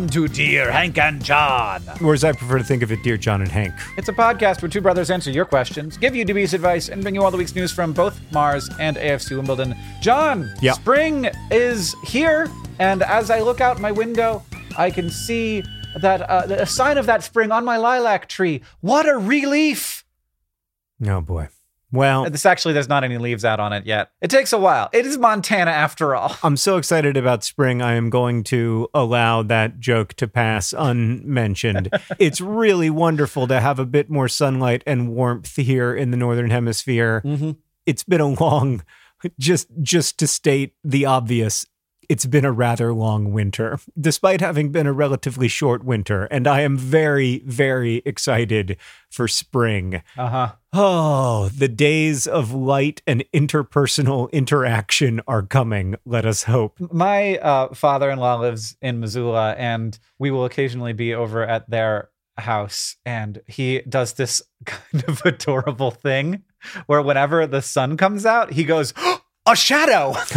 Welcome 0.00 0.14
to 0.14 0.28
Dear 0.28 0.72
Hank 0.72 0.96
and 0.96 1.22
John. 1.22 1.82
Or 2.02 2.14
as 2.14 2.24
I 2.24 2.32
prefer 2.32 2.56
to 2.56 2.64
think 2.64 2.82
of 2.82 2.90
it, 2.90 3.02
Dear 3.02 3.18
John 3.18 3.42
and 3.42 3.50
Hank. 3.50 3.74
It's 3.98 4.08
a 4.08 4.14
podcast 4.14 4.62
where 4.62 4.70
two 4.70 4.80
brothers 4.80 5.10
answer 5.10 5.30
your 5.30 5.44
questions, 5.44 5.98
give 5.98 6.16
you 6.16 6.24
dubious 6.24 6.54
advice, 6.54 6.88
and 6.88 7.02
bring 7.02 7.14
you 7.14 7.22
all 7.22 7.30
the 7.30 7.36
week's 7.36 7.54
news 7.54 7.70
from 7.70 7.92
both 7.92 8.18
Mars 8.32 8.70
and 8.80 8.96
AFC 8.96 9.36
Wimbledon. 9.36 9.76
John, 10.00 10.50
Yeah. 10.62 10.72
spring 10.72 11.28
is 11.50 11.94
here, 12.02 12.48
and 12.78 13.02
as 13.02 13.30
I 13.30 13.40
look 13.40 13.60
out 13.60 13.78
my 13.78 13.92
window, 13.92 14.42
I 14.78 14.90
can 14.90 15.10
see 15.10 15.62
that 16.00 16.22
uh, 16.30 16.46
a 16.48 16.64
sign 16.66 16.96
of 16.96 17.04
that 17.04 17.22
spring 17.22 17.52
on 17.52 17.66
my 17.66 17.76
lilac 17.76 18.26
tree. 18.26 18.62
What 18.80 19.06
a 19.06 19.18
relief! 19.18 20.06
Oh 21.06 21.20
boy. 21.20 21.48
Well, 21.92 22.30
This 22.30 22.46
actually, 22.46 22.74
there's 22.74 22.88
not 22.88 23.04
any 23.04 23.18
leaves 23.18 23.44
out 23.44 23.58
on 23.58 23.72
it 23.72 23.84
yet. 23.86 24.12
It 24.20 24.30
takes 24.30 24.52
a 24.52 24.58
while. 24.58 24.88
It 24.92 25.06
is 25.06 25.18
Montana 25.18 25.70
after 25.70 26.14
all. 26.14 26.36
I'm 26.42 26.56
so 26.56 26.76
excited 26.76 27.16
about 27.16 27.42
spring. 27.42 27.82
I 27.82 27.94
am 27.94 28.10
going 28.10 28.44
to 28.44 28.88
allow 28.94 29.42
that 29.42 29.80
joke 29.80 30.14
to 30.14 30.28
pass 30.28 30.72
unmentioned. 30.76 31.90
it's 32.18 32.40
really 32.40 32.90
wonderful 32.90 33.48
to 33.48 33.60
have 33.60 33.78
a 33.78 33.86
bit 33.86 34.08
more 34.08 34.28
sunlight 34.28 34.84
and 34.86 35.10
warmth 35.14 35.56
here 35.56 35.94
in 35.94 36.10
the 36.10 36.16
northern 36.16 36.50
hemisphere. 36.50 37.22
Mm-hmm. 37.24 37.52
It's 37.86 38.04
been 38.04 38.20
a 38.20 38.28
long 38.28 38.82
just 39.38 39.68
just 39.82 40.18
to 40.18 40.26
state 40.26 40.74
the 40.84 41.06
obvious. 41.06 41.66
It's 42.08 42.26
been 42.26 42.44
a 42.44 42.50
rather 42.50 42.92
long 42.92 43.32
winter, 43.32 43.78
despite 43.98 44.40
having 44.40 44.72
been 44.72 44.88
a 44.88 44.92
relatively 44.92 45.46
short 45.46 45.84
winter, 45.84 46.24
and 46.24 46.48
I 46.48 46.62
am 46.62 46.76
very, 46.76 47.40
very 47.46 48.02
excited 48.04 48.76
for 49.10 49.28
spring. 49.28 50.02
Uh 50.18 50.28
huh. 50.28 50.52
Oh, 50.72 51.48
the 51.48 51.66
days 51.66 52.28
of 52.28 52.52
light 52.52 53.02
and 53.04 53.24
interpersonal 53.34 54.30
interaction 54.30 55.20
are 55.26 55.42
coming, 55.42 55.96
let 56.04 56.24
us 56.24 56.44
hope. 56.44 56.78
My 56.92 57.38
uh, 57.38 57.74
father-in-law 57.74 58.36
lives 58.36 58.76
in 58.80 59.00
Missoula, 59.00 59.54
and 59.58 59.98
we 60.20 60.30
will 60.30 60.44
occasionally 60.44 60.92
be 60.92 61.12
over 61.12 61.42
at 61.44 61.68
their 61.68 62.10
house. 62.38 62.94
And 63.04 63.42
he 63.48 63.80
does 63.88 64.12
this 64.12 64.42
kind 64.64 65.04
of 65.08 65.22
adorable 65.24 65.90
thing 65.90 66.44
where 66.86 67.02
whenever 67.02 67.48
the 67.48 67.62
sun 67.62 67.96
comes 67.96 68.24
out, 68.24 68.52
he 68.52 68.62
goes, 68.62 68.94
"A 69.46 69.56
shadow," 69.56 70.14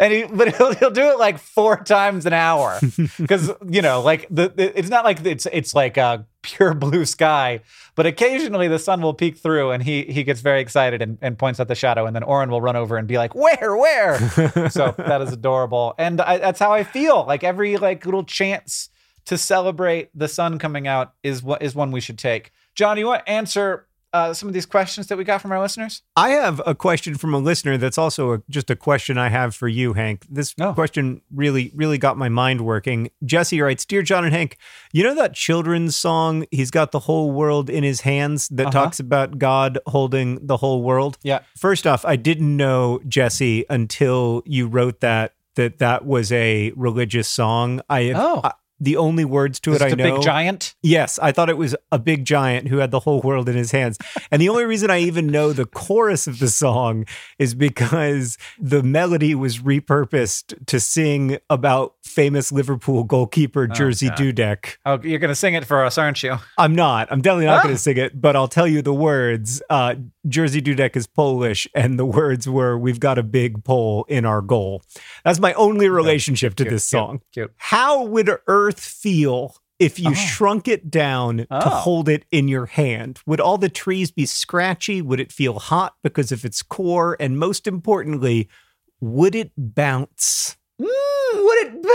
and 0.00 0.12
he 0.12 0.24
but 0.24 0.54
he'll, 0.56 0.74
he'll 0.74 0.90
do 0.90 1.10
it 1.10 1.18
like 1.18 1.38
four 1.38 1.76
times 1.84 2.26
an 2.26 2.32
hour 2.32 2.80
because 3.18 3.50
you 3.68 3.82
know, 3.82 4.00
like 4.02 4.26
the, 4.30 4.48
the- 4.48 4.76
it's 4.78 4.88
not 4.88 5.04
like 5.04 5.24
it's 5.24 5.46
it's 5.52 5.74
like 5.74 5.96
a 5.96 6.26
pure 6.44 6.74
blue 6.74 7.04
sky, 7.04 7.60
but 7.96 8.06
occasionally 8.06 8.68
the 8.68 8.78
sun 8.78 9.00
will 9.00 9.14
peek 9.14 9.36
through, 9.36 9.72
and 9.72 9.82
he 9.82 10.04
he 10.04 10.22
gets 10.22 10.40
very 10.40 10.60
excited 10.60 11.02
and, 11.02 11.18
and 11.20 11.38
points 11.38 11.58
at 11.58 11.66
the 11.66 11.74
shadow, 11.74 12.06
and 12.06 12.14
then 12.14 12.22
Oren 12.22 12.50
will 12.50 12.60
run 12.60 12.76
over 12.76 12.96
and 12.96 13.08
be 13.08 13.18
like, 13.18 13.34
"Where, 13.34 13.76
where?" 13.76 14.18
so 14.70 14.94
that 14.98 15.20
is 15.22 15.32
adorable, 15.32 15.94
and 15.98 16.20
I, 16.20 16.38
that's 16.38 16.60
how 16.60 16.72
I 16.72 16.84
feel. 16.84 17.24
Like 17.26 17.42
every 17.42 17.76
like 17.76 18.04
little 18.04 18.24
chance 18.24 18.90
to 19.24 19.38
celebrate 19.38 20.10
the 20.14 20.28
sun 20.28 20.58
coming 20.58 20.86
out 20.86 21.14
is 21.22 21.42
what 21.42 21.62
is 21.62 21.74
one 21.74 21.90
we 21.90 22.00
should 22.00 22.18
take. 22.18 22.52
John, 22.74 22.98
you 22.98 23.06
want 23.06 23.24
to 23.24 23.32
answer 23.32 23.86
uh, 24.14 24.32
some 24.32 24.48
of 24.48 24.52
these 24.54 24.64
questions 24.64 25.08
that 25.08 25.18
we 25.18 25.24
got 25.24 25.42
from 25.42 25.52
our 25.52 25.60
listeners? 25.60 26.02
I 26.16 26.30
have 26.30 26.62
a 26.64 26.74
question 26.74 27.16
from 27.16 27.34
a 27.34 27.38
listener 27.38 27.76
that's 27.76 27.98
also 27.98 28.32
a, 28.34 28.42
just 28.48 28.70
a 28.70 28.76
question 28.76 29.18
I 29.18 29.28
have 29.28 29.54
for 29.54 29.68
you, 29.68 29.92
Hank. 29.92 30.24
This 30.30 30.54
Oh. 30.60 30.72
question 30.72 31.20
really, 31.34 31.72
really 31.74 31.98
got 31.98 32.16
my 32.16 32.28
mind 32.28 32.60
working. 32.62 33.10
Jesse 33.24 33.60
writes 33.60 33.84
Dear 33.84 34.02
John 34.02 34.24
and 34.24 34.32
Hank, 34.32 34.56
you 34.92 35.02
know 35.02 35.14
that 35.16 35.34
children's 35.34 35.96
song, 35.96 36.46
He's 36.50 36.70
Got 36.70 36.92
the 36.92 37.00
Whole 37.00 37.32
World 37.32 37.68
in 37.68 37.82
His 37.84 38.02
Hands, 38.02 38.46
that 38.48 38.68
Uh-huh. 38.68 38.70
talks 38.84 39.00
about 39.00 39.38
God 39.38 39.78
holding 39.88 40.46
the 40.46 40.56
whole 40.58 40.82
world? 40.82 41.18
Yeah. 41.24 41.40
First 41.58 41.86
off, 41.86 42.04
I 42.04 42.16
didn't 42.16 42.56
know, 42.56 43.00
Jesse, 43.08 43.64
until 43.68 44.42
you 44.46 44.68
wrote 44.68 45.00
that, 45.00 45.32
that 45.56 45.78
that 45.78 46.04
was 46.06 46.30
a 46.32 46.72
religious 46.76 47.28
song. 47.28 47.80
I 47.90 48.12
Oh. 48.14 48.40
I- 48.44 48.52
the 48.80 48.96
only 48.96 49.24
words 49.24 49.60
to 49.60 49.72
Is 49.72 49.80
it 49.80 49.84
I 49.84 49.88
it 49.88 49.92
a 49.92 49.96
know. 49.96 50.14
big 50.16 50.22
giant? 50.22 50.74
Yes, 50.82 51.18
I 51.20 51.32
thought 51.32 51.48
it 51.48 51.56
was 51.56 51.74
a 51.92 51.98
big 51.98 52.24
giant 52.24 52.68
who 52.68 52.78
had 52.78 52.90
the 52.90 53.00
whole 53.00 53.20
world 53.22 53.48
in 53.48 53.56
his 53.56 53.70
hands. 53.70 53.98
And 54.30 54.40
the 54.42 54.48
only 54.48 54.64
reason 54.64 54.90
I 54.90 54.98
even 55.00 55.28
know 55.28 55.52
the 55.52 55.64
chorus 55.66 56.26
of 56.26 56.38
the 56.38 56.48
song 56.48 57.06
is 57.38 57.54
because 57.54 58.36
the 58.58 58.82
melody 58.82 59.34
was 59.34 59.58
repurposed 59.58 60.66
to 60.66 60.80
sing 60.80 61.38
about 61.48 61.94
famous 62.04 62.50
Liverpool 62.52 63.04
goalkeeper 63.04 63.66
Jerzy 63.68 64.08
God. 64.08 64.18
Dudek. 64.18 64.76
Oh, 64.84 64.98
you're 65.02 65.18
gonna 65.18 65.34
sing 65.34 65.54
it 65.54 65.64
for 65.64 65.84
us, 65.84 65.96
aren't 65.98 66.22
you? 66.22 66.36
I'm 66.58 66.74
not. 66.74 67.10
I'm 67.10 67.20
definitely 67.20 67.46
not 67.46 67.60
Ah. 67.60 67.62
going 67.62 67.74
to 67.74 67.80
sing 67.80 67.96
it, 67.96 68.20
but 68.20 68.34
I'll 68.36 68.48
tell 68.48 68.66
you 68.66 68.82
the 68.82 68.92
words. 68.94 69.62
Uh, 69.70 69.94
Jerzy 70.26 70.60
Dudek 70.60 70.96
is 70.96 71.06
Polish, 71.06 71.66
and 71.74 71.98
the 71.98 72.04
words 72.06 72.48
were, 72.48 72.76
We've 72.78 72.98
got 73.00 73.18
a 73.18 73.22
big 73.22 73.62
pole 73.64 74.04
in 74.08 74.24
our 74.24 74.40
goal. 74.40 74.82
That's 75.24 75.38
my 75.38 75.52
only 75.54 75.88
relationship 75.88 76.54
to 76.56 76.64
Cute, 76.64 76.72
this 76.72 76.88
cute, 76.88 76.98
song. 76.98 77.20
Cute. 77.32 77.52
How 77.56 78.02
would 78.04 78.30
Earth 78.46 78.63
feel 78.72 79.56
if 79.78 79.98
you 79.98 80.10
Oh. 80.10 80.14
shrunk 80.14 80.68
it 80.68 80.90
down 80.90 81.38
to 81.38 81.46
Oh. 81.50 81.68
hold 81.70 82.08
it 82.08 82.24
in 82.30 82.46
your 82.48 82.66
hand? 82.66 83.20
Would 83.26 83.40
all 83.40 83.58
the 83.58 83.68
trees 83.68 84.10
be 84.10 84.24
scratchy? 84.26 85.02
Would 85.02 85.18
it 85.20 85.32
feel 85.32 85.58
hot 85.58 85.94
because 86.02 86.30
of 86.32 86.44
its 86.44 86.62
core? 86.62 87.16
And 87.18 87.38
most 87.38 87.66
importantly, 87.66 88.48
would 89.00 89.34
it 89.34 89.50
bounce? 89.56 90.56
Mm, 90.80 90.86
would 91.34 91.58
it 91.66 91.82
bounce? 91.82 91.90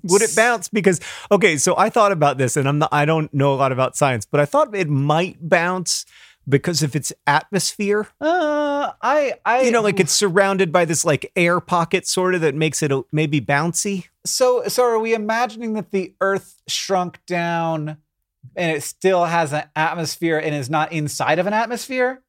Would 0.04 0.22
it 0.22 0.36
bounce? 0.36 0.68
Because 0.68 1.00
okay, 1.32 1.56
so 1.56 1.76
I 1.76 1.90
thought 1.90 2.12
about 2.12 2.38
this, 2.38 2.56
and 2.56 2.68
I'm 2.68 2.78
not. 2.78 2.90
I 2.92 3.04
don't 3.04 3.32
know 3.34 3.52
a 3.52 3.56
lot 3.56 3.72
about 3.72 3.96
science, 3.96 4.24
but 4.24 4.38
I 4.40 4.44
thought 4.44 4.72
it 4.74 4.88
might 4.88 5.36
bounce 5.48 6.06
because 6.48 6.82
of 6.84 6.94
its 6.94 7.12
atmosphere. 7.26 8.06
Uh, 8.20 8.92
I, 9.02 9.34
I, 9.44 9.62
You 9.62 9.72
know, 9.72 9.82
like 9.82 9.98
it's 9.98 10.12
surrounded 10.12 10.70
by 10.72 10.84
this 10.84 11.04
like 11.04 11.32
air 11.34 11.58
pocket 11.58 12.06
sort 12.06 12.34
of 12.36 12.40
that 12.42 12.54
makes 12.54 12.82
it 12.84 12.92
maybe 13.10 13.40
bouncy. 13.40 14.06
So, 14.24 14.64
so 14.68 14.84
are 14.84 14.98
we 14.98 15.14
imagining 15.14 15.74
that 15.74 15.90
the 15.90 16.14
Earth 16.20 16.62
shrunk 16.68 17.18
down 17.26 17.96
and 18.56 18.76
it 18.76 18.82
still 18.82 19.24
has 19.24 19.52
an 19.52 19.64
atmosphere 19.74 20.38
and 20.38 20.54
is 20.54 20.70
not 20.70 20.92
inside 20.92 21.38
of 21.38 21.46
an 21.46 21.52
atmosphere? 21.52 22.22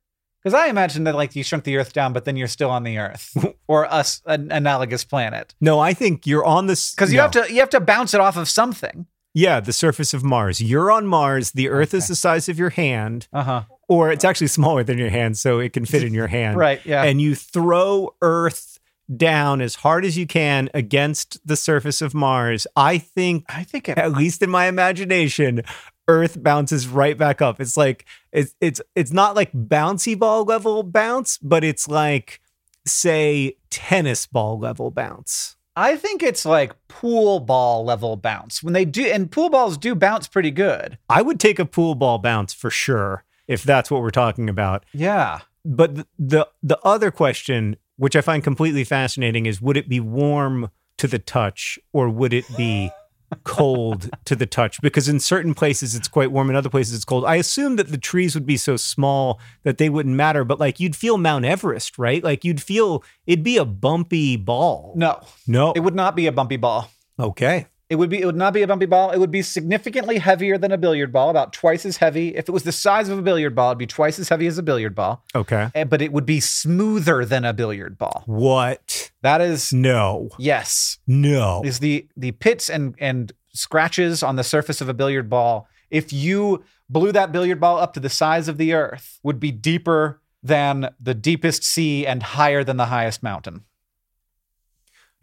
Because 0.44 0.54
I 0.56 0.68
imagine 0.68 1.06
that 1.06 1.16
like 1.16 1.36
you 1.36 1.44
shrunk 1.44 1.64
the 1.64 1.78
Earth 1.78 1.94
down, 1.94 2.12
but 2.12 2.26
then 2.26 2.36
you're 2.36 2.48
still 2.48 2.70
on 2.70 2.84
the 2.84 2.98
Earth 2.98 3.38
or 3.68 3.86
us 3.92 4.22
an 4.26 4.52
analogous 4.52 5.04
planet. 5.06 5.54
No, 5.62 5.80
I 5.80 5.94
think 5.94 6.28
you're 6.28 6.44
on 6.46 6.68
this 6.68 6.94
Because 6.94 7.12
you 7.12 7.18
no. 7.18 7.24
have 7.24 7.32
to 7.32 7.46
you 7.54 7.60
have 7.60 7.70
to 7.70 7.80
bounce 7.80 8.14
it 8.14 8.20
off 8.20 8.36
of 8.38 8.50
something. 8.50 9.06
Yeah, 9.36 9.60
the 9.62 9.74
surface 9.74 10.14
of 10.14 10.24
Mars. 10.24 10.62
You're 10.62 10.92
on 10.92 11.08
Mars. 11.08 11.52
The 11.52 11.70
Earth 11.70 11.94
is 11.96 12.08
the 12.08 12.16
size 12.16 12.50
of 12.50 12.60
your 12.60 12.70
hand, 12.72 13.28
Uh 13.34 13.44
huh. 13.44 13.62
or 13.88 14.12
it's 14.12 14.24
actually 14.26 14.48
smaller 14.48 14.84
than 14.84 14.98
your 15.00 15.10
hand, 15.10 15.38
so 15.40 15.58
it 15.60 15.74
can 15.74 15.86
fit 15.86 16.04
in 16.04 16.14
your 16.14 16.28
hand. 16.28 16.58
Right. 16.58 16.86
Yeah. 16.86 17.04
And 17.04 17.20
you 17.22 17.34
throw 17.36 18.14
Earth 18.22 18.73
down 19.16 19.62
as 19.62 19.76
hard 19.76 20.06
as 20.06 20.18
you 20.18 20.26
can 20.26 20.70
against 20.74 21.46
the 21.46 21.56
surface 21.56 22.02
of 22.02 22.14
Mars, 22.14 22.66
I 22.76 22.98
think, 22.98 23.46
I 23.50 23.64
think 23.64 23.90
it, 23.90 23.98
at 23.98 24.14
least 24.14 24.42
in 24.42 24.50
my 24.50 24.68
imagination, 24.68 25.64
Earth 26.08 26.42
bounces 26.42 26.88
right 26.88 27.18
back 27.18 27.42
up. 27.42 27.62
It's 27.62 27.78
like 27.78 28.06
it's 28.32 28.56
it's 28.60 28.82
it's 28.96 29.14
not 29.14 29.36
like 29.36 29.54
bouncy 29.54 30.18
ball 30.18 30.44
level 30.44 30.84
bounce, 30.84 31.38
but 31.38 31.64
it's 31.64 31.88
like 31.88 32.42
say 32.86 33.56
tennis 33.70 34.26
ball 34.26 34.60
level 34.60 34.92
bounce. 34.92 35.56
I 35.76 35.96
think 35.96 36.22
it's 36.22 36.46
like 36.46 36.76
pool 36.88 37.40
ball 37.40 37.84
level 37.84 38.16
bounce 38.16 38.62
when 38.62 38.74
they 38.74 38.86
do, 38.86 39.06
and 39.06 39.32
pool 39.32 39.50
balls 39.50 39.78
do 39.78 39.96
bounce 39.96 40.28
pretty 40.28 40.52
good. 40.52 40.98
I 41.10 41.22
would 41.22 41.40
take 41.40 41.58
a 41.58 41.66
pool 41.66 41.96
ball 41.96 42.20
bounce 42.20 42.54
for 42.54 42.70
sure 42.70 43.24
if 43.48 43.64
that's 43.64 43.90
what 43.90 44.02
we're 44.02 44.12
talking 44.12 44.50
about. 44.50 44.86
Yeah. 44.94 45.40
But 45.66 45.96
the 45.96 46.08
the, 46.20 46.48
the 46.62 46.80
other 46.84 47.12
question, 47.12 47.78
which 48.04 48.16
I 48.18 48.22
find 48.22 48.44
completely 48.44 48.84
fascinating, 48.84 49.46
is 49.46 49.62
would 49.62 49.78
it 49.78 49.88
be 49.88 50.02
warm 50.02 50.70
to 50.98 51.08
the 51.08 51.20
touch 51.20 51.80
or 51.94 52.10
would 52.10 52.34
it 52.34 52.46
be 52.58 52.92
cold 53.44 54.10
to 54.26 54.36
the 54.36 54.46
touch? 54.46 54.82
Because 54.82 55.08
in 55.08 55.20
certain 55.20 55.54
places 55.54 55.96
it's 55.96 56.08
quite 56.10 56.30
warm, 56.32 56.50
in 56.50 56.56
other 56.56 56.70
places 56.70 56.96
it's 56.96 57.06
cold. 57.06 57.24
I 57.26 57.36
assume 57.38 57.78
that 57.78 57.88
the 57.88 57.98
trees 57.98 58.36
would 58.36 58.46
be 58.46 58.58
so 58.58 58.76
small 58.76 59.40
that 59.64 59.78
they 59.78 59.90
wouldn't 59.90 60.16
matter, 60.16 60.44
but 60.44 60.60
like 60.60 60.80
you'd 60.82 60.96
feel 60.96 61.18
Mount 61.18 61.46
Everest, 61.46 61.98
right? 61.98 62.24
Like 62.24 62.44
you'd 62.44 62.62
feel 62.62 63.04
it'd 63.26 63.44
be 63.44 63.58
a 63.58 63.66
bumpy 63.66 64.36
ball. 64.36 64.94
No, 64.98 65.22
No. 65.48 65.72
it 65.72 65.80
would 65.80 65.96
not 65.96 66.16
be 66.16 66.28
a 66.28 66.32
bumpy 66.32 66.58
ball. 66.58 66.90
okay. 67.20 67.68
It 67.94 67.98
would 67.98 68.10
be. 68.10 68.20
It 68.20 68.26
would 68.26 68.36
not 68.36 68.54
be 68.56 68.64
a 68.64 68.68
bumpy 68.68 68.88
ball. 68.88 69.12
It 69.12 69.20
would 69.20 69.30
be 69.30 69.44
significantly 69.44 70.18
heavier 70.18 70.58
than 70.58 70.72
a 70.72 70.80
billiard 70.80 71.12
ball, 71.12 71.30
about 71.30 71.54
twice 71.54 71.86
as 71.86 71.98
heavy. 71.98 72.36
If 72.36 72.50
it 72.50 72.52
was 72.52 72.64
the 72.64 72.72
size 72.72 73.08
of 73.08 73.20
a 73.20 73.22
billiard 73.22 73.54
ball, 73.54 73.70
it'd 73.70 73.78
be 73.78 73.86
twice 73.86 74.18
as 74.18 74.30
heavy 74.30 74.48
as 74.48 74.58
a 74.58 74.64
billiard 74.64 74.96
ball. 74.96 75.24
Okay. 75.36 75.70
Eh, 75.76 75.84
But 75.84 76.02
it 76.02 76.12
would 76.12 76.26
be 76.26 76.40
smoother 76.40 77.24
than 77.24 77.46
a 77.46 77.54
billiard 77.54 78.00
ball. 78.00 78.24
What? 78.26 79.12
That 79.22 79.42
is 79.42 79.72
No. 79.72 80.30
yes. 80.40 80.98
No. 81.06 81.62
Is 81.64 81.78
the 81.78 82.08
the 82.18 82.32
pits 82.32 82.68
and 82.68 82.96
and 82.98 83.32
scratches 83.54 84.24
on 84.24 84.38
the 84.38 84.44
surface 84.44 84.82
of 84.82 84.90
a 84.90 84.94
billiard 84.96 85.30
ball. 85.30 85.68
If 85.92 86.12
you 86.12 86.64
blew 86.90 87.12
that 87.12 87.32
billiard 87.32 87.60
ball 87.60 87.78
up 87.78 87.94
to 87.94 88.00
the 88.00 88.10
size 88.10 88.48
of 88.48 88.58
the 88.58 88.74
earth, 88.74 89.20
would 89.22 89.40
be 89.40 89.52
deeper 89.52 90.20
than 90.42 90.90
the 91.00 91.14
deepest 91.14 91.64
sea 91.64 92.08
and 92.08 92.24
higher 92.24 92.64
than 92.64 92.78
the 92.78 92.88
highest 92.88 93.22
mountain. 93.22 93.66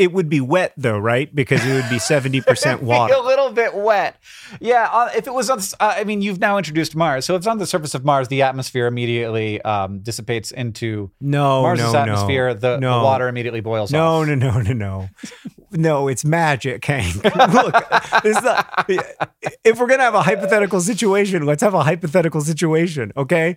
It 0.01 0.13
would 0.13 0.31
be 0.31 0.41
wet 0.41 0.73
though, 0.79 0.99
right? 0.99 1.33
Because 1.35 1.65
it 1.65 1.75
would 1.75 1.91
be 1.91 1.97
70% 1.97 2.43
It'd 2.49 2.81
be 2.81 2.87
water. 2.87 3.13
a 3.15 3.21
little 3.21 3.51
bit 3.53 3.75
wet. 3.75 4.17
Yeah, 4.61 4.89
uh, 4.91 5.11
if 5.15 5.27
it 5.27 5.35
was 5.35 5.51
on, 5.51 5.59
uh, 5.79 5.95
I 5.99 6.05
mean, 6.05 6.23
you've 6.23 6.41
now 6.41 6.57
introduced 6.57 6.97
Mars. 6.97 7.27
So 7.27 7.35
if 7.35 7.41
it's 7.41 7.47
on 7.47 7.59
the 7.59 7.67
surface 7.67 7.95
of 7.95 8.03
Mars, 8.05 8.29
the 8.29 8.41
atmosphere 8.43 8.87
immediately 8.87 9.61
um, 9.63 9.99
dissipates 10.01 10.53
into 10.53 11.11
No, 11.21 11.61
Mars's 11.63 11.93
no, 11.93 11.99
atmosphere. 11.99 12.49
no. 12.49 12.55
The, 12.55 12.79
no. 12.79 12.99
the 12.99 13.05
water 13.05 13.29
immediately 13.29 13.61
boils 13.61 13.93
No, 13.93 14.23
off. 14.23 14.27
no, 14.29 14.35
no, 14.35 14.61
no, 14.61 14.73
no. 14.73 15.09
No, 15.73 16.09
it's 16.09 16.25
magic, 16.25 16.83
Hank. 16.85 17.23
Look, 17.25 17.75
not, 17.75 18.91
if 19.65 19.79
we're 19.79 19.87
gonna 19.87 20.03
have 20.03 20.15
a 20.15 20.23
hypothetical 20.23 20.81
situation, 20.81 21.45
let's 21.47 21.63
have 21.63 21.75
a 21.75 21.83
hypothetical 21.83 22.41
situation, 22.41 23.13
okay? 23.17 23.57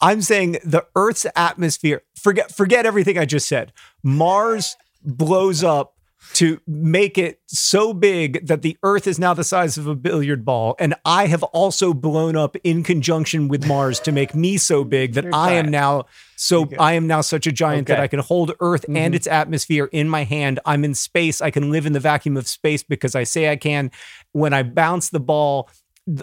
I'm 0.00 0.22
saying 0.22 0.58
the 0.64 0.84
Earth's 0.96 1.24
atmosphere. 1.36 2.02
Forget, 2.16 2.54
forget 2.54 2.84
everything 2.84 3.16
I 3.16 3.24
just 3.24 3.48
said. 3.48 3.72
Mars 4.02 4.76
blows 5.04 5.62
up 5.64 5.94
to 6.34 6.60
make 6.66 7.16
it 7.16 7.40
so 7.46 7.94
big 7.94 8.46
that 8.46 8.62
the 8.62 8.76
Earth 8.82 9.06
is 9.06 9.18
now 9.18 9.32
the 9.32 9.44
size 9.44 9.78
of 9.78 9.86
a 9.86 9.94
billiard 9.94 10.44
ball, 10.44 10.74
and 10.78 10.94
I 11.04 11.26
have 11.26 11.42
also 11.44 11.94
blown 11.94 12.36
up 12.36 12.56
in 12.64 12.82
conjunction 12.82 13.48
with 13.48 13.66
Mars 13.66 14.00
to 14.00 14.12
make 14.12 14.34
me 14.34 14.56
so 14.58 14.82
big 14.84 15.14
that 15.14 15.24
You're 15.24 15.34
I 15.34 15.52
am 15.52 15.70
now 15.70 16.06
so 16.36 16.68
I 16.78 16.94
am 16.94 17.06
now 17.06 17.20
such 17.20 17.46
a 17.46 17.52
giant 17.52 17.86
that 17.88 18.00
I 18.00 18.08
can 18.08 18.18
hold 18.20 18.52
Earth 18.60 18.84
and 18.88 19.14
Mhm. 19.14 19.16
its 19.16 19.26
atmosphere 19.26 19.88
in 19.92 20.08
my 20.08 20.24
hand. 20.24 20.60
I'm 20.66 20.84
in 20.84 20.94
space. 20.94 21.40
I 21.40 21.50
can 21.50 21.70
live 21.70 21.86
in 21.86 21.92
the 21.92 22.00
vacuum 22.00 22.36
of 22.36 22.46
space 22.46 22.82
because 22.82 23.14
I 23.14 23.24
say 23.24 23.50
I 23.50 23.56
can. 23.56 23.90
When 24.32 24.52
I 24.52 24.62
bounce 24.64 25.08
the 25.08 25.20
ball, 25.20 25.70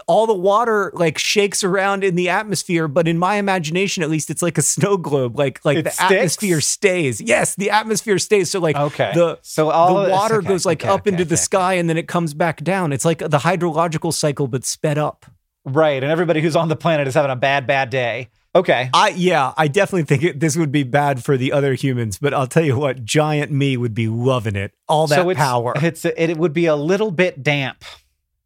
all 0.08 0.26
the 0.28 0.34
water 0.34 0.92
like 0.96 1.18
shakes 1.18 1.64
around 1.64 2.04
in 2.04 2.16
the 2.16 2.30
atmosphere, 2.30 2.88
but 2.88 3.08
in 3.08 3.18
my 3.20 3.36
imagination, 3.36 4.02
at 4.04 4.10
least, 4.10 4.30
it's 4.30 4.42
like 4.42 4.58
a 4.58 4.62
snow 4.62 4.98
globe. 4.98 5.38
Like 5.38 5.64
like 5.64 5.78
It 5.78 5.84
the 5.84 5.92
sticks? 5.92 6.12
atmosphere 6.12 6.62
stays. 6.62 7.22
Yes, 7.22 7.56
the 7.56 7.70
atmosphere 7.70 8.18
stays. 8.20 8.50
So 8.50 8.60
like 8.60 8.76
Okay. 8.76 9.12
the 9.14 9.40
so 9.42 9.70
all 9.70 10.04
the 10.04 10.10
water 10.10 10.38
okay, 10.38 10.48
goes 10.48 10.66
like 10.66 10.84
okay, 10.84 10.90
up 10.90 11.02
okay, 11.02 11.12
into 11.12 11.26
the 11.26 11.38
sky 11.38 11.74
and 11.74 11.90
then 11.90 11.98
it 11.98 12.08
comes 12.08 12.34
back 12.34 12.64
down. 12.64 12.92
It's 12.94 13.06
like 13.06 13.20
the 13.20 13.40
hydrological 13.40 14.14
cycle, 14.14 14.48
but 14.48 14.66
sped 14.66 14.98
up. 14.98 15.26
Right. 15.66 16.02
And 16.04 16.12
everybody 16.12 16.42
who's 16.42 16.56
on 16.56 16.68
the 16.70 16.76
planet 16.76 17.08
is 17.08 17.14
having 17.16 17.32
a 17.32 17.36
bad, 17.36 17.66
bad 17.68 17.90
day. 17.90 18.30
Okay. 18.56 18.90
I 18.94 19.10
yeah, 19.10 19.54
I 19.58 19.68
definitely 19.68 20.04
think 20.04 20.24
it, 20.24 20.40
this 20.40 20.56
would 20.56 20.72
be 20.72 20.84
bad 20.84 21.24
for 21.26 21.36
the 21.38 21.52
other 21.52 21.74
humans, 21.74 22.18
but 22.20 22.34
I'll 22.34 22.48
tell 22.48 22.64
you 22.64 22.78
what, 22.78 23.04
giant 23.04 23.52
me 23.52 23.76
would 23.76 23.94
be 23.94 24.08
loving 24.08 24.56
it. 24.56 24.72
All 24.88 25.08
that 25.08 25.16
so 25.16 25.30
it's, 25.30 25.38
power. 25.38 25.74
It's 25.76 26.06
it, 26.06 26.14
it 26.18 26.38
would 26.38 26.54
be 26.54 26.66
a 26.66 26.76
little 26.76 27.12
bit 27.12 27.44
damp. 27.44 27.84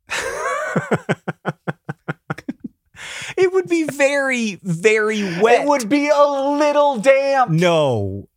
It 3.38 3.54
would 3.54 3.70
be 3.70 3.84
very, 3.86 4.60
very 4.64 5.24
wet. 5.42 5.62
It 5.62 5.68
would 5.68 5.88
be 5.88 6.10
a 6.10 6.24
little 6.26 6.98
damp. 7.00 7.52
No. 7.52 8.28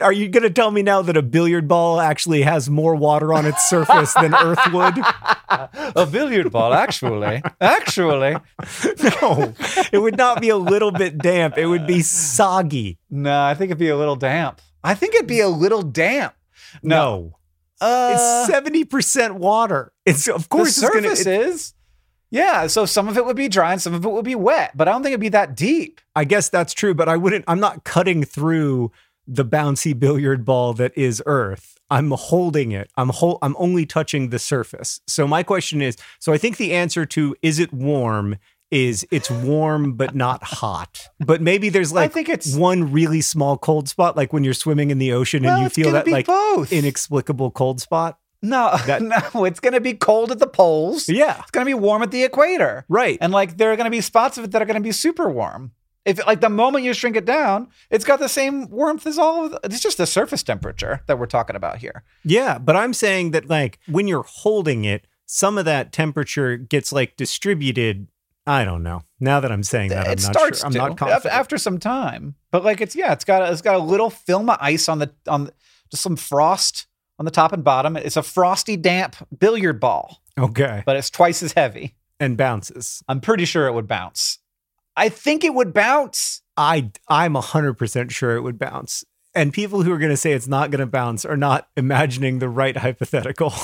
Are 0.00 0.12
you 0.12 0.28
going 0.28 0.44
to 0.44 0.50
tell 0.50 0.70
me 0.70 0.82
now 0.82 1.02
that 1.02 1.16
a 1.16 1.22
billiard 1.22 1.66
ball 1.66 2.00
actually 2.00 2.42
has 2.42 2.70
more 2.70 2.94
water 2.94 3.34
on 3.34 3.44
its 3.44 3.68
surface 3.68 4.14
than 4.14 4.34
Earth 4.34 4.60
would? 4.72 4.94
a 5.96 6.06
billiard 6.10 6.52
ball, 6.52 6.72
actually. 6.72 7.42
Actually. 7.60 8.36
No. 9.20 9.52
It 9.92 9.98
would 9.98 10.16
not 10.16 10.40
be 10.40 10.48
a 10.48 10.56
little 10.56 10.92
bit 10.92 11.18
damp. 11.18 11.58
It 11.58 11.66
would 11.66 11.86
be 11.86 12.00
soggy. 12.02 12.98
No, 13.10 13.42
I 13.42 13.54
think 13.54 13.70
it'd 13.70 13.78
be 13.78 13.88
a 13.88 13.96
little 13.96 14.16
damp. 14.16 14.60
I 14.84 14.94
think 14.94 15.14
it'd 15.14 15.26
be 15.26 15.40
a 15.40 15.48
little 15.48 15.82
damp. 15.82 16.34
No. 16.82 16.96
No. 17.00 17.36
Uh, 17.80 18.46
It's 18.48 18.54
70% 18.54 19.32
water. 19.32 19.92
It's 20.06 20.28
of 20.28 20.48
course 20.48 20.76
the 20.76 20.86
it's 20.86 21.24
gonna, 21.24 21.36
is. 21.36 21.74
Yeah, 22.32 22.66
so 22.66 22.86
some 22.86 23.08
of 23.08 23.18
it 23.18 23.26
would 23.26 23.36
be 23.36 23.48
dry 23.48 23.72
and 23.72 23.80
some 23.80 23.92
of 23.92 24.04
it 24.06 24.10
would 24.10 24.24
be 24.24 24.34
wet, 24.34 24.74
but 24.74 24.88
I 24.88 24.92
don't 24.92 25.02
think 25.02 25.12
it'd 25.12 25.20
be 25.20 25.28
that 25.28 25.54
deep. 25.54 26.00
I 26.16 26.24
guess 26.24 26.48
that's 26.48 26.72
true, 26.72 26.94
but 26.94 27.06
I 27.08 27.18
wouldn't 27.18 27.44
I'm 27.46 27.60
not 27.60 27.84
cutting 27.84 28.24
through 28.24 28.90
the 29.26 29.44
bouncy 29.44 29.96
billiard 29.98 30.44
ball 30.46 30.72
that 30.74 30.96
is 30.96 31.22
Earth. 31.26 31.78
I'm 31.90 32.10
holding 32.10 32.72
it. 32.72 32.90
I'm 32.96 33.10
hol- 33.10 33.38
I'm 33.42 33.54
only 33.58 33.84
touching 33.84 34.30
the 34.30 34.38
surface. 34.38 35.02
So 35.06 35.28
my 35.28 35.42
question 35.42 35.82
is, 35.82 35.98
so 36.20 36.32
I 36.32 36.38
think 36.38 36.56
the 36.56 36.72
answer 36.72 37.04
to 37.04 37.36
is 37.42 37.58
it 37.58 37.70
warm 37.70 38.36
is 38.70 39.06
it's 39.10 39.30
warm 39.30 39.92
but 39.92 40.14
not 40.14 40.42
hot. 40.42 41.06
But 41.20 41.42
maybe 41.42 41.68
there's 41.68 41.92
like 41.92 42.10
I 42.10 42.14
think 42.14 42.30
it's 42.30 42.56
one 42.56 42.90
really 42.90 43.20
small 43.20 43.58
cold 43.58 43.90
spot 43.90 44.16
like 44.16 44.32
when 44.32 44.42
you're 44.42 44.54
swimming 44.54 44.90
in 44.90 44.96
the 44.96 45.12
ocean 45.12 45.42
well, 45.42 45.56
and 45.56 45.64
you 45.64 45.68
feel 45.68 45.92
that 45.92 46.08
like 46.08 46.26
both. 46.26 46.72
inexplicable 46.72 47.50
cold 47.50 47.82
spot. 47.82 48.18
No, 48.42 48.76
that- 48.86 49.02
no, 49.34 49.44
it's 49.44 49.60
gonna 49.60 49.80
be 49.80 49.94
cold 49.94 50.30
at 50.32 50.38
the 50.38 50.46
poles. 50.46 51.08
Yeah. 51.08 51.40
It's 51.40 51.50
gonna 51.50 51.66
be 51.66 51.74
warm 51.74 52.02
at 52.02 52.10
the 52.10 52.24
equator. 52.24 52.84
Right. 52.88 53.18
And 53.20 53.32
like 53.32 53.56
there 53.56 53.72
are 53.72 53.76
gonna 53.76 53.90
be 53.90 54.00
spots 54.00 54.36
of 54.38 54.44
it 54.44 54.50
that 54.50 54.60
are 54.60 54.66
gonna 54.66 54.80
be 54.80 54.92
super 54.92 55.30
warm. 55.30 55.72
If 56.04 56.24
like 56.26 56.40
the 56.40 56.48
moment 56.48 56.84
you 56.84 56.94
shrink 56.94 57.14
it 57.16 57.24
down, 57.24 57.68
it's 57.88 58.04
got 58.04 58.18
the 58.18 58.28
same 58.28 58.68
warmth 58.68 59.06
as 59.06 59.18
all 59.18 59.44
of 59.44 59.52
the, 59.52 59.60
it's 59.64 59.78
just 59.80 59.98
the 59.98 60.06
surface 60.06 60.42
temperature 60.42 61.02
that 61.06 61.16
we're 61.18 61.26
talking 61.26 61.54
about 61.54 61.78
here. 61.78 62.02
Yeah, 62.24 62.58
but 62.58 62.74
I'm 62.74 62.92
saying 62.92 63.30
that 63.30 63.48
like 63.48 63.78
when 63.86 64.08
you're 64.08 64.24
holding 64.26 64.84
it, 64.84 65.06
some 65.26 65.56
of 65.58 65.64
that 65.66 65.92
temperature 65.92 66.56
gets 66.56 66.92
like 66.92 67.16
distributed. 67.16 68.08
I 68.44 68.64
don't 68.64 68.82
know. 68.82 69.02
Now 69.20 69.38
that 69.38 69.52
I'm 69.52 69.62
saying 69.62 69.90
that, 69.90 70.06
I'm 70.08 70.12
it 70.14 70.22
not 70.22 70.32
starts 70.34 70.58
sure. 70.58 70.66
I'm 70.66 70.72
to 70.72 70.78
not 70.78 70.96
confident. 70.98 71.32
after 71.32 71.56
some 71.56 71.78
time. 71.78 72.34
But 72.50 72.64
like 72.64 72.80
it's 72.80 72.96
yeah, 72.96 73.12
it's 73.12 73.24
got 73.24 73.42
a, 73.42 73.52
it's 73.52 73.62
got 73.62 73.76
a 73.76 73.78
little 73.78 74.10
film 74.10 74.50
of 74.50 74.58
ice 74.60 74.88
on 74.88 74.98
the 74.98 75.12
on 75.28 75.44
the, 75.44 75.52
just 75.92 76.02
some 76.02 76.16
frost 76.16 76.88
on 77.22 77.24
the 77.24 77.30
top 77.30 77.52
and 77.52 77.62
bottom. 77.62 77.96
It's 77.96 78.16
a 78.16 78.22
frosty 78.22 78.76
damp 78.76 79.14
billiard 79.38 79.78
ball, 79.78 80.20
okay, 80.36 80.82
but 80.84 80.96
it's 80.96 81.08
twice 81.08 81.40
as 81.44 81.52
heavy. 81.52 81.94
and 82.18 82.36
bounces. 82.36 83.00
I'm 83.06 83.20
pretty 83.20 83.44
sure 83.44 83.68
it 83.68 83.74
would 83.74 83.86
bounce. 83.86 84.38
I 84.96 85.08
think 85.08 85.44
it 85.44 85.54
would 85.54 85.72
bounce. 85.72 86.42
I 86.56 86.90
I'm 87.06 87.36
hundred 87.36 87.74
percent 87.74 88.10
sure 88.10 88.34
it 88.34 88.40
would 88.40 88.58
bounce. 88.58 89.04
And 89.36 89.52
people 89.52 89.82
who 89.84 89.92
are 89.92 89.98
going 89.98 90.10
to 90.10 90.16
say 90.16 90.32
it's 90.32 90.48
not 90.48 90.72
going 90.72 90.80
to 90.80 90.86
bounce 90.86 91.24
are 91.24 91.36
not 91.36 91.68
imagining 91.76 92.40
the 92.40 92.48
right 92.48 92.76
hypothetical. 92.76 93.54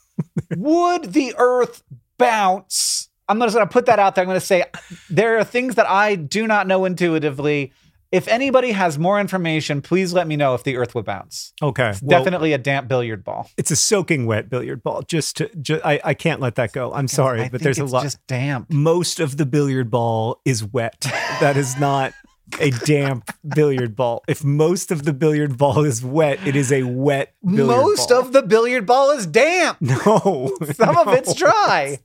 would 0.56 1.12
the 1.12 1.34
earth 1.36 1.82
bounce? 2.16 3.10
I'm 3.28 3.38
just 3.40 3.54
going 3.54 3.68
to 3.68 3.72
put 3.72 3.86
that 3.86 3.98
out 3.98 4.14
there. 4.14 4.22
I'm 4.22 4.28
going 4.28 4.40
to 4.40 4.46
say 4.46 4.64
there 5.10 5.38
are 5.38 5.44
things 5.44 5.74
that 5.74 5.88
I 5.88 6.16
do 6.16 6.46
not 6.46 6.66
know 6.66 6.86
intuitively. 6.86 7.74
If 8.12 8.28
anybody 8.28 8.72
has 8.72 8.98
more 8.98 9.18
information, 9.18 9.80
please 9.82 10.12
let 10.12 10.26
me 10.26 10.36
know 10.36 10.54
if 10.54 10.62
the 10.64 10.76
earth 10.76 10.94
would 10.94 11.06
bounce. 11.06 11.52
okay, 11.62 11.94
well, 12.02 12.20
Definitely 12.22 12.52
a 12.52 12.58
damp 12.58 12.86
billiard 12.86 13.24
ball. 13.24 13.50
it's 13.56 13.70
a 13.70 13.76
soaking 13.76 14.26
wet 14.26 14.50
billiard 14.50 14.82
ball. 14.82 15.02
Just 15.02 15.38
to, 15.38 15.48
ju- 15.56 15.80
I 15.84 15.98
I 16.04 16.14
can't 16.14 16.40
let 16.40 16.56
that 16.56 16.72
go. 16.72 16.92
I'm 16.92 17.08
sorry, 17.08 17.42
I 17.42 17.48
but 17.48 17.62
there's 17.62 17.78
a 17.78 17.84
lot. 17.86 18.02
just 18.02 18.24
damp. 18.26 18.70
Most 18.70 19.18
of 19.18 19.38
the 19.38 19.46
billiard 19.46 19.90
ball 19.90 20.40
is 20.44 20.62
wet. 20.62 21.00
that 21.40 21.56
is 21.56 21.78
not 21.80 22.12
a 22.60 22.70
damp 22.70 23.30
billiard 23.54 23.96
ball. 23.96 24.22
If 24.28 24.44
most 24.44 24.90
of 24.90 25.04
the 25.04 25.14
billiard 25.14 25.56
ball 25.56 25.84
is 25.84 26.04
wet, 26.04 26.38
it 26.46 26.54
is 26.54 26.70
a 26.70 26.82
wet 26.82 27.34
billiard 27.42 27.66
Most 27.66 28.08
ball. 28.10 28.18
Most 28.18 28.26
of 28.26 28.32
the 28.34 28.42
billiard 28.42 28.84
ball 28.84 29.10
is 29.12 29.26
damp. 29.26 29.80
no, 29.80 30.54
Some 30.74 30.98
of 30.98 31.08
it's 31.14 31.28
no. 31.40 31.46
dry. 31.46 31.98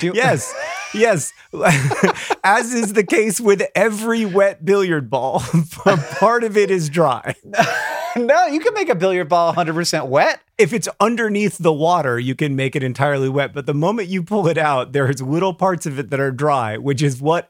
Do- 0.00 0.12
Yes, 0.14 0.54
yes. 0.94 1.32
As 2.44 2.72
is 2.74 2.92
the 2.92 3.04
case 3.04 3.40
with 3.40 3.62
every 3.74 4.24
wet 4.24 4.64
billiard 4.64 5.10
ball, 5.10 5.40
part 6.18 6.44
of 6.44 6.56
it 6.56 6.70
is 6.70 6.88
dry. 6.88 7.34
no, 8.16 8.46
you 8.46 8.60
can 8.60 8.74
make 8.74 8.88
a 8.88 8.94
billiard 8.94 9.28
ball 9.28 9.54
100% 9.54 10.08
wet. 10.08 10.40
if 10.58 10.72
it's 10.72 10.88
underneath 11.00 11.58
the 11.58 11.72
water, 11.72 12.18
you 12.18 12.34
can 12.34 12.56
make 12.56 12.74
it 12.76 12.82
entirely 12.82 13.28
wet. 13.28 13.52
But 13.52 13.66
the 13.66 13.74
moment 13.74 14.08
you 14.08 14.22
pull 14.22 14.48
it 14.48 14.58
out, 14.58 14.92
there's 14.92 15.22
little 15.22 15.54
parts 15.54 15.86
of 15.86 15.98
it 15.98 16.10
that 16.10 16.20
are 16.20 16.32
dry, 16.32 16.76
which 16.78 17.02
is 17.02 17.20
what. 17.20 17.46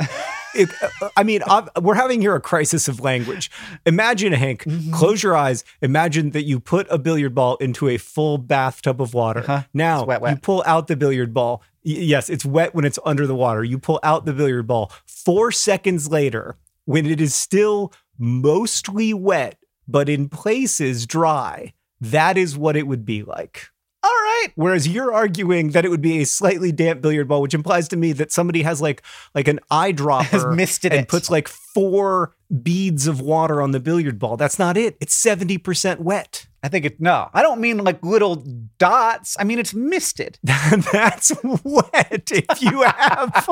It, 0.55 0.71
I 1.17 1.23
mean, 1.25 1.43
we're 1.81 1.95
having 1.95 2.23
here 2.23 2.35
a 2.35 2.41
crisis 2.41 2.89
of 2.89 3.01
language. 3.01 3.51
Imagine, 3.85 4.33
Hank, 4.33 4.65
Mm-hmm. 4.65 4.93
close 4.93 5.23
your 5.23 5.37
eyes. 5.37 5.63
Imagine 5.83 6.31
that 6.31 6.45
you 6.45 6.59
put 6.59 6.87
a 6.91 6.99
billiard 6.99 7.35
ball 7.35 7.57
into 7.57 7.87
a 7.89 7.99
full 7.99 8.39
bathtub 8.39 9.01
of 9.01 9.13
water. 9.15 9.41
Uh-huh. 9.41 9.63
Now, 9.75 10.05
wet, 10.05 10.21
wet. 10.23 10.33
you 10.35 10.41
pull 10.41 10.63
out 10.67 10.87
the 10.89 10.97
billiard 10.97 11.33
ball. 11.35 11.63
Yes, 11.91 12.29
it's 12.29 12.45
wet 12.45 12.75
when 12.75 12.85
it's 12.85 12.99
under 13.07 13.27
the 13.27 13.35
water. 13.35 13.65
You 13.65 13.79
pull 13.79 13.99
out 14.03 14.27
the 14.27 14.33
billiard 14.35 14.67
ball. 14.67 14.93
Four 15.07 15.51
seconds 15.53 16.11
later, 16.11 16.57
when 16.85 17.07
it 17.07 17.21
is 17.21 17.35
still 17.35 17.93
mostly 18.19 19.15
wet, 19.15 19.57
but 19.87 20.09
in 20.09 20.29
places 20.29 21.07
dry, 21.07 21.73
that 22.01 22.37
is 22.37 22.59
what 22.59 22.77
it 22.77 22.87
would 22.87 23.05
be 23.07 23.23
like. 23.23 23.69
All 24.03 24.11
right. 24.11 24.49
Whereas 24.55 24.87
you're 24.87 25.13
arguing 25.13 25.71
that 25.71 25.85
it 25.85 25.89
would 25.89 26.03
be 26.03 26.21
a 26.21 26.27
slightly 26.27 26.73
damp 26.73 27.01
billiard 27.01 27.27
ball, 27.27 27.41
which 27.43 27.55
implies 27.55 27.89
to 27.89 27.97
me 27.97 28.13
that 28.13 28.31
somebody 28.33 28.63
has 28.63 28.81
like 28.83 29.03
like 29.35 29.49
an 29.49 29.59
eyedropper 29.71 30.25
Has 30.25 30.47
misted 30.47 30.93
and 30.93 31.03
it. 31.03 31.09
puts 31.09 31.31
like 31.31 31.49
four 31.79 32.35
beads 32.61 33.07
of 33.07 33.21
water 33.21 33.63
on 33.63 33.71
the 33.71 33.79
billiard 33.79 34.19
ball. 34.19 34.37
That's 34.37 34.59
not 34.59 34.77
it. 34.77 34.97
It's 35.01 35.15
70% 35.15 36.01
wet. 36.01 36.49
I 36.61 36.69
think 36.69 36.85
it, 36.85 37.01
no, 37.01 37.31
I 37.33 37.43
don't 37.43 37.61
mean 37.61 37.79
like 37.79 38.05
little 38.05 38.45
dots. 38.79 39.37
I 39.39 39.45
mean, 39.45 39.61
it's 39.61 39.73
misted. 39.75 40.41
That's 40.43 41.31
wet. 41.63 42.33
If 42.33 42.61
you 42.61 42.83
have 42.83 43.49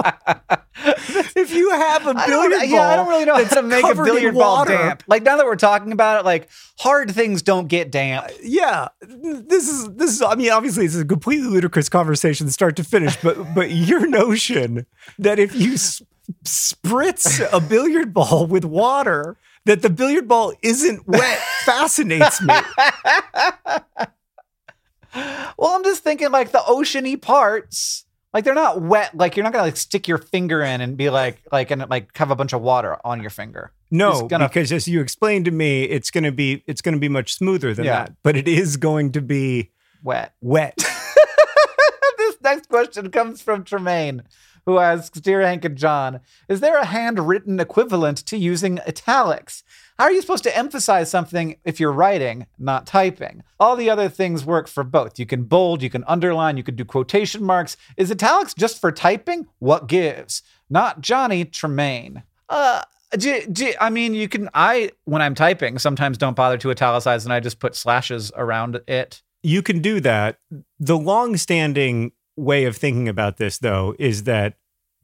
if 1.37 1.55
you 1.55 1.71
have 1.71 2.05
a 2.05 2.15
billiard 2.15 2.51
ball, 2.51 2.65
yeah, 2.65 2.89
I 2.89 2.97
don't 2.97 3.07
really 3.07 3.25
know 3.25 3.37
how 3.37 3.45
to 3.45 3.63
make 3.63 3.85
a 3.85 3.95
billiard 3.95 4.35
ball 4.35 4.65
damp. 4.65 5.05
Like 5.07 5.23
now 5.23 5.37
that 5.37 5.47
we're 5.47 5.55
talking 5.55 5.93
about 5.93 6.19
it, 6.19 6.25
like 6.25 6.49
hard 6.81 7.13
things 7.13 7.43
don't 7.43 7.69
get 7.69 7.93
damp. 7.93 8.27
Uh, 8.27 8.31
yeah 8.43 8.89
this 9.01 9.69
is 9.69 9.89
this 9.95 10.11
is 10.11 10.23
i 10.23 10.35
mean 10.35 10.51
obviously 10.51 10.85
it's 10.85 10.97
a 10.97 11.05
completely 11.05 11.49
ludicrous 11.49 11.89
conversation 11.89 12.51
start 12.51 12.77
to 12.77 12.85
finish 12.85 13.17
but 13.23 13.55
but 13.55 13.71
your 13.71 14.07
notion 14.07 14.85
that 15.19 15.39
if 15.39 15.55
you 15.55 15.77
spritz 16.45 17.47
a 17.53 17.61
billiard 17.61 18.13
ball 18.15 18.47
with 18.47 18.65
water 18.65 19.37
that 19.65 19.83
the 19.83 19.91
billiard 19.91 20.27
ball 20.29 20.53
isn't 20.63 21.07
wet 21.07 21.39
fascinates 21.65 22.41
me 22.43 22.55
Well, 25.59 25.71
I'm 25.75 25.85
just 25.85 26.05
thinking 26.05 26.31
like 26.31 26.53
the 26.53 26.59
oceany 26.59 27.21
parts, 27.21 28.05
like 28.35 28.45
they're 28.45 28.53
not 28.55 28.83
wet. 28.83 29.17
Like 29.17 29.35
you're 29.37 29.45
not 29.45 29.53
gonna 29.55 29.65
like 29.65 29.77
stick 29.79 30.07
your 30.09 30.19
finger 30.19 30.61
in 30.63 30.83
and 30.83 30.95
be 30.97 31.09
like 31.09 31.41
like 31.51 31.71
and 31.71 31.89
like 31.89 32.15
have 32.19 32.31
a 32.31 32.37
bunch 32.37 32.53
of 32.53 32.61
water 32.61 32.99
on 33.03 33.21
your 33.23 33.31
finger. 33.31 33.73
no 33.91 34.27
gonna- 34.29 34.47
because 34.49 34.71
as 34.73 34.87
you 34.87 35.01
explained 35.01 35.47
to 35.47 35.51
me 35.51 35.85
it's 35.85 36.11
going 36.11 36.25
to 36.25 36.33
be 36.33 36.63
it's 36.67 36.83
to 36.83 36.99
be 36.99 37.09
much 37.09 37.33
smoother 37.35 37.73
than 37.73 37.85
Yeah. 37.87 38.01
that 38.05 38.13
but 38.25 38.37
it 38.37 38.47
is 38.49 38.77
going 38.77 39.13
to 39.13 39.23
be 39.23 39.71
Wet. 40.03 40.35
wet 40.43 40.77
this 42.19 42.37
next 42.43 42.69
question 42.69 43.11
comes 43.11 43.41
from 43.41 43.65
Tremaine, 43.65 44.23
who 44.67 44.79
asks 44.79 45.21
Dear 45.21 45.43
Hank 45.43 45.65
and 45.65 45.77
John, 45.77 46.21
is 46.49 46.61
there 46.61 46.77
a 46.77 46.85
handwritten 46.85 47.59
equivalent 47.61 48.19
to 48.27 48.37
using 48.37 48.81
italics? 48.81 49.63
How 49.97 50.05
are 50.05 50.13
you 50.13 50.21
supposed 50.21 50.45
to 50.45 50.57
emphasize 50.57 51.11
something 51.11 51.57
if 51.65 51.81
you're 51.81 51.93
writing, 51.93 52.47
not 52.59 52.87
typing? 52.87 53.43
All 53.59 53.77
the 53.77 53.89
other 53.89 54.09
things 54.09 54.45
work 54.45 54.69
for 54.69 54.85
both. 54.85 55.19
You 55.19 55.25
can 55.25 55.45
bold, 55.45 55.83
you 55.83 55.89
can 55.89 56.05
underline, 56.07 56.57
you 56.57 56.63
can 56.63 56.77
do 56.77 56.85
quotation 56.85 57.43
marks. 57.43 57.77
Is 57.97 58.11
italics 58.11 58.53
just 58.53 58.81
for 58.81 58.93
typing? 58.93 59.47
What 59.61 59.87
gives? 59.87 60.43
Not 60.69 61.01
Johnny 61.01 61.45
Tremaine. 61.45 62.25
Uh, 62.49 62.83
do, 63.17 63.47
do, 63.47 63.73
I 63.81 63.89
mean, 63.89 64.15
you 64.15 64.29
can. 64.29 64.51
I, 64.53 64.91
when 65.05 65.23
I'm 65.23 65.35
typing, 65.35 65.79
sometimes 65.79 66.19
don't 66.19 66.37
bother 66.37 66.59
to 66.59 66.71
italicize 66.71 67.25
and 67.25 67.33
I 67.33 67.41
just 67.41 67.61
put 67.61 67.77
slashes 67.77 68.33
around 68.37 68.81
it. 68.89 69.23
you 69.43 69.63
can 69.63 69.81
do 69.81 70.01
that. 70.01 70.39
The 70.81 70.99
long-standing 70.99 72.13
way 72.37 72.65
of 72.65 72.77
thinking 72.77 73.09
about 73.09 73.37
this, 73.39 73.59
though, 73.59 73.95
is 73.99 74.25
that 74.25 74.55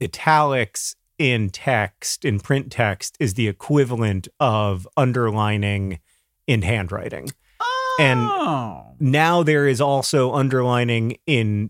italics 0.01 0.95
in 1.17 1.49
text, 1.49 2.25
in 2.25 2.39
print 2.39 2.71
text, 2.71 3.15
is 3.19 3.33
the 3.35 3.47
equivalent 3.47 4.27
of 4.39 4.87
underlining 4.97 5.99
in 6.47 6.61
handwriting. 6.61 7.29
And- 7.99 8.19
Oh. 8.19 8.95
Now 8.99 9.43
there 9.43 9.67
is 9.67 9.79
also 9.81 10.31
underlining 10.33 11.17
in 11.27 11.69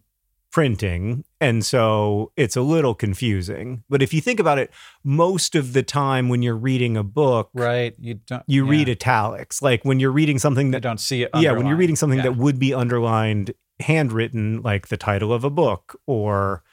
printing. 0.51 1.23
And 1.41 1.65
so 1.65 2.31
it's 2.37 2.55
a 2.55 2.61
little 2.61 2.93
confusing. 2.93 3.83
But 3.89 4.01
if 4.03 4.13
you 4.13 4.21
think 4.21 4.39
about 4.39 4.59
it, 4.59 4.71
most 5.03 5.55
of 5.55 5.73
the 5.73 5.81
time 5.83 6.29
when 6.29 6.41
you're 6.43 6.55
reading 6.55 6.95
a 6.95 7.03
book, 7.03 7.49
Right. 7.55 7.95
You 7.99 8.15
don't. 8.27 8.43
you 8.47 8.63
yeah. 8.65 8.71
read 8.71 8.89
italics. 8.89 9.61
Like 9.61 9.83
when 9.83 9.99
you're 9.99 10.11
reading 10.11 10.37
something 10.39 10.67
You 10.67 10.71
that 10.73 10.81
don't 10.83 10.99
see 10.99 11.23
it. 11.23 11.31
yeah, 11.35 11.51
when 11.53 11.65
you're 11.65 11.75
reading 11.75 11.95
something 11.95 12.17
Yeah. 12.19 12.23
that 12.25 12.37
would 12.37 12.59
be 12.59 12.73
underlined, 12.73 13.53
handwritten, 13.83 14.61
like 14.61 14.87
the 14.87 14.97
title 14.97 15.31
of 15.31 15.43
a 15.43 15.49
book 15.49 15.99
or 16.07 16.63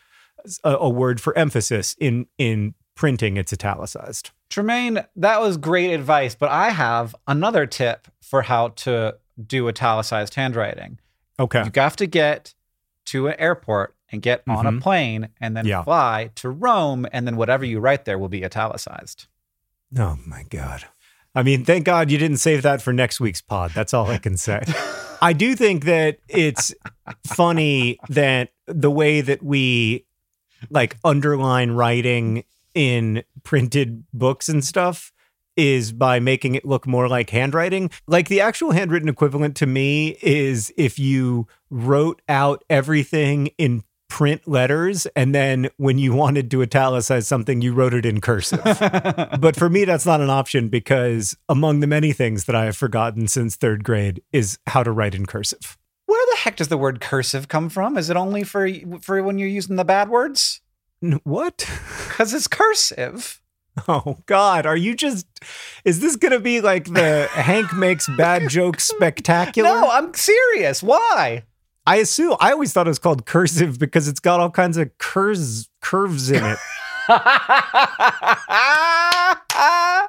a, 0.65 0.71
a 0.77 0.89
word 0.89 1.21
for 1.21 1.37
emphasis 1.37 1.95
in 2.01 2.27
in 2.39 2.75
printing, 2.97 3.37
it's 3.37 3.53
italicized. 3.53 4.31
Tremaine, 4.49 5.05
that 5.17 5.41
was 5.41 5.57
great 5.57 5.93
advice, 5.93 6.35
but 6.35 6.51
I 6.51 6.71
have 6.71 7.15
another 7.27 7.67
tip 7.67 8.09
for 8.21 8.43
how 8.43 8.69
to 8.69 9.17
do 9.47 9.69
italicized 9.69 10.35
handwriting. 10.35 10.99
Okay. 11.39 11.63
You 11.65 11.71
have 11.77 11.97
to 11.97 12.07
get 12.07 12.55
to 13.07 13.29
an 13.29 13.35
airport 13.39 13.95
and 14.13 14.21
get 14.21 14.43
on 14.49 14.67
a 14.67 14.73
Mhm. 14.73 14.83
plane 14.83 15.29
and 15.41 15.57
then 15.57 15.67
Yeah. 15.67 15.83
fly 15.85 16.31
to 16.35 16.51
Rome, 16.51 17.07
and 17.13 17.27
then 17.27 17.37
whatever 17.37 17.65
you 17.65 17.79
write 17.81 18.05
there 18.05 18.19
will 18.19 18.29
be 18.29 18.45
italicized. 18.45 19.27
Oh 19.99 20.19
my 20.27 20.43
god. 20.43 20.85
I 21.35 21.43
mean, 21.45 21.65
thank 21.65 21.85
God 21.85 22.11
you 22.11 22.19
didn't 22.19 22.39
save 22.39 22.63
that 22.63 22.83
for 22.83 22.93
next 22.93 23.21
week's 23.21 23.41
pod. 23.41 23.71
That's 23.75 23.95
all 23.95 24.11
I 24.11 24.19
can 24.19 24.37
say. 24.37 24.63
I 25.21 25.33
do 25.33 25.55
think 25.55 25.85
that 25.85 26.19
it's 26.29 26.75
funny 27.27 27.99
that 28.09 28.53
the 28.67 28.91
way 28.91 29.21
that 29.21 29.43
we 29.43 30.05
like 30.71 30.97
underline 31.05 31.73
writing 31.73 32.45
in 32.75 33.23
printed 33.43 34.05
books 34.13 34.49
and 34.49 34.65
stuff 34.65 35.13
is 35.57 35.93
by 35.93 36.21
making 36.21 36.55
it 36.55 36.65
look 36.65 36.87
more 36.87 37.09
like 37.09 37.31
handwriting. 37.31 37.91
Like 38.07 38.29
the 38.29 38.41
actual 38.41 38.71
handwritten 38.71 39.09
equivalent 39.09 39.57
to 39.57 39.67
me 39.67 40.17
is 40.23 40.73
if 40.77 40.99
you 40.99 41.49
wrote 41.69 42.23
out 42.29 42.65
everything 42.71 43.49
in 43.59 43.83
print 44.11 44.47
letters 44.47 45.07
and 45.17 45.35
then 45.35 45.71
when 45.79 45.97
you 45.97 46.13
wanted 46.13 46.51
to 46.51 46.61
italicize 46.61 47.27
something 47.27 47.63
you 47.63 47.73
wrote 47.73 47.95
it 47.95 48.05
in 48.05 48.21
cursive. 48.21 48.61
but 49.41 49.57
for 49.57 49.71
me 49.71 49.85
that's 49.87 50.05
not 50.05 50.21
an 50.21 50.29
option 50.29 50.69
because 50.69 51.35
among 51.49 51.81
the 51.81 51.87
many 51.87 52.13
things 52.13 52.45
that 52.45 52.57
I 52.57 52.67
have 52.67 52.77
forgotten 52.77 53.29
since 53.29 53.57
3rd 53.57 53.85
grade 53.85 54.23
is 54.33 54.59
how 54.67 54.83
to 54.83 54.93
write 54.93 55.15
in 55.15 55.25
cursive. 55.25 55.79
Where 56.05 56.27
the 56.33 56.39
heck 56.41 56.57
does 56.57 56.69
the 56.69 56.77
word 56.77 57.01
cursive 57.01 57.47
come 57.49 57.69
from? 57.71 57.97
Is 57.97 58.11
it 58.11 58.17
only 58.17 58.43
for 58.43 58.69
for 59.01 59.23
when 59.23 59.39
you're 59.39 59.49
using 59.49 59.77
the 59.77 59.85
bad 59.85 60.11
words? 60.11 60.61
What? 61.25 61.67
Because 62.11 62.35
it's 62.35 62.49
cursive. 62.49 63.41
Oh 63.89 64.19
God! 64.27 64.67
Are 64.67 64.77
you 64.77 64.95
just? 64.95 65.27
Is 65.87 66.01
this 66.01 66.17
gonna 66.17 66.41
be 66.41 66.61
like 66.61 66.85
the 66.85 67.29
Hank 67.33 67.73
makes 67.73 68.07
bad 68.19 68.51
jokes 68.51 68.85
spectacular? 68.85 69.71
No, 69.71 69.89
I'm 69.89 70.13
serious. 70.13 70.83
Why? 70.83 71.45
I 71.87 71.97
assume 71.97 72.37
I 72.41 72.53
always 72.53 72.73
thought 72.73 72.87
it 72.87 72.91
was 72.91 72.99
called 72.99 73.27
cursive 73.27 73.79
because 73.79 74.09
it's 74.09 74.21
got 74.21 74.41
all 74.41 74.51
kinds 74.51 74.77
of 74.77 74.97
curves 74.99 75.69
curves 75.81 76.31
in 76.31 76.45
it. 76.45 76.59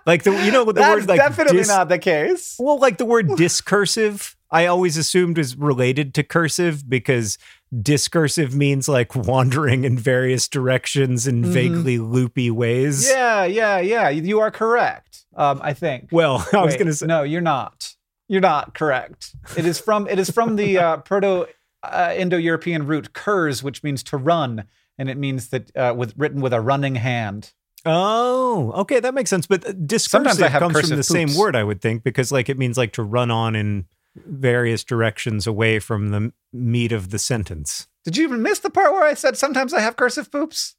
Like 0.06 0.24
the 0.24 0.32
you 0.44 0.52
know 0.52 0.66
the 0.66 0.74
That's 0.74 1.02
word 1.02 1.10
like 1.10 1.20
definitely 1.20 1.58
dis- 1.58 1.68
not 1.68 1.88
the 1.90 2.00
case. 2.00 2.56
Well, 2.58 2.80
like 2.80 2.98
the 2.98 3.06
word 3.06 3.36
discursive, 3.36 4.36
I 4.50 4.66
always 4.66 4.98
assumed 4.98 5.38
was 5.38 5.56
related 5.56 6.14
to 6.16 6.24
cursive 6.24 6.90
because 6.90 7.38
discursive 7.82 8.56
means 8.56 8.88
like 8.88 9.16
wandering 9.16 9.84
in 9.84 9.98
various 10.00 10.48
directions 10.48 11.28
in 11.28 11.44
Mhm. 11.44 11.54
vaguely 11.54 11.98
loopy 12.00 12.50
ways. 12.50 13.08
Yeah, 13.08 13.44
yeah, 13.46 13.80
yeah. 13.80 14.10
You 14.10 14.40
are 14.40 14.50
correct. 14.50 15.26
Um, 15.36 15.60
I 15.64 15.74
think. 15.74 16.10
Well, 16.12 16.46
I 16.54 16.64
was 16.66 16.76
gonna 16.78 16.94
say 16.94 17.06
no. 17.06 17.22
You're 17.24 17.42
not. 17.42 17.94
You're 18.28 18.42
not 18.42 18.74
correct. 18.74 19.36
It 19.56 19.66
is 19.66 19.80
from 19.80 20.08
it 20.08 20.18
is 20.18 20.32
from 20.32 20.56
the 20.56 20.78
uh, 20.80 20.98
Proto 20.98 21.46
uh, 21.84 22.14
Indo-European 22.16 22.86
root 22.88 23.14
"kurs," 23.14 23.64
which 23.64 23.84
means 23.84 24.04
to 24.04 24.18
run, 24.18 24.66
and 24.98 25.10
it 25.10 25.18
means 25.18 25.50
that 25.50 25.76
uh, 25.76 25.94
with 25.96 26.14
written 26.18 26.42
with 26.42 26.54
a 26.54 26.62
running 26.62 26.96
hand. 26.96 27.54
Oh, 27.86 28.72
okay, 28.82 29.00
that 29.00 29.14
makes 29.14 29.30
sense. 29.30 29.48
But 29.48 29.68
uh, 29.68 29.74
discursive 29.74 30.32
Sometimes 30.32 30.42
I 30.42 30.50
have 30.50 30.62
comes 30.62 30.80
from 30.80 30.98
the 30.98 31.04
same 31.04 31.36
word, 31.36 31.56
I 31.56 31.64
would 31.64 31.82
think, 31.82 32.04
because 32.04 32.32
like 32.32 32.50
it 32.50 32.58
means 32.58 32.78
like 32.78 32.94
to 32.94 33.04
run 33.04 33.32
on 33.32 33.56
in 33.56 33.86
various 34.16 34.84
directions 34.84 35.48
away 35.48 35.80
from 35.80 36.10
the 36.10 36.34
meat 36.54 36.92
of 36.92 37.10
the 37.10 37.20
sentence. 37.20 37.88
Did 38.04 38.18
you 38.18 38.24
even 38.24 38.42
miss 38.42 38.60
the 38.60 38.70
part 38.70 38.92
where 38.92 39.04
I 39.04 39.14
said 39.14 39.38
sometimes 39.38 39.74
I 39.74 39.80
have 39.80 39.96
cursive 39.96 40.32
poops? 40.32 40.76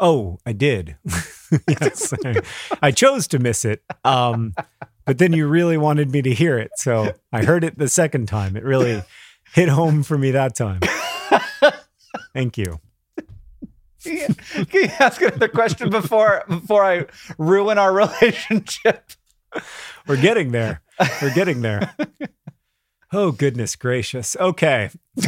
Oh, 0.00 0.38
I 0.46 0.52
did. 0.52 0.96
yes, 1.68 2.12
I 2.82 2.90
chose 2.92 3.26
to 3.28 3.38
miss 3.38 3.64
it. 3.64 3.82
Um, 4.04 4.54
but 5.06 5.18
then 5.18 5.32
you 5.32 5.48
really 5.48 5.76
wanted 5.76 6.12
me 6.12 6.22
to 6.22 6.32
hear 6.32 6.58
it, 6.58 6.70
so 6.76 7.14
I 7.32 7.44
heard 7.44 7.64
it 7.64 7.78
the 7.78 7.88
second 7.88 8.26
time. 8.26 8.56
It 8.56 8.62
really 8.62 9.02
hit 9.54 9.68
home 9.68 10.02
for 10.02 10.18
me 10.18 10.30
that 10.32 10.54
time. 10.54 10.80
Thank 12.34 12.58
you. 12.58 12.80
Can 14.02 14.16
you, 14.16 14.64
can 14.66 14.82
you 14.84 14.90
ask 15.00 15.20
another 15.20 15.48
question 15.48 15.90
before 15.90 16.44
before 16.48 16.84
I 16.84 17.06
ruin 17.36 17.78
our 17.78 17.92
relationship? 17.92 19.12
We're 20.06 20.20
getting 20.20 20.52
there. 20.52 20.82
We're 21.20 21.34
getting 21.34 21.62
there. 21.62 21.94
oh 23.12 23.32
goodness 23.32 23.76
gracious. 23.76 24.36
Okay. 24.38 24.90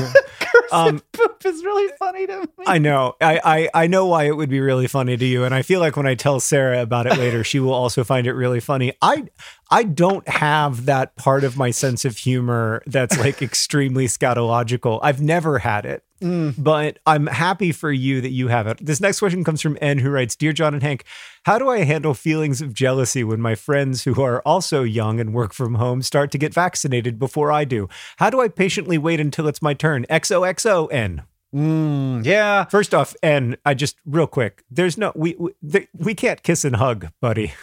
Um, 0.81 1.03
poop 1.13 1.45
is 1.45 1.65
really 1.65 1.93
funny 1.99 2.27
to 2.27 2.41
me. 2.41 2.65
I 2.67 2.79
know. 2.79 3.17
I, 3.21 3.41
I 3.45 3.83
I 3.83 3.87
know 3.89 4.07
why 4.07 4.25
it 4.25 4.37
would 4.37 4.49
be 4.49 4.61
really 4.61 4.87
funny 4.87 5.17
to 5.17 5.25
you, 5.25 5.45
and 5.45 5.55
I 5.55 5.63
feel 5.63 5.81
like 5.81 5.97
when 5.97 6.07
I 6.07 6.15
tell 6.15 6.39
Sarah 6.39 6.81
about 6.81 7.07
it 7.07 7.19
later, 7.19 7.43
she 7.43 7.59
will 7.59 7.73
also 7.73 8.05
find 8.05 8.27
it 8.27 8.35
really 8.35 8.61
funny. 8.61 8.93
I 9.03 9.27
I 9.71 9.83
don't 9.83 10.27
have 10.29 10.87
that 10.87 11.17
part 11.17 11.43
of 11.43 11.57
my 11.57 11.71
sense 11.71 12.05
of 12.05 12.17
humor 12.17 12.83
that's 12.87 13.19
like 13.19 13.43
extremely 13.51 14.07
scatological. 14.07 15.01
I've 15.03 15.21
never 15.21 15.59
had 15.59 15.87
it. 15.87 16.05
But 16.21 16.99
I'm 17.07 17.27
happy 17.27 17.73
for 17.73 17.91
you 17.91 18.21
that 18.21 18.31
you 18.31 18.49
have 18.49 18.67
it. 18.67 18.79
This 18.85 19.01
next 19.01 19.19
question 19.21 19.45
comes 19.45 19.61
from 19.61 19.79
N, 19.81 19.99
who 19.99 20.11
writes 20.11 20.37
Dear 20.37 20.53
John 20.53 20.75
and 20.75 20.83
Hank, 20.83 21.05
how 21.45 21.59
do 21.59 21.69
I 21.69 21.85
handle 21.85 22.15
feelings 22.15 22.61
of 22.61 22.75
jealousy 22.75 23.25
when 23.25 23.41
my 23.41 23.55
friends 23.55 24.05
who 24.05 24.21
are 24.23 24.43
also 24.43 24.83
young 24.83 25.19
and 25.21 25.33
work 25.33 25.53
from 25.55 25.77
home 25.77 26.03
start 26.03 26.31
to 26.33 26.39
get 26.39 26.53
vaccinated 26.53 27.19
before 27.19 27.51
I 27.51 27.65
do? 27.65 27.89
How 28.19 28.31
do 28.31 28.41
I 28.41 28.49
patiently 28.49 28.99
wait 28.99 29.21
until 29.21 29.49
it's 29.49 29.63
my 29.63 29.75
turn? 29.75 30.05
XOXO 30.11 30.93
N. 30.93 31.23
Mm, 31.55 32.25
yeah. 32.25 32.65
First 32.67 32.95
off, 32.95 33.17
N, 33.23 33.57
I 33.65 33.75
just 33.75 33.97
real 34.05 34.27
quick, 34.27 34.63
there's 34.71 34.97
no, 34.97 35.13
we, 35.17 35.37
we, 35.39 35.89
we 35.97 36.15
can't 36.15 36.43
kiss 36.43 36.65
and 36.65 36.77
hug, 36.77 37.09
buddy. 37.21 37.53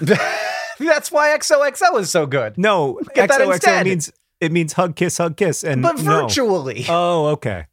That's 0.80 1.12
why 1.12 1.36
XOXO 1.38 2.00
is 2.00 2.10
so 2.10 2.26
good. 2.26 2.58
No, 2.58 3.00
Get 3.16 3.30
XOXO 3.30 3.86
means, 3.86 4.12
it 4.42 4.52
means 4.52 4.74
hug, 4.74 4.96
kiss, 4.96 5.18
hug, 5.18 5.38
kiss. 5.38 5.64
And 5.64 5.82
But 5.82 5.98
no. 5.98 6.22
virtually. 6.22 6.86
Oh, 6.90 7.28
okay. 7.28 7.68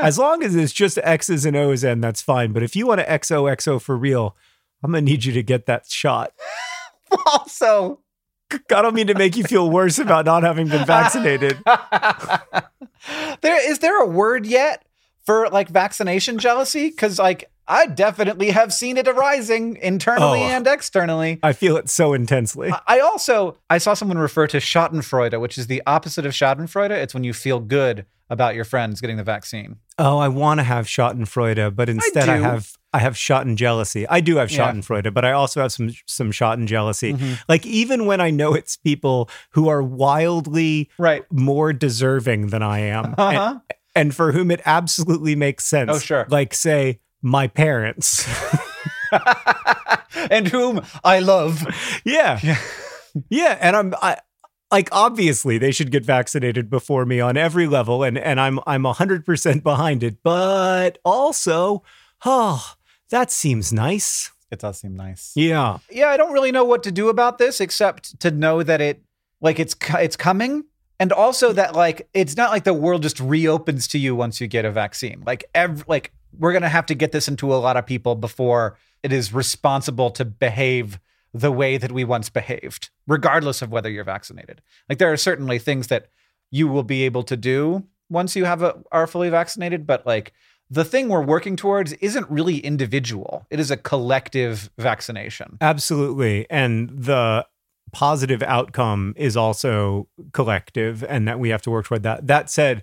Yeah. 0.00 0.06
As 0.06 0.18
long 0.18 0.42
as 0.42 0.54
it's 0.54 0.72
just 0.72 0.98
X's 1.02 1.44
and 1.44 1.56
O's 1.56 1.84
and 1.84 2.02
that's 2.02 2.22
fine. 2.22 2.52
But 2.52 2.62
if 2.62 2.76
you 2.76 2.86
want 2.86 3.00
to 3.00 3.06
XOXO 3.06 3.80
for 3.80 3.96
real, 3.96 4.36
I'm 4.82 4.92
gonna 4.92 5.02
need 5.02 5.24
you 5.24 5.32
to 5.32 5.42
get 5.42 5.66
that 5.66 5.86
shot. 5.86 6.32
also, 7.26 8.00
I 8.52 8.82
don't 8.82 8.94
mean 8.94 9.08
to 9.08 9.14
make 9.14 9.36
you 9.36 9.44
feel 9.44 9.70
worse 9.70 9.98
about 9.98 10.24
not 10.24 10.42
having 10.42 10.68
been 10.68 10.86
vaccinated. 10.86 11.58
there 13.40 13.70
is 13.70 13.80
there 13.80 14.02
a 14.02 14.06
word 14.06 14.46
yet 14.46 14.85
for 15.26 15.48
like 15.50 15.68
vaccination 15.68 16.38
jealousy? 16.38 16.88
Because 16.90 17.18
like 17.18 17.50
I 17.68 17.86
definitely 17.86 18.50
have 18.50 18.72
seen 18.72 18.96
it 18.96 19.08
arising 19.08 19.76
internally 19.82 20.40
Oh. 20.40 20.46
and 20.46 20.66
externally. 20.68 21.40
I 21.42 21.52
feel 21.52 21.76
it 21.76 21.90
so 21.90 22.14
intensely. 22.14 22.70
I- 22.70 22.80
I 22.86 23.00
also 23.00 23.58
I 23.68 23.78
saw 23.78 23.94
someone 23.94 24.18
refer 24.18 24.46
to 24.46 24.58
Schadenfreude, 24.58 25.40
which 25.40 25.58
is 25.58 25.66
the 25.66 25.82
opposite 25.86 26.24
of 26.24 26.32
Schadenfreude. 26.32 26.90
It's 26.92 27.12
when 27.12 27.24
you 27.24 27.32
feel 27.34 27.58
good 27.60 28.06
about 28.30 28.54
your 28.56 28.64
friends 28.64 29.00
getting 29.00 29.16
the 29.16 29.22
vaccine. 29.24 29.76
Oh, 29.98 30.18
I 30.18 30.26
want 30.28 30.58
to 30.58 30.64
have 30.64 30.86
Schadenfreude, 30.86 31.74
but 31.76 31.88
instead 31.88 32.28
I, 32.28 32.36
do. 32.38 32.42
have 32.42 32.72
I 32.92 32.98
have 33.00 33.14
Schaden 33.14 33.56
jealousy. 33.56 34.06
I 34.08 34.20
do 34.20 34.36
have 34.36 34.50
Yeah. 34.50 34.72
Schadenfreude, 34.72 35.12
but 35.14 35.24
I 35.24 35.32
also 35.32 35.60
have 35.62 35.72
some 35.72 35.90
some 36.06 36.30
Schaden 36.32 36.66
jealousy. 36.66 37.14
Mhm. 37.14 37.38
Like 37.48 37.66
even 37.66 38.06
when 38.06 38.20
I 38.20 38.30
know 38.30 38.54
it's 38.54 38.76
people 38.76 39.28
who 39.50 39.68
are 39.68 39.82
wildly 39.82 40.88
Right. 40.98 41.24
more 41.32 41.72
deserving 41.72 42.48
than 42.48 42.62
I 42.62 42.78
am, 42.80 43.14
Uh-huh. 43.18 43.54
and 43.58 43.60
for 44.14 44.32
whom 44.32 44.50
it 44.50 44.60
absolutely 44.64 45.34
makes 45.34 45.64
sense. 45.64 45.90
Oh, 45.92 45.98
sure. 45.98 46.26
Like 46.28 46.54
say 46.54 47.00
my 47.22 47.48
parents. 47.48 48.28
and 50.30 50.48
whom 50.48 50.82
I 51.04 51.20
love. 51.20 51.66
Yeah. 52.04 52.38
Yeah. 52.42 52.58
Yeah. 53.28 53.58
And 53.60 53.76
I'm 53.76 53.94
I 54.02 54.18
like 54.70 54.88
obviously 54.92 55.58
they 55.58 55.72
should 55.72 55.90
get 55.90 56.04
vaccinated 56.04 56.68
before 56.68 57.06
me 57.06 57.20
on 57.20 57.36
every 57.36 57.66
level 57.66 58.02
and 58.02 58.18
and 58.18 58.40
I'm 58.40 58.60
I'm 58.66 58.82
100% 58.82 59.62
behind 59.62 60.02
it. 60.02 60.22
But 60.22 60.98
also, 61.04 61.82
oh, 62.24 62.74
that 63.10 63.30
seems 63.30 63.72
nice. 63.72 64.30
It 64.50 64.60
does 64.60 64.78
seem 64.78 64.94
nice. 64.94 65.32
Yeah. 65.34 65.78
yeah, 65.90 66.08
I 66.08 66.16
don't 66.16 66.32
really 66.32 66.52
know 66.52 66.64
what 66.64 66.84
to 66.84 66.92
do 66.92 67.08
about 67.08 67.38
this 67.38 67.60
except 67.60 68.20
to 68.20 68.30
know 68.30 68.62
that 68.62 68.80
it 68.80 69.02
like 69.40 69.58
it's 69.58 69.74
it's 69.94 70.16
coming 70.16 70.64
and 70.98 71.12
also 71.12 71.52
that 71.52 71.74
like 71.74 72.08
it's 72.14 72.36
not 72.36 72.50
like 72.50 72.64
the 72.64 72.74
world 72.74 73.02
just 73.02 73.20
reopens 73.20 73.86
to 73.88 73.98
you 73.98 74.14
once 74.14 74.40
you 74.40 74.46
get 74.46 74.64
a 74.64 74.70
vaccine. 74.70 75.22
Like 75.26 75.44
every 75.54 75.84
like 75.88 76.12
we're 76.38 76.52
going 76.52 76.62
to 76.62 76.68
have 76.68 76.86
to 76.86 76.94
get 76.94 77.12
this 77.12 77.28
into 77.28 77.52
a 77.54 77.56
lot 77.56 77.76
of 77.76 77.86
people 77.86 78.14
before 78.14 78.76
it 79.02 79.12
is 79.12 79.32
responsible 79.32 80.10
to 80.10 80.24
behave 80.24 80.98
the 81.32 81.52
way 81.52 81.76
that 81.76 81.92
we 81.92 82.04
once 82.04 82.30
behaved, 82.30 82.90
regardless 83.06 83.62
of 83.62 83.70
whether 83.70 83.90
you're 83.90 84.04
vaccinated. 84.04 84.62
Like 84.88 84.98
there 84.98 85.12
are 85.12 85.16
certainly 85.16 85.58
things 85.58 85.88
that 85.88 86.08
you 86.50 86.68
will 86.68 86.82
be 86.82 87.02
able 87.02 87.22
to 87.24 87.36
do 87.36 87.84
once 88.08 88.36
you 88.36 88.44
have 88.44 88.62
a, 88.62 88.82
are 88.92 89.06
fully 89.06 89.30
vaccinated, 89.30 89.86
but 89.86 90.06
like 90.06 90.32
the 90.70 90.84
thing 90.84 91.08
we're 91.08 91.22
working 91.22 91.56
towards 91.56 91.92
isn't 91.94 92.28
really 92.30 92.58
individual. 92.58 93.46
It 93.50 93.60
is 93.60 93.70
a 93.70 93.76
collective 93.76 94.70
vaccination. 94.78 95.58
Absolutely. 95.60 96.46
And 96.50 96.90
the 96.90 97.46
positive 97.96 98.42
outcome 98.42 99.14
is 99.16 99.38
also 99.38 100.06
collective 100.32 101.02
and 101.04 101.26
that 101.26 101.38
we 101.40 101.48
have 101.48 101.62
to 101.62 101.70
work 101.70 101.86
toward 101.86 102.02
that. 102.02 102.26
That 102.26 102.50
said, 102.50 102.82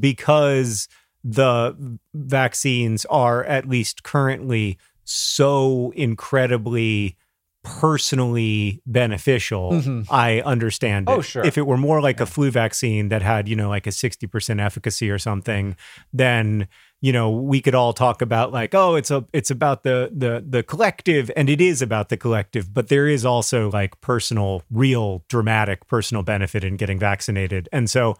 because 0.00 0.88
the 1.22 1.98
vaccines 2.14 3.04
are 3.10 3.44
at 3.44 3.68
least 3.68 4.04
currently 4.04 4.78
so 5.04 5.92
incredibly 5.94 7.18
personally 7.62 8.80
beneficial, 8.86 9.72
Mhm. 9.72 10.06
I 10.10 10.40
understand 10.40 11.10
it. 11.10 11.12
Oh, 11.12 11.20
sure. 11.20 11.44
If 11.44 11.58
it 11.58 11.66
were 11.66 11.76
more 11.76 12.00
like 12.00 12.20
a 12.20 12.26
flu 12.26 12.50
vaccine 12.50 13.10
that 13.10 13.20
had, 13.20 13.48
you 13.48 13.56
know, 13.56 13.68
like 13.68 13.86
a 13.86 13.92
60% 13.92 14.60
efficacy 14.60 15.10
or 15.10 15.18
something, 15.18 15.76
then 16.10 16.68
you 17.04 17.12
know 17.12 17.28
we 17.30 17.60
could 17.60 17.74
all 17.74 17.92
talk 17.92 18.22
about 18.22 18.50
like 18.50 18.74
oh 18.74 18.94
it's 18.94 19.10
a 19.10 19.26
it's 19.34 19.50
about 19.50 19.82
the 19.82 20.10
the 20.10 20.42
the 20.48 20.62
collective 20.62 21.30
and 21.36 21.50
it 21.50 21.60
is 21.60 21.82
about 21.82 22.08
the 22.08 22.16
collective 22.16 22.72
but 22.72 22.88
there 22.88 23.06
is 23.06 23.26
also 23.26 23.70
like 23.70 24.00
personal 24.00 24.62
real 24.70 25.22
dramatic 25.28 25.86
personal 25.86 26.22
benefit 26.22 26.64
in 26.64 26.76
getting 26.76 26.98
vaccinated. 26.98 27.68
And 27.72 27.90
so 27.90 28.16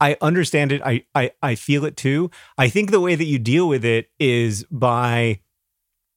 i 0.00 0.16
understand 0.20 0.72
it. 0.72 0.82
I 0.84 1.04
i, 1.14 1.30
I 1.40 1.54
feel 1.54 1.84
it 1.84 1.96
too. 1.96 2.30
I 2.58 2.68
think 2.68 2.90
the 2.90 3.00
way 3.06 3.14
that 3.14 3.24
you 3.32 3.38
deal 3.38 3.68
with 3.68 3.84
it 3.84 4.10
is 4.18 4.64
by 4.72 5.40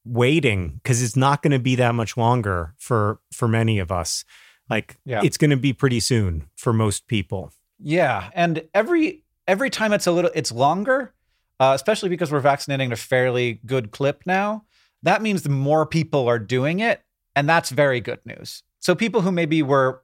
waiting 0.04 0.80
because 0.82 1.04
it's 1.04 1.16
not 1.16 1.44
going 1.44 1.52
to 1.52 1.60
be 1.60 1.76
that 1.76 1.94
much 1.94 2.18
longer 2.18 2.74
for 2.80 3.20
for 3.32 3.48
many 3.48 3.78
of 3.78 3.92
us. 3.92 4.26
Like 4.68 4.98
Yeah. 5.06 5.22
it's 5.24 5.38
going 5.38 5.52
to 5.52 5.58
be 5.58 5.74
pretty 5.74 6.00
soon 6.00 6.50
for 6.56 6.74
most 6.74 7.08
people. 7.08 7.54
Yeah, 7.78 8.32
and 8.34 8.64
every 8.74 9.24
every 9.48 9.70
time 9.70 9.94
it's 9.94 10.08
a 10.08 10.12
little 10.12 10.32
it's 10.34 10.52
longer, 10.52 11.14
uh, 11.60 11.74
especially 11.76 12.10
because 12.10 12.32
we're 12.32 12.40
vaccinating 12.40 12.92
at 12.92 12.98
a 12.98 13.02
fairly 13.02 13.60
good 13.66 13.92
clip 13.92 14.24
now. 14.26 14.66
That 15.04 15.22
means 15.22 15.48
more 15.48 15.86
people 15.86 16.28
are 16.28 16.40
doing 16.40 16.80
it, 16.80 17.02
and 17.36 17.48
that's 17.48 17.70
very 17.70 18.02
good 18.02 18.20
news. 18.26 18.64
So 18.80 18.96
people 18.96 19.22
who 19.22 19.32
maybe 19.32 19.62
were 19.62 20.02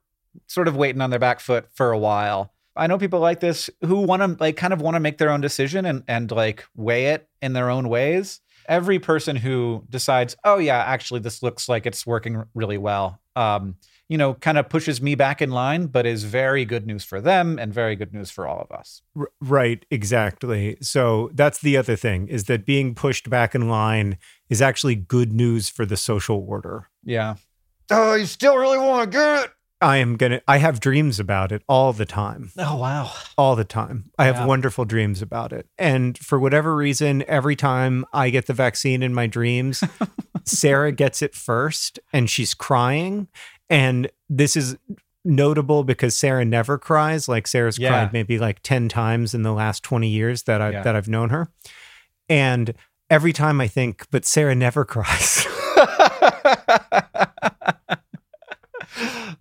sort 0.48 0.68
of 0.68 0.76
waiting 0.76 1.02
on 1.02 1.10
their 1.10 1.20
back 1.20 1.40
foot 1.40 1.68
for 1.74 1.92
a 1.92 1.98
while. 1.98 2.54
I 2.76 2.88
know 2.88 2.98
people 2.98 3.20
like 3.20 3.40
this 3.40 3.70
who 3.82 4.02
want 4.02 4.22
to 4.22 4.44
like 4.44 4.58
kind 4.58 4.74
of 4.74 4.82
want 4.82 4.96
to 4.96 5.00
make 5.00 5.18
their 5.18 5.30
own 5.30 5.42
decision 5.42 5.86
and 5.86 6.04
and 6.08 6.30
like 6.32 6.66
weigh 6.76 7.08
it 7.08 7.30
in 7.42 7.54
their 7.54 7.70
own 7.70 7.88
ways. 7.88 8.42
Every 8.68 9.00
person 9.00 9.36
who 9.36 9.84
decides, 9.90 10.36
"Oh 10.44 10.58
yeah, 10.58 10.78
actually 10.78 11.20
this 11.20 11.44
looks 11.44 11.70
like 11.70 11.86
it's 11.86 12.06
working 12.06 12.44
really 12.54 12.78
well." 12.78 13.20
Um, 13.36 13.76
you 14.08 14.18
know, 14.18 14.36
kind 14.36 14.58
of 14.58 14.70
pushes 14.70 15.02
me 15.02 15.16
back 15.16 15.42
in 15.42 15.50
line, 15.50 15.88
but 15.88 16.06
is 16.06 16.24
very 16.26 16.64
good 16.64 16.86
news 16.86 17.04
for 17.04 17.20
them 17.20 17.58
and 17.58 17.74
very 17.74 17.96
good 17.96 18.14
news 18.14 18.30
for 18.30 18.48
all 18.48 18.60
of 18.60 18.72
us. 18.72 19.02
R- 19.18 19.32
right, 19.42 19.84
exactly. 19.90 20.78
So 20.82 21.32
that's 21.34 21.60
the 21.60 21.76
other 21.76 21.96
thing 21.96 22.28
is 22.28 22.44
that 22.44 22.66
being 22.66 22.94
pushed 22.94 23.30
back 23.30 23.56
in 23.56 23.68
line 23.68 24.18
is 24.50 24.62
actually 24.62 24.96
good 24.96 25.34
news 25.34 25.70
for 25.70 25.86
the 25.86 25.98
social 25.98 26.46
order. 26.48 26.88
Yeah. 27.04 27.36
Oh, 27.90 28.16
you 28.16 28.26
still 28.26 28.58
really 28.58 28.78
want 28.78 29.12
to 29.12 29.18
get 29.18 29.46
it? 29.46 29.52
I 29.86 29.98
am 29.98 30.18
going 30.18 30.32
to 30.32 30.42
I 30.48 30.58
have 30.58 30.80
dreams 30.80 31.20
about 31.20 31.52
it 31.52 31.62
all 31.70 31.94
the 31.94 32.08
time. 32.08 32.52
Oh, 32.58 32.76
wow. 32.78 33.12
All 33.38 33.56
the 33.56 33.64
time. 33.64 34.10
I 34.18 34.26
have 34.26 34.38
Yeah. 34.38 34.46
wonderful 34.48 34.84
dreams 34.84 35.22
about 35.22 35.54
it. 35.54 35.68
And 35.78 36.18
for 36.18 36.40
whatever 36.40 36.76
reason, 36.76 37.24
every 37.28 37.56
time 37.56 38.04
I 38.12 38.32
get 38.32 38.48
the 38.48 38.54
vaccine 38.54 39.04
in 39.04 39.14
my 39.14 39.28
dreams, 39.28 39.84
Sarah 40.44 40.92
gets 40.92 41.22
it 41.22 41.36
first 41.36 42.00
and 42.12 42.28
she's 42.32 42.56
crying. 42.56 43.28
And 43.70 44.10
this 44.28 44.56
is 44.56 44.76
notable 45.24 45.84
because 45.84 46.16
Sarah 46.16 46.46
never 46.46 46.80
cries. 46.80 47.28
Like 47.28 47.46
Sarah's 47.46 47.78
Yeah. 47.78 47.90
cried 47.90 48.12
maybe 48.14 48.40
like 48.40 48.64
10 48.64 48.90
times 48.90 49.36
in 49.36 49.44
the 49.44 49.54
last 49.54 49.84
20 49.84 50.10
years 50.10 50.44
that 50.44 50.64
I 50.64 50.72
Yeah. 50.72 50.82
that 50.82 50.96
I've 50.96 51.08
known 51.08 51.30
her. 51.30 51.50
And 52.28 52.74
every 53.12 53.34
time 53.34 53.62
I 53.62 53.68
think, 53.68 54.08
but 54.10 54.26
Sarah 54.26 54.56
never 54.56 54.84
cries. 54.84 55.46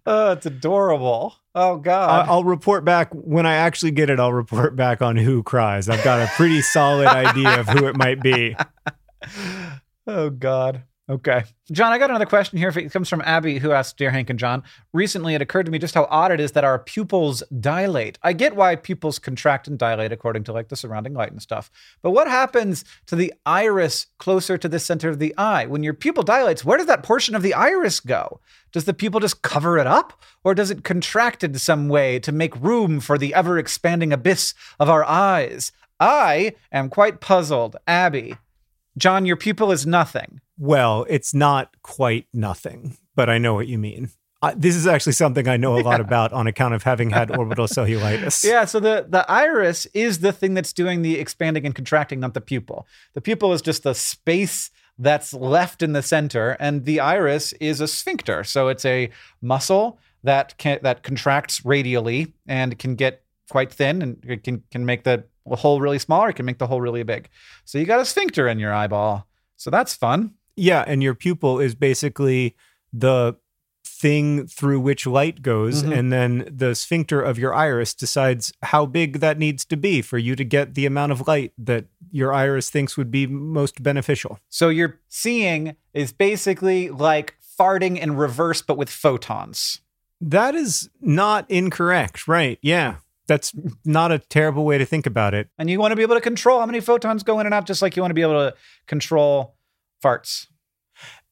oh, 0.06 0.32
it's 0.32 0.46
adorable. 0.46 1.34
Oh, 1.54 1.76
I- 1.78 1.80
God. 1.80 2.28
I'll 2.28 2.44
report 2.44 2.84
back 2.84 3.12
when 3.12 3.46
I 3.46 3.54
actually 3.54 3.92
get 3.92 4.10
it. 4.10 4.18
I'll 4.18 4.32
report 4.32 4.76
back 4.76 5.02
on 5.02 5.16
who 5.16 5.42
cries. 5.42 5.88
I've 5.88 6.04
got 6.04 6.20
a 6.20 6.26
pretty 6.34 6.62
solid 6.62 7.06
idea 7.06 7.60
of 7.60 7.68
who 7.68 7.86
it 7.86 7.96
might 7.96 8.20
be. 8.20 8.56
oh, 10.06 10.30
God. 10.30 10.82
Okay. 11.06 11.44
John, 11.70 11.92
I 11.92 11.98
got 11.98 12.08
another 12.08 12.24
question 12.24 12.56
here. 12.56 12.70
It 12.70 12.90
comes 12.90 13.10
from 13.10 13.20
Abby, 13.26 13.58
who 13.58 13.72
asked 13.72 13.98
Dear 13.98 14.10
Hank 14.10 14.30
and 14.30 14.38
John. 14.38 14.62
Recently, 14.94 15.34
it 15.34 15.42
occurred 15.42 15.66
to 15.66 15.72
me 15.72 15.78
just 15.78 15.94
how 15.94 16.08
odd 16.10 16.32
it 16.32 16.40
is 16.40 16.52
that 16.52 16.64
our 16.64 16.78
pupils 16.78 17.42
dilate. 17.60 18.18
I 18.22 18.32
get 18.32 18.56
why 18.56 18.74
pupils 18.76 19.18
contract 19.18 19.68
and 19.68 19.78
dilate 19.78 20.12
according 20.12 20.44
to 20.44 20.52
like 20.54 20.68
the 20.68 20.76
surrounding 20.76 21.12
light 21.12 21.30
and 21.30 21.42
stuff. 21.42 21.70
But 22.00 22.12
what 22.12 22.26
happens 22.26 22.86
to 23.06 23.16
the 23.16 23.34
iris 23.44 24.06
closer 24.16 24.56
to 24.56 24.68
the 24.68 24.78
center 24.78 25.10
of 25.10 25.18
the 25.18 25.34
eye? 25.36 25.66
When 25.66 25.82
your 25.82 25.92
pupil 25.92 26.22
dilates, 26.22 26.64
where 26.64 26.78
does 26.78 26.86
that 26.86 27.02
portion 27.02 27.34
of 27.34 27.42
the 27.42 27.52
iris 27.52 28.00
go? 28.00 28.40
Does 28.72 28.86
the 28.86 28.94
pupil 28.94 29.20
just 29.20 29.42
cover 29.42 29.76
it 29.76 29.86
up? 29.86 30.22
Or 30.42 30.54
does 30.54 30.70
it 30.70 30.84
contract 30.84 31.44
in 31.44 31.54
some 31.58 31.90
way 31.90 32.18
to 32.20 32.32
make 32.32 32.56
room 32.56 32.98
for 33.00 33.18
the 33.18 33.34
ever 33.34 33.58
expanding 33.58 34.10
abyss 34.10 34.54
of 34.80 34.88
our 34.88 35.04
eyes? 35.04 35.70
I 36.00 36.54
am 36.72 36.88
quite 36.88 37.20
puzzled. 37.20 37.76
Abby, 37.86 38.38
John, 38.96 39.26
your 39.26 39.36
pupil 39.36 39.70
is 39.70 39.86
nothing. 39.86 40.40
Well, 40.58 41.06
it's 41.08 41.34
not 41.34 41.74
quite 41.82 42.26
nothing, 42.32 42.96
but 43.14 43.28
I 43.28 43.38
know 43.38 43.54
what 43.54 43.66
you 43.66 43.78
mean. 43.78 44.10
I, 44.42 44.52
this 44.54 44.76
is 44.76 44.86
actually 44.86 45.12
something 45.12 45.48
I 45.48 45.56
know 45.56 45.78
a 45.78 45.80
lot 45.80 46.00
about 46.08 46.32
on 46.32 46.46
account 46.46 46.74
of 46.74 46.82
having 46.82 47.10
had 47.10 47.34
orbital 47.36 47.66
cellulitis. 47.66 48.44
Yeah, 48.48 48.66
so 48.66 48.78
the, 48.78 49.06
the 49.08 49.28
iris 49.30 49.86
is 49.94 50.18
the 50.18 50.32
thing 50.32 50.54
that's 50.54 50.72
doing 50.72 51.02
the 51.02 51.18
expanding 51.18 51.64
and 51.64 51.74
contracting, 51.74 52.20
not 52.20 52.34
the 52.34 52.40
pupil. 52.40 52.86
The 53.14 53.20
pupil 53.20 53.52
is 53.52 53.62
just 53.62 53.82
the 53.84 53.94
space 53.94 54.70
that's 54.98 55.32
left 55.32 55.82
in 55.82 55.92
the 55.92 56.02
center, 56.02 56.56
and 56.60 56.84
the 56.84 57.00
iris 57.00 57.52
is 57.54 57.80
a 57.80 57.88
sphincter. 57.88 58.44
So 58.44 58.68
it's 58.68 58.84
a 58.84 59.10
muscle 59.40 59.98
that 60.22 60.56
can 60.58 60.78
that 60.82 61.02
contracts 61.02 61.64
radially 61.64 62.32
and 62.46 62.78
can 62.78 62.94
get 62.96 63.22
quite 63.50 63.72
thin 63.72 64.02
and 64.02 64.24
it 64.26 64.44
can 64.44 64.62
can 64.70 64.84
make 64.84 65.04
the 65.04 65.24
hole 65.46 65.80
really 65.80 65.98
small 65.98 66.22
or 66.22 66.30
it 66.30 66.36
can 66.36 66.46
make 66.46 66.58
the 66.58 66.66
hole 66.66 66.80
really 66.80 67.02
big. 67.02 67.28
So 67.64 67.78
you 67.78 67.84
got 67.84 68.00
a 68.00 68.04
sphincter 68.04 68.48
in 68.48 68.58
your 68.58 68.72
eyeball. 68.72 69.26
So 69.56 69.70
that's 69.70 69.94
fun. 69.94 70.34
Yeah, 70.56 70.84
and 70.86 71.02
your 71.02 71.14
pupil 71.14 71.60
is 71.60 71.74
basically 71.74 72.54
the 72.92 73.36
thing 73.86 74.46
through 74.46 74.80
which 74.80 75.06
light 75.06 75.42
goes, 75.42 75.82
Mhm. 75.82 75.98
and 75.98 76.12
then 76.12 76.48
the 76.50 76.74
sphincter 76.74 77.20
of 77.20 77.38
your 77.38 77.54
iris 77.54 77.94
decides 77.94 78.52
how 78.62 78.86
big 78.86 79.20
that 79.20 79.38
needs 79.38 79.64
to 79.66 79.76
be 79.76 80.02
for 80.02 80.18
you 80.18 80.34
to 80.36 80.44
get 80.44 80.74
the 80.74 80.86
amount 80.86 81.12
of 81.12 81.26
light 81.26 81.52
that 81.58 81.86
your 82.10 82.32
iris 82.32 82.70
thinks 82.70 82.96
would 82.96 83.10
be 83.10 83.26
most 83.26 83.82
beneficial. 83.82 84.38
So 84.48 84.68
your 84.68 85.00
seeing 85.08 85.76
is 85.92 86.12
basically 86.12 86.88
like 86.90 87.34
farting 87.58 87.98
in 87.98 88.16
reverse, 88.16 88.62
but 88.62 88.76
with 88.76 88.90
photons. 88.90 89.80
That 90.20 90.54
is 90.54 90.88
not 91.00 91.48
incorrect, 91.50 92.26
right? 92.26 92.58
Yeah. 92.62 92.96
That's 93.26 93.52
not 93.84 94.12
a 94.12 94.18
terrible 94.18 94.64
way 94.66 94.76
to 94.76 94.84
think 94.84 95.06
about 95.06 95.32
it. 95.34 95.48
And 95.58 95.70
you 95.70 95.78
want 95.80 95.92
to 95.92 95.96
be 95.96 96.02
able 96.02 96.14
to 96.16 96.20
control 96.20 96.60
how 96.60 96.66
many 96.66 96.80
photons 96.80 97.22
go 97.22 97.40
in 97.40 97.46
and 97.46 97.54
out, 97.54 97.66
just 97.66 97.80
like 97.80 97.96
you 97.96 98.02
want 98.02 98.10
to 98.10 98.14
be 98.14 98.22
able 98.22 98.34
to 98.50 98.54
control 98.86 99.53
farts. 100.04 100.46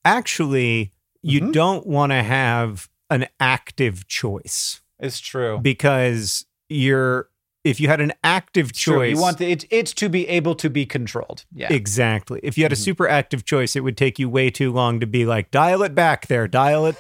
Actually, 0.05 0.93
you 1.23 1.41
Mhm. 1.41 1.53
don't 1.53 1.87
want 1.87 2.11
to 2.13 2.23
have 2.23 2.89
an 3.11 3.27
active 3.39 4.09
choice 4.09 4.81
It's 4.99 5.21
true. 5.21 5.59
because 5.63 6.45
you're 6.69 7.29
if 7.65 7.79
you 7.79 7.87
had 7.87 8.01
an 8.01 8.13
active 8.25 8.71
It's 8.71 8.81
true. 8.81 8.97
choice 8.97 9.15
You 9.15 9.23
want 9.23 9.39
the, 9.39 9.49
it, 9.53 9.65
it 9.71 9.87
to 9.87 10.09
be 10.09 10.27
able 10.27 10.57
to 10.57 10.69
be 10.69 10.85
controlled. 10.85 11.45
Yeah. 11.55 11.73
Exactly. 11.73 12.41
If 12.43 12.59
you 12.59 12.65
had 12.65 12.73
a 12.73 12.77
Mhm. 12.77 12.83
super 12.83 13.07
active 13.07 13.45
choice, 13.45 13.77
it 13.77 13.81
would 13.85 13.97
take 13.97 14.19
you 14.19 14.29
way 14.29 14.51
too 14.51 14.73
long 14.73 14.99
to 14.99 15.07
be 15.07 15.25
like, 15.25 15.53
dial 15.53 15.85
it 15.85 15.95
back 15.95 16.27
there, 16.27 16.49
dial 16.49 16.87
it. 16.87 16.97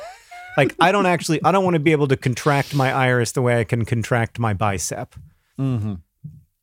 Like, 0.56 0.76
I 0.78 0.92
don't 0.92 1.06
actually, 1.06 1.40
I 1.42 1.50
don't 1.50 1.64
want 1.64 1.74
to 1.74 1.80
be 1.80 1.90
able 1.90 2.06
to 2.06 2.16
contract 2.16 2.76
my 2.76 2.92
iris 2.92 3.32
the 3.32 3.42
way 3.42 3.58
I 3.58 3.64
can 3.64 3.84
contract 3.84 4.38
my 4.38 4.52
bicep. 4.54 5.16
mm-hmm. 5.58 5.94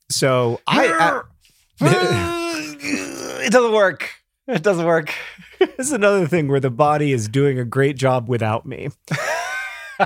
So 0.10 0.62
I, 0.66 1.22
it 1.82 3.52
doesn't 3.52 3.74
work. 3.74 4.12
It 4.50 4.64
doesn't 4.64 4.86
work. 4.86 5.14
this 5.60 5.70
is 5.88 5.92
another 5.92 6.28
thing 6.28 6.48
where 6.48 6.60
the 6.60 6.72
body 6.72 7.12
is 7.14 7.28
doing 7.28 7.60
a 7.60 7.66
great 7.66 7.98
job 7.98 8.28
without 8.28 8.66
me. 8.66 8.90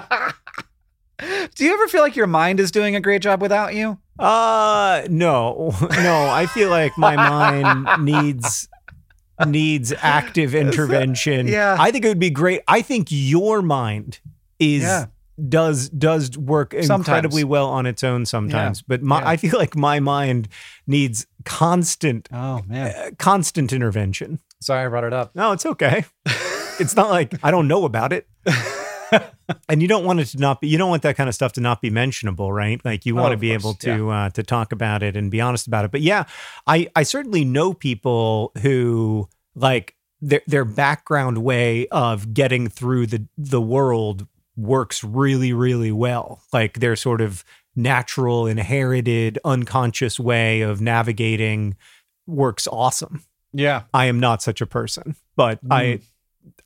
Do 1.56 1.64
you 1.66 1.74
ever 1.74 1.88
feel 1.88 2.02
like 2.02 2.16
your 2.16 2.28
mind 2.28 2.60
is 2.60 2.72
doing 2.72 2.96
a 2.96 3.00
great 3.02 3.22
job 3.22 3.42
without 3.42 3.74
you? 3.76 3.98
Uh, 4.20 5.04
no, 5.10 5.74
no. 5.92 6.28
I 6.30 6.48
feel 6.48 6.70
like 6.70 6.98
my 6.98 7.16
mind 7.16 8.04
needs 8.04 8.68
needs 9.48 9.94
active 10.02 10.54
intervention. 10.64 11.48
yeah. 11.48 11.78
I 11.80 11.92
think 11.92 12.04
it 12.06 12.10
would 12.10 12.20
be 12.20 12.30
great. 12.30 12.62
I 12.68 12.82
think 12.82 13.08
your 13.10 13.62
mind 13.62 14.20
is 14.60 14.84
Yeah. 14.84 15.06
does 15.48 15.90
does 15.90 16.38
work 16.38 16.74
incredibly 16.74 16.88
Sometimes. 17.42 17.46
well 17.46 17.70
on 17.70 17.86
its 17.86 18.04
own 18.04 18.26
sometimes, 18.26 18.82
but 18.82 19.02
my 19.02 19.22
Yeah. 19.22 19.30
I 19.30 19.38
feel 19.38 19.58
like 19.58 19.76
my 19.76 20.00
mind 20.00 20.50
needs 20.88 21.26
constant 21.46 22.28
Oh 22.32 22.62
man. 22.68 22.94
uh, 22.96 23.12
constant 23.18 23.72
intervention. 23.74 24.40
Sorry 24.62 24.86
I 24.86 24.90
brought 24.90 25.04
it 25.04 25.14
up. 25.14 25.36
No, 25.36 25.52
it's 25.52 25.66
okay. 25.66 26.06
it's 26.80 26.96
not 26.96 27.10
like 27.10 27.34
I 27.44 27.52
don't 27.52 27.68
know 27.68 27.86
about 27.86 28.14
it. 28.14 28.28
and 29.70 29.82
you 29.82 29.88
don't 29.88 30.06
want 30.06 30.20
it 30.20 30.26
to 30.26 30.38
not 30.40 30.62
be 30.62 30.68
you 30.68 30.78
don't 30.78 30.90
want 30.90 31.04
that 31.04 31.16
kind 31.16 31.28
of 31.30 31.36
stuff 31.36 31.54
to 31.54 31.62
not 31.62 31.82
be 31.82 31.90
mentionable 31.90 32.52
right 32.52 32.84
like 32.84 33.06
you 33.06 33.18
Oh, 33.18 33.22
want 33.22 33.32
to 33.34 33.38
be 33.38 33.50
course, 33.50 33.62
able 33.64 33.74
to 33.76 34.10
uh, 34.10 34.30
to 34.32 34.42
talk 34.44 34.72
about 34.72 35.04
it 35.04 35.16
and 35.16 35.30
be 35.30 35.40
honest 35.42 35.68
about 35.68 35.86
it 35.86 35.92
but 35.92 36.02
yeah 36.02 36.24
i 36.66 36.90
i 36.96 37.04
certainly 37.04 37.46
know 37.46 37.74
people 37.74 38.52
who 38.62 39.28
like 39.56 39.96
their 40.22 40.42
their 40.48 40.66
background 40.66 41.38
way 41.40 41.88
of 41.90 42.34
getting 42.34 42.70
through 42.70 43.06
the 43.08 43.28
the 43.38 43.62
world 43.62 44.26
works 44.56 45.04
really 45.04 45.54
really 45.54 45.92
well 45.92 46.42
like 46.52 46.80
they're 46.80 46.96
sort 46.96 47.22
of 47.22 47.44
natural 47.76 48.48
inherited 48.48 49.40
unconscious 49.46 50.20
way 50.20 50.62
of 50.62 50.82
navigating 50.82 51.76
works 52.28 52.68
awesome 52.68 53.24
Yeah. 53.54 53.84
I 53.94 54.06
am 54.06 54.20
not 54.20 54.42
such 54.42 54.62
a 54.62 54.66
person, 54.66 55.16
but 55.36 55.60
I, 55.70 55.84
Mm. 55.84 56.02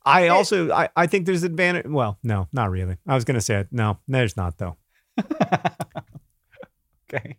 I 0.04 0.28
also 0.28 0.72
I, 0.72 0.88
I 0.96 1.06
think 1.06 1.26
there's 1.26 1.42
advantage. 1.44 1.86
Well, 1.86 2.18
no, 2.22 2.48
not 2.52 2.70
really. 2.70 2.96
I 3.06 3.14
was 3.14 3.24
gonna 3.24 3.40
say 3.40 3.60
it. 3.60 3.68
No, 3.70 3.98
there's 4.08 4.36
not 4.36 4.58
though. 4.58 4.76
Okay. 7.12 7.36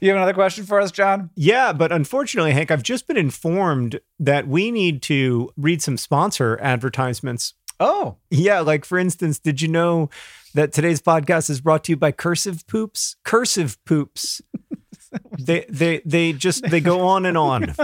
You 0.00 0.08
have 0.10 0.16
another 0.16 0.34
question 0.34 0.64
for 0.64 0.80
us, 0.80 0.90
John? 0.90 1.30
Yeah, 1.34 1.72
but 1.72 1.90
unfortunately, 1.90 2.52
Hank, 2.52 2.70
I've 2.70 2.82
just 2.82 3.06
been 3.06 3.16
informed 3.16 3.98
that 4.18 4.46
we 4.46 4.70
need 4.70 5.00
to 5.02 5.50
read 5.56 5.80
some 5.82 5.96
sponsor 5.96 6.58
advertisements. 6.60 7.54
Oh, 7.80 8.16
Yeah, 8.30 8.60
like 8.60 8.84
for 8.84 8.98
instance, 8.98 9.38
did 9.38 9.60
you 9.62 9.68
know 9.68 10.10
that 10.54 10.72
today's 10.72 11.00
podcast 11.00 11.48
is 11.50 11.60
brought 11.60 11.82
to 11.84 11.92
you 11.92 11.96
by 11.96 12.12
Cursive 12.12 12.66
Poops? 12.66 13.16
Cursive 13.24 13.82
Poops. 13.86 14.42
they 15.38 15.64
they 15.68 16.02
they 16.04 16.32
just 16.32 16.62
they 16.70 16.80
go 16.80 17.00
on 17.08 17.24
and 17.26 17.38
on. 17.38 17.62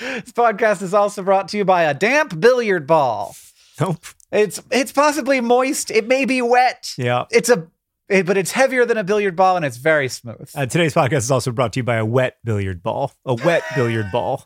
this 0.00 0.32
podcast 0.32 0.82
is 0.82 0.94
also 0.94 1.22
brought 1.22 1.48
to 1.48 1.56
you 1.58 1.64
by 1.64 1.84
a 1.84 1.94
damp 1.94 2.38
billiard 2.40 2.86
ball. 2.86 3.34
Nope. 3.80 4.04
It's 4.30 4.60
it's 4.70 4.92
possibly 4.92 5.40
moist. 5.40 5.90
It 5.90 6.06
may 6.06 6.24
be 6.24 6.42
wet. 6.42 6.92
Yeah. 6.98 7.24
It's 7.30 7.48
a 7.48 7.66
it, 8.08 8.26
but 8.26 8.36
it's 8.36 8.52
heavier 8.52 8.84
than 8.84 8.98
a 8.98 9.04
billiard 9.04 9.36
ball 9.36 9.56
and 9.56 9.64
it's 9.64 9.76
very 9.78 10.08
smooth. 10.08 10.50
Uh, 10.54 10.66
today's 10.66 10.94
podcast 10.94 11.18
is 11.18 11.30
also 11.30 11.50
brought 11.52 11.72
to 11.74 11.80
you 11.80 11.84
by 11.84 11.96
a 11.96 12.04
wet 12.04 12.36
billiard 12.44 12.82
ball. 12.82 13.12
A 13.24 13.34
wet 13.34 13.62
billiard 13.74 14.10
ball. 14.12 14.44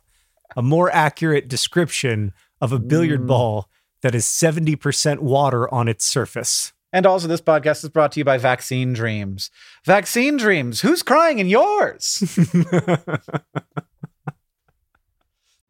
A 0.56 0.62
more 0.62 0.90
accurate 0.90 1.48
description 1.48 2.32
of 2.60 2.72
a 2.72 2.78
billiard 2.78 3.22
Mm. 3.22 3.26
ball 3.26 3.68
that 4.06 4.14
is 4.14 4.24
70% 4.24 5.18
water 5.18 5.72
on 5.74 5.88
its 5.88 6.04
surface. 6.04 6.72
And 6.92 7.06
also, 7.06 7.26
this 7.26 7.40
podcast 7.40 7.82
is 7.82 7.90
brought 7.90 8.12
to 8.12 8.20
you 8.20 8.24
by 8.24 8.38
Vaccine 8.38 8.92
Dreams. 8.92 9.50
Vaccine 9.84 10.36
Dreams. 10.36 10.80
Who's 10.82 11.02
crying 11.02 11.40
in 11.40 11.48
yours? 11.48 12.22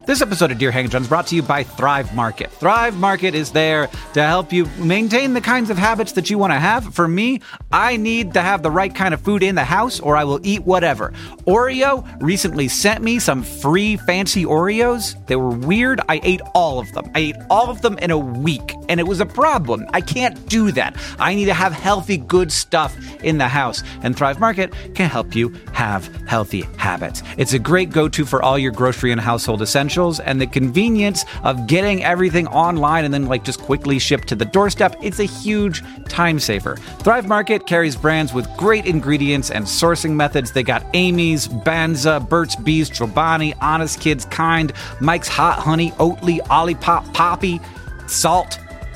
This 0.06 0.22
episode 0.22 0.52
of 0.52 0.58
Dear 0.58 0.70
Hank 0.70 0.92
John 0.92 1.02
is 1.02 1.08
brought 1.08 1.26
to 1.26 1.34
you 1.34 1.42
by 1.42 1.64
Thrive 1.64 2.14
Market. 2.14 2.52
Thrive 2.52 2.96
Market 2.96 3.34
is 3.34 3.50
there 3.50 3.88
to 4.14 4.22
help 4.22 4.52
you 4.52 4.66
maintain 4.78 5.34
the 5.34 5.40
kinds 5.40 5.68
of 5.68 5.76
habits 5.76 6.12
that 6.12 6.30
you 6.30 6.38
want 6.38 6.52
to 6.52 6.60
have. 6.60 6.94
For 6.94 7.08
me, 7.08 7.40
I 7.72 7.96
need 7.96 8.32
to 8.34 8.40
have 8.40 8.62
the 8.62 8.70
right 8.70 8.94
kind 8.94 9.14
of 9.14 9.20
food 9.20 9.42
in 9.42 9.56
the 9.56 9.64
house 9.64 9.98
or 9.98 10.16
I 10.16 10.22
will 10.22 10.38
eat 10.46 10.62
whatever. 10.62 11.12
Oreo 11.44 12.06
recently 12.22 12.68
sent 12.68 13.02
me 13.02 13.18
some 13.18 13.42
free 13.42 13.96
fancy 13.96 14.44
Oreos. 14.44 15.16
They 15.26 15.34
were 15.34 15.48
weird. 15.50 16.00
I 16.08 16.20
ate 16.22 16.40
all 16.54 16.78
of 16.78 16.92
them. 16.92 17.10
I 17.16 17.18
ate 17.18 17.36
all 17.50 17.68
of 17.68 17.82
them 17.82 17.98
in 17.98 18.12
a 18.12 18.18
week, 18.18 18.76
and 18.88 19.00
it 19.00 19.08
was 19.08 19.18
a 19.18 19.26
problem. 19.26 19.86
I 19.92 20.02
can't 20.02 20.48
do 20.48 20.70
that. 20.70 20.96
I 21.18 21.34
need 21.34 21.46
to 21.46 21.54
have 21.54 21.72
healthy, 21.72 22.16
good 22.16 22.52
stuff 22.52 22.96
in 23.22 23.38
the 23.38 23.48
house, 23.48 23.82
and 24.02 24.16
Thrive 24.16 24.40
Market 24.40 24.72
can 24.94 25.08
help 25.08 25.34
you 25.34 25.48
have 25.72 26.06
healthy 26.26 26.62
habits. 26.76 27.22
It's 27.36 27.52
a 27.52 27.58
great 27.58 27.90
go 27.90 28.08
to 28.08 28.24
for 28.24 28.42
all 28.42 28.58
your 28.58 28.72
grocery 28.72 29.12
and 29.12 29.20
household 29.20 29.62
essentials, 29.62 30.20
and 30.20 30.40
the 30.40 30.46
convenience 30.46 31.24
of 31.42 31.66
getting 31.66 32.04
everything 32.04 32.46
online 32.48 33.04
and 33.04 33.12
then, 33.12 33.26
like, 33.26 33.44
just 33.44 33.60
quickly 33.60 33.98
shipped 33.98 34.28
to 34.28 34.34
the 34.34 34.44
doorstep. 34.44 34.96
It's 35.02 35.18
a 35.18 35.24
huge 35.24 35.82
time 36.08 36.38
saver. 36.38 36.76
Thrive 37.00 37.28
Market 37.28 37.66
carries 37.66 37.96
brands 37.96 38.32
with 38.32 38.48
great 38.56 38.86
ingredients 38.86 39.50
and 39.50 39.64
sourcing 39.64 40.12
methods. 40.12 40.52
They 40.52 40.62
got 40.62 40.84
Amy's, 40.94 41.48
Banza, 41.48 42.26
Burt's 42.28 42.56
Bees, 42.56 42.90
Chobani, 42.90 43.54
Honest 43.60 44.00
Kids, 44.00 44.24
Kind, 44.26 44.72
Mike's 45.00 45.28
Hot 45.28 45.58
Honey, 45.58 45.90
Oatly, 45.92 46.40
Olipop, 46.48 47.12
Poppi, 47.14 47.60
Saalt. 48.06 48.65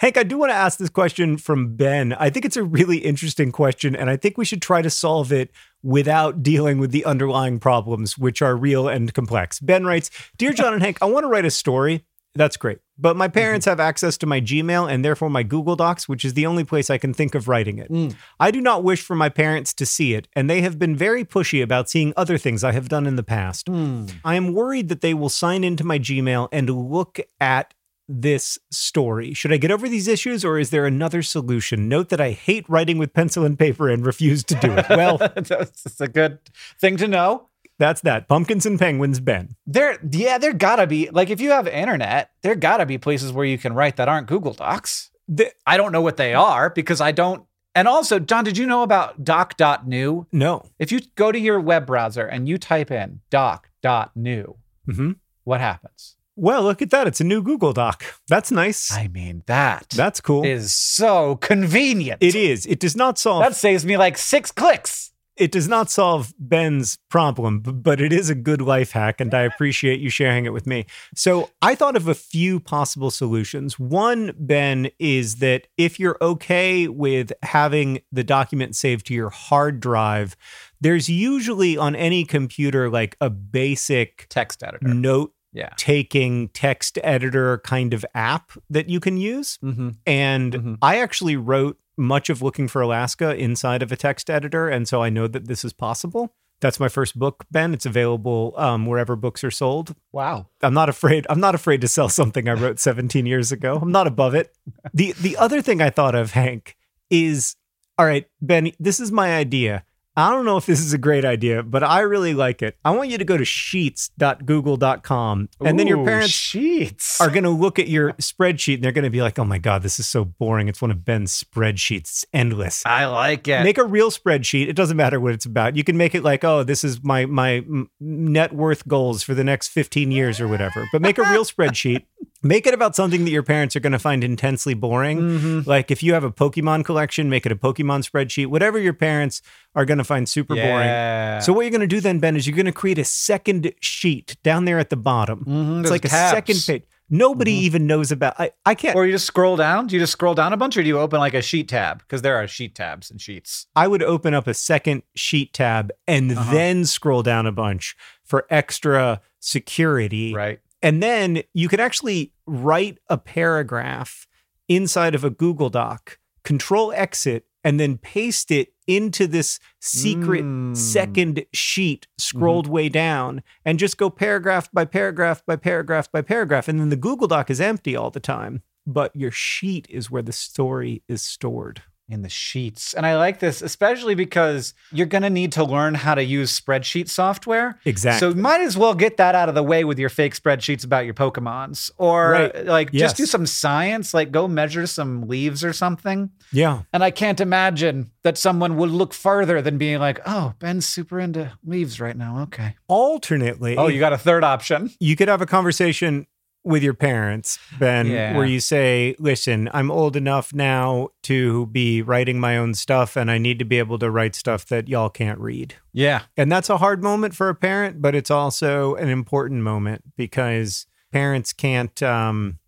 Hank, 0.00 0.16
I 0.16 0.22
do 0.22 0.38
want 0.38 0.50
to 0.50 0.56
ask 0.56 0.78
this 0.78 0.90
question 0.90 1.36
from 1.36 1.74
Ben. 1.74 2.12
I 2.12 2.30
think 2.30 2.44
it's 2.44 2.56
a 2.56 2.62
really 2.62 2.98
interesting 2.98 3.50
question, 3.50 3.96
and 3.96 4.08
I 4.08 4.16
think 4.16 4.38
we 4.38 4.44
should 4.44 4.62
try 4.62 4.80
to 4.80 4.90
solve 4.90 5.32
it 5.32 5.50
without 5.82 6.42
dealing 6.42 6.78
with 6.78 6.92
the 6.92 7.04
underlying 7.04 7.58
problems, 7.58 8.16
which 8.16 8.40
are 8.40 8.56
real 8.56 8.86
and 8.86 9.12
complex. 9.12 9.58
Ben 9.58 9.84
writes 9.84 10.10
Dear 10.36 10.52
John 10.52 10.72
and 10.72 10.82
Hank, 10.82 10.98
I 11.02 11.06
want 11.06 11.24
to 11.24 11.28
write 11.28 11.44
a 11.44 11.50
story. 11.50 12.04
That's 12.34 12.56
great. 12.56 12.78
But 12.96 13.16
my 13.16 13.26
mm-hmm. 13.26 13.32
parents 13.32 13.66
have 13.66 13.80
access 13.80 14.16
to 14.18 14.26
my 14.26 14.40
Gmail 14.40 14.88
and 14.88 15.04
therefore 15.04 15.30
my 15.30 15.42
Google 15.42 15.74
Docs, 15.74 16.08
which 16.08 16.24
is 16.24 16.34
the 16.34 16.46
only 16.46 16.62
place 16.62 16.90
I 16.90 16.98
can 16.98 17.12
think 17.12 17.34
of 17.34 17.48
writing 17.48 17.78
it. 17.78 17.90
Mm. 17.90 18.14
I 18.38 18.52
do 18.52 18.60
not 18.60 18.84
wish 18.84 19.02
for 19.02 19.16
my 19.16 19.28
parents 19.28 19.74
to 19.74 19.86
see 19.86 20.14
it, 20.14 20.28
and 20.36 20.48
they 20.48 20.60
have 20.60 20.78
been 20.78 20.94
very 20.94 21.24
pushy 21.24 21.60
about 21.62 21.90
seeing 21.90 22.12
other 22.16 22.38
things 22.38 22.62
I 22.62 22.72
have 22.72 22.88
done 22.88 23.06
in 23.06 23.16
the 23.16 23.24
past. 23.24 23.66
Mm. 23.66 24.14
I 24.24 24.36
am 24.36 24.52
worried 24.52 24.88
that 24.90 25.00
they 25.00 25.14
will 25.14 25.28
sign 25.28 25.64
into 25.64 25.82
my 25.82 25.98
Gmail 25.98 26.48
and 26.52 26.70
look 26.70 27.18
at 27.40 27.74
this 28.08 28.58
story. 28.70 29.34
Should 29.34 29.52
I 29.52 29.56
get 29.58 29.70
over 29.70 29.88
these 29.88 30.08
issues 30.08 30.44
or 30.44 30.58
is 30.58 30.70
there 30.70 30.86
another 30.86 31.22
solution? 31.22 31.88
Note 31.88 32.08
that 32.08 32.20
I 32.20 32.30
hate 32.30 32.68
writing 32.68 32.96
with 32.98 33.12
pencil 33.12 33.44
and 33.44 33.58
paper 33.58 33.88
and 33.90 34.04
refuse 34.06 34.42
to 34.44 34.54
do 34.54 34.72
it. 34.72 34.86
Well, 34.88 35.18
That's 35.36 36.00
a 36.00 36.08
good 36.08 36.38
thing 36.80 36.96
to 36.98 37.06
know. 37.08 37.48
that's 37.78 38.00
that. 38.00 38.26
Pumpkins 38.28 38.66
and 38.66 38.78
penguins, 38.78 39.20
Ben. 39.20 39.54
There, 39.66 39.98
yeah, 40.10 40.38
there 40.38 40.52
gotta 40.52 40.86
be 40.86 41.10
like 41.10 41.30
if 41.30 41.40
you 41.40 41.50
have 41.50 41.68
internet, 41.68 42.30
there 42.42 42.54
gotta 42.54 42.86
be 42.86 42.98
places 42.98 43.32
where 43.32 43.44
you 43.44 43.58
can 43.58 43.72
write 43.74 43.96
that 43.96 44.08
aren't 44.08 44.26
Google 44.26 44.54
Docs. 44.54 45.10
The- 45.28 45.52
I 45.66 45.76
don't 45.76 45.92
know 45.92 46.00
what 46.02 46.16
they 46.16 46.34
are 46.34 46.70
because 46.70 47.00
I 47.00 47.12
don't. 47.12 47.44
And 47.74 47.86
also, 47.86 48.18
John, 48.18 48.42
did 48.42 48.58
you 48.58 48.66
know 48.66 48.82
about 48.82 49.22
doc.new? 49.22 50.26
no. 50.32 50.64
If 50.80 50.90
you 50.90 51.00
go 51.14 51.30
to 51.30 51.38
your 51.38 51.60
web 51.60 51.86
browser 51.86 52.24
and 52.26 52.48
you 52.48 52.58
type 52.58 52.90
in 52.90 53.20
doc.new, 53.30 54.56
hmm 54.86 55.12
what 55.44 55.60
happens? 55.60 56.16
Well, 56.40 56.62
look 56.62 56.80
at 56.82 56.90
that. 56.90 57.06
It's 57.08 57.20
a 57.20 57.24
new 57.24 57.42
Google 57.42 57.72
Doc. 57.72 58.04
That's 58.28 58.52
nice. 58.52 58.92
I 58.92 59.08
mean, 59.08 59.42
that 59.46 59.88
That's 59.90 60.20
cool. 60.20 60.44
is 60.44 60.72
so 60.72 61.36
convenient. 61.36 62.22
it 62.22 62.34
is. 62.34 62.64
It 62.66 62.78
does 62.80 62.94
not 62.96 63.18
solve 63.18 63.42
That 63.42 63.56
saves 63.56 63.84
me 63.84 63.96
like 63.96 64.16
six 64.16 64.52
clicks. 64.52 65.10
it 65.36 65.50
does 65.52 65.66
not 65.68 65.90
solve 65.90 66.32
Ben's 66.38 66.98
problem, 67.10 67.60
b- 67.60 67.72
but 67.72 68.00
it 68.00 68.12
is 68.12 68.28
a 68.30 68.34
good 68.34 68.60
life 68.60 68.92
hack, 68.92 69.20
and 69.20 69.32
I 69.34 69.42
appreciate 69.42 70.00
you 70.00 70.10
sharing 70.10 70.46
it 70.46 70.52
with 70.52 70.66
me. 70.66 70.86
So 71.14 71.50
I 71.62 71.74
thought 71.74 71.96
of 71.96 72.06
a 72.08 72.14
few 72.14 72.60
possible 72.60 73.10
solutions. 73.10 73.78
One, 73.78 74.32
Ben, 74.38 74.90
is 74.98 75.36
that 75.36 75.66
if 75.76 75.98
you're 76.00 76.18
okay 76.20 76.88
with 76.88 77.32
having 77.42 78.00
the 78.12 78.24
document 78.24 78.74
saved 78.76 79.06
to 79.06 79.14
your 79.14 79.30
hard 79.30 79.80
drive, 79.80 80.36
there's 80.80 81.08
usually 81.08 81.76
on 81.76 81.96
any 81.96 82.24
computer 82.24 82.88
like 82.90 83.16
a 83.20 83.28
basic 83.30 84.26
Text 84.28 84.62
editor. 84.62 84.88
note 84.88 85.32
Yeah. 85.52 85.70
taking 85.76 86.48
text 86.48 86.98
editor 87.02 87.58
kind 87.58 87.94
of 87.94 88.04
app 88.14 88.52
that 88.70 88.88
you 88.88 89.00
can 89.00 89.16
use. 89.16 89.58
Mm-hmm. 89.64 89.90
And 90.06 90.52
Mhm. 90.52 90.78
I 90.82 90.98
actually 90.98 91.36
wrote 91.36 91.78
much 91.96 92.28
of 92.30 92.42
Looking 92.42 92.68
for 92.68 92.80
Alaska 92.82 93.34
inside 93.34 93.82
of 93.82 93.90
a 93.90 93.96
text 93.96 94.28
editor. 94.30 94.68
And 94.68 94.86
so 94.86 95.02
I 95.02 95.08
know 95.10 95.26
that 95.26 95.48
this 95.48 95.64
is 95.64 95.72
possible. 95.72 96.34
That's 96.60 96.78
my 96.80 96.88
first 96.88 97.18
book, 97.18 97.44
Ben. 97.50 97.72
It's 97.72 97.86
available 97.86 98.52
um, 98.56 98.84
wherever 98.86 99.16
books 99.16 99.42
are 99.44 99.50
sold. 99.50 99.94
Wow. 100.12 100.48
I'm 100.62 100.74
not 100.74 100.88
afraid. 100.88 101.26
I'm 101.30 101.40
not 101.40 101.54
afraid 101.54 101.80
to 101.80 101.88
sell 101.88 102.08
something 102.08 102.48
I 102.48 102.52
wrote 102.52 102.78
17 102.78 103.26
years 103.26 103.50
ago. 103.52 103.78
I'm 103.80 103.92
not 103.92 104.06
above 104.06 104.34
it. 104.34 104.52
The 104.92 105.12
the 105.20 105.36
other 105.36 105.62
thing 105.62 105.80
I 105.80 105.90
thought 105.90 106.14
of, 106.14 106.32
Hank, 106.32 106.76
is 107.10 107.56
all 107.96 108.06
right, 108.06 108.26
Ben, 108.40 108.72
this 108.78 109.00
is 109.00 109.10
my 109.10 109.34
idea. 109.36 109.84
I 110.18 110.30
don't 110.30 110.44
know 110.44 110.56
if 110.56 110.66
this 110.66 110.80
is 110.80 110.92
a 110.92 110.98
great 110.98 111.24
idea, 111.24 111.62
but 111.62 111.84
I 111.84 112.00
really 112.00 112.34
like 112.34 112.60
it. 112.60 112.76
I 112.84 112.90
want 112.90 113.08
you 113.08 113.18
to 113.18 113.24
go 113.24 113.36
to 113.36 113.44
sheets.google.com 113.44 115.48
and 115.60 115.78
then 115.78 115.86
your 115.86 116.04
parents 116.04 116.30
sheets 116.30 117.20
are 117.20 117.30
going 117.30 117.44
to 117.44 117.50
look 117.50 117.78
at 117.78 117.86
your 117.86 118.14
spreadsheet 118.14 118.74
and 118.74 118.82
they're 118.82 118.90
going 118.90 119.04
to 119.04 119.10
be 119.10 119.22
like, 119.22 119.38
oh 119.38 119.44
my 119.44 119.58
God, 119.58 119.84
this 119.84 120.00
is 120.00 120.08
so 120.08 120.24
boring. 120.24 120.66
It's 120.66 120.82
one 120.82 120.90
of 120.90 121.04
Ben's 121.04 121.40
spreadsheets. 121.40 121.98
It's 121.98 122.24
endless. 122.32 122.84
I 122.84 123.06
like 123.06 123.46
it. 123.46 123.62
Make 123.62 123.78
a 123.78 123.84
real 123.84 124.10
spreadsheet. 124.10 124.66
It 124.66 124.72
doesn't 124.72 124.96
matter 124.96 125.20
what 125.20 125.34
it's 125.34 125.46
about. 125.46 125.76
You 125.76 125.84
can 125.84 125.96
make 125.96 126.16
it 126.16 126.24
like, 126.24 126.42
oh, 126.42 126.64
this 126.64 126.82
is 126.82 127.00
my 127.04 127.26
my 127.26 127.62
net 128.00 128.52
worth 128.52 128.88
goals 128.88 129.22
for 129.22 129.34
the 129.34 129.44
next 129.44 129.68
15 129.68 130.10
years 130.10 130.40
or 130.40 130.48
whatever. 130.48 130.88
But 130.90 131.00
make 131.00 131.18
a 131.18 131.30
real 131.30 131.44
spreadsheet. 131.52 132.06
Make 132.42 132.68
it 132.68 132.74
about 132.74 132.94
something 132.94 133.24
that 133.24 133.32
your 133.32 133.42
parents 133.42 133.74
are 133.74 133.80
going 133.80 133.92
to 133.92 133.98
find 133.98 134.22
intensely 134.22 134.72
boring. 134.74 135.18
Mhm. 135.20 135.66
Like 135.66 135.90
if 135.90 136.02
you 136.04 136.14
have 136.14 136.22
a 136.22 136.30
Pokemon 136.30 136.84
collection, 136.84 137.28
make 137.28 137.44
it 137.44 137.50
a 137.50 137.56
Pokemon 137.56 138.08
spreadsheet. 138.08 138.46
Whatever 138.46 138.78
your 138.78 138.92
parents 138.92 139.42
are 139.74 139.84
going 139.84 139.98
to 139.98 140.04
find 140.04 140.28
super 140.28 140.54
boring. 140.54 141.40
So 141.42 141.52
what 141.52 141.62
you're 141.62 141.70
going 141.72 141.80
to 141.80 141.86
do 141.88 142.00
then, 142.00 142.20
Ben, 142.20 142.36
is 142.36 142.46
you're 142.46 142.54
going 142.56 142.66
to 142.66 142.72
create 142.72 142.98
a 142.98 143.04
second 143.04 143.72
sheet 143.80 144.36
down 144.44 144.66
there 144.66 144.78
at 144.78 144.90
the 144.90 144.96
bottom. 144.96 145.44
Mhm, 145.44 145.80
It's 145.80 145.88
there's 145.88 145.90
like 145.90 146.04
a 146.04 146.08
tabs. 146.08 146.34
second 146.36 146.62
page. 146.66 146.82
Nobody 147.10 147.52
even 147.52 147.86
knows 147.86 148.12
about. 148.12 148.34
I, 148.38 148.52
I 148.66 148.74
can't. 148.74 148.94
Or 148.94 149.06
you 149.06 149.12
just 149.12 149.24
scroll 149.26 149.56
down? 149.56 149.86
Do 149.86 149.96
you 149.96 150.00
just 150.02 150.12
scroll 150.12 150.34
down 150.34 150.52
a 150.52 150.58
bunch 150.58 150.76
or 150.76 150.82
do 150.82 150.88
you 150.88 150.98
open 151.00 151.18
like 151.20 151.32
a 151.34 151.40
sheet 151.40 151.66
tab? 151.68 152.00
Because 152.00 152.20
there 152.22 152.36
are 152.36 152.46
sheet 152.46 152.74
tabs 152.74 153.10
and 153.10 153.18
sheets. 153.20 153.66
I 153.74 153.88
would 153.88 154.02
open 154.02 154.34
up 154.34 154.46
a 154.46 154.52
second 154.54 155.02
sheet 155.16 155.54
tab 155.54 155.90
and 156.06 156.32
Uh-huh. 156.32 156.52
then 156.52 156.84
scroll 156.84 157.22
down 157.22 157.46
a 157.46 157.52
bunch 157.52 157.96
for 158.24 158.46
extra 158.50 159.22
security. 159.40 160.34
Right. 160.34 160.60
And 160.82 161.02
then 161.02 161.42
you 161.54 161.68
could 161.68 161.80
actually 161.80 162.32
write 162.46 162.98
a 163.08 163.18
paragraph 163.18 164.26
inside 164.68 165.14
of 165.14 165.24
a 165.24 165.30
Google 165.30 165.70
Doc, 165.70 166.18
control 166.44 166.92
X, 166.92 167.26
and 167.64 167.80
then 167.80 167.98
paste 167.98 168.50
it 168.50 168.72
into 168.86 169.26
this 169.26 169.58
secret 169.80 170.44
Mm. 170.44 170.76
second 170.76 171.44
sheet 171.52 172.06
scrolled 172.16 172.66
way 172.66 172.88
down 172.88 173.42
and 173.64 173.78
just 173.78 173.98
go 173.98 174.08
paragraph 174.08 174.70
by 174.72 174.84
paragraph 174.84 175.44
by 175.44 175.56
paragraph 175.56 176.10
by 176.10 176.22
paragraph. 176.22 176.68
And 176.68 176.80
then 176.80 176.88
the 176.88 176.96
Google 176.96 177.28
Doc 177.28 177.50
is 177.50 177.60
empty 177.60 177.94
all 177.96 178.10
the 178.10 178.20
time, 178.20 178.62
but 178.86 179.14
your 179.14 179.30
sheet 179.30 179.86
is 179.90 180.10
where 180.10 180.22
the 180.22 180.32
story 180.32 181.02
is 181.08 181.22
stored. 181.22 181.82
In 182.08 182.22
the 182.22 182.28
sheets. 182.28 182.94
And 182.94 183.04
I 183.04 183.16
like 183.16 183.38
this, 183.38 183.60
especially 183.60 184.14
because 184.14 184.72
you're 184.90 185.06
going 185.06 185.22
to 185.22 185.30
need 185.30 185.52
to 185.52 185.64
learn 185.64 185.94
how 185.94 186.14
to 186.14 186.24
use 186.24 186.58
spreadsheet 186.58 187.08
software. 187.08 187.78
Exactly. 187.84 188.30
So 188.32 188.34
might 188.38 188.62
as 188.62 188.76
well 188.78 188.94
get 188.94 189.18
that 189.18 189.34
out 189.34 189.48
of 189.48 189.54
the 189.54 189.62
way 189.62 189.84
with 189.84 189.98
your 189.98 190.08
fake 190.08 190.34
spreadsheets 190.34 190.84
about 190.84 191.04
your 191.04 191.14
Pokemons. 191.14 191.90
Or 191.98 192.30
Right. 192.30 192.66
like 192.66 192.88
Yes. 192.92 193.02
just 193.10 193.16
do 193.18 193.26
some 193.26 193.44
science, 193.46 194.14
like 194.14 194.32
go 194.32 194.48
measure 194.48 194.86
some 194.86 195.28
leaves 195.28 195.62
or 195.62 195.72
something. 195.72 196.30
yeah. 196.52 196.80
And 196.92 197.04
I 197.04 197.10
can't 197.10 197.40
imagine 197.40 198.10
that 198.22 198.38
someone 198.38 198.76
would 198.78 198.90
look 198.90 199.12
further 199.12 199.60
than 199.60 199.76
being 199.78 199.98
like, 199.98 200.20
oh, 200.26 200.54
Ben's 200.58 200.86
super 200.86 201.20
into 201.20 201.52
leaves 201.64 202.00
right 202.00 202.16
now. 202.16 202.40
Okay. 202.44 202.74
Alternately, 202.88 203.76
Oh, 203.76 203.88
you 203.88 203.98
got 204.00 204.12
a 204.12 204.18
third 204.18 204.44
option. 204.44 204.90
you 205.00 205.14
could 205.16 205.28
have 205.28 205.40
a 205.42 205.46
conversation 205.46 206.26
with 206.68 206.82
your 206.82 206.94
parents, 206.94 207.58
Ben, 207.78 208.06
Yeah. 208.06 208.36
where 208.36 208.46
you 208.46 208.60
say, 208.60 209.16
Listen, 209.18 209.68
I'm 209.72 209.90
old 209.90 210.14
enough 210.16 210.52
now 210.52 211.08
to 211.22 211.66
be 211.66 212.02
writing 212.02 212.38
my 212.38 212.56
own 212.58 212.74
stuff, 212.74 213.16
and 213.16 213.30
I 213.30 213.38
need 213.38 213.58
to 213.58 213.64
be 213.64 213.78
able 213.78 213.98
to 213.98 214.10
write 214.10 214.34
stuff 214.34 214.66
that 214.66 214.86
y'all 214.88 215.08
can't 215.08 215.40
read. 215.40 215.74
Yeah. 215.92 216.22
And 216.36 216.52
that's 216.52 216.68
a 216.70 216.76
hard 216.76 217.02
moment 217.02 217.34
for 217.34 217.48
a 217.48 217.54
parent, 217.54 218.02
but 218.02 218.14
it's 218.14 218.30
also 218.30 218.94
an 218.96 219.08
important 219.08 219.62
moment 219.62 220.04
because 220.16 220.86
parents 221.10 221.52
can't 221.54 222.02
um 222.02 222.58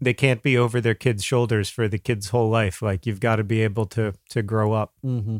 they 0.00 0.12
can't 0.12 0.42
be 0.42 0.58
over 0.58 0.80
their 0.80 0.94
kids' 0.96 1.24
shoulders 1.24 1.70
for 1.70 1.86
the 1.88 1.96
kid's 1.98 2.28
whole 2.30 2.50
life. 2.50 2.82
Like 2.82 3.06
you've 3.06 3.20
got 3.20 3.36
to 3.36 3.44
be 3.44 3.62
able 3.62 3.86
to 3.86 4.14
to 4.30 4.42
grow 4.42 4.72
up. 4.72 4.92
Mm-hmm. 5.04 5.38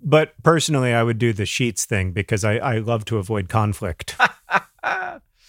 But 0.00 0.34
personally, 0.44 0.92
I 0.94 1.02
would 1.02 1.18
do 1.18 1.32
the 1.32 1.46
sheets 1.46 1.84
thing 1.84 2.12
because 2.12 2.44
I, 2.44 2.58
I 2.58 2.78
love 2.78 3.04
to 3.06 3.18
avoid 3.18 3.48
conflict. 3.48 4.14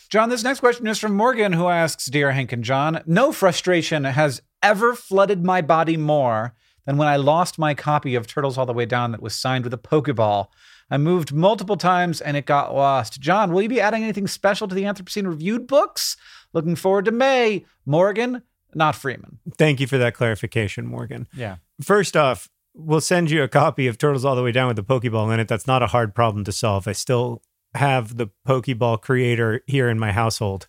John, 0.10 0.30
this 0.30 0.44
next 0.44 0.60
question 0.62 0.88
is 0.88 0.98
from 0.98 1.16
Morgan, 1.16 1.54
who 1.54 1.68
asks 1.68 2.08
Dear 2.08 2.32
Hank 2.32 2.52
and 2.52 2.64
John, 2.64 3.04
no 3.06 3.32
frustration 3.32 4.06
has 4.06 4.42
ever 4.64 4.96
flooded 4.96 5.46
my 5.46 5.62
body 5.62 5.98
more 5.98 6.56
than 6.88 6.98
when 6.98 7.08
I 7.08 7.18
lost 7.18 7.60
my 7.60 7.76
copy 7.76 8.16
of 8.16 8.26
Turtles 8.26 8.58
All 8.58 8.66
the 8.66 8.74
Way 8.74 8.88
Down 8.88 9.12
that 9.12 9.22
was 9.22 9.36
signed 9.36 9.66
with 9.66 9.74
a 9.76 9.78
Pokeball. 9.78 10.48
I 10.90 10.98
moved 10.98 11.32
multiple 11.32 11.78
times 11.78 12.22
and 12.22 12.36
it 12.36 12.48
got 12.48 12.74
lost. 12.74 13.22
John, 13.22 13.54
will 13.54 13.62
you 13.62 13.70
be 13.70 13.80
adding 13.80 14.02
anything 14.02 14.26
special 14.26 14.68
to 14.68 14.74
the 14.74 14.86
Anthropocene 14.86 15.28
Reviewed 15.28 15.68
books? 15.68 16.18
Looking 16.54 16.76
forward 16.76 17.06
to 17.06 17.12
May. 17.12 17.66
Morgan, 17.86 18.42
not 18.74 18.96
Freeman. 18.96 19.38
Thank 19.60 19.80
you 19.80 19.86
for 19.86 20.00
that 20.00 20.16
clarification, 20.16 20.88
Morgan. 20.88 21.28
Yeah. 21.36 21.58
First 21.84 22.18
off, 22.18 22.50
we'll 22.74 23.00
send 23.00 23.30
you 23.30 23.44
a 23.44 23.48
copy 23.48 23.86
of 23.86 24.00
Turtles 24.00 24.26
All 24.26 24.36
the 24.36 24.42
Way 24.42 24.54
Down 24.54 24.70
with 24.70 24.78
the 24.78 24.84
Pokeball 24.84 25.32
in 25.32 25.40
it. 25.40 25.48
That's 25.48 25.68
not 25.68 25.84
a 25.84 25.88
hard 25.88 26.16
problem 26.16 26.46
to 26.46 26.52
solve. 26.52 26.88
I 26.88 26.94
still 26.94 27.44
have 27.76 28.18
the 28.18 28.28
Pokeball 28.48 29.02
creator 29.02 29.62
here 29.68 29.90
in 29.90 30.00
my 30.00 30.12
household. 30.12 30.68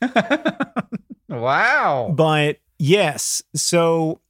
wow. 1.29 2.13
But 2.15 2.59
yes, 2.79 3.43
so 3.55 4.21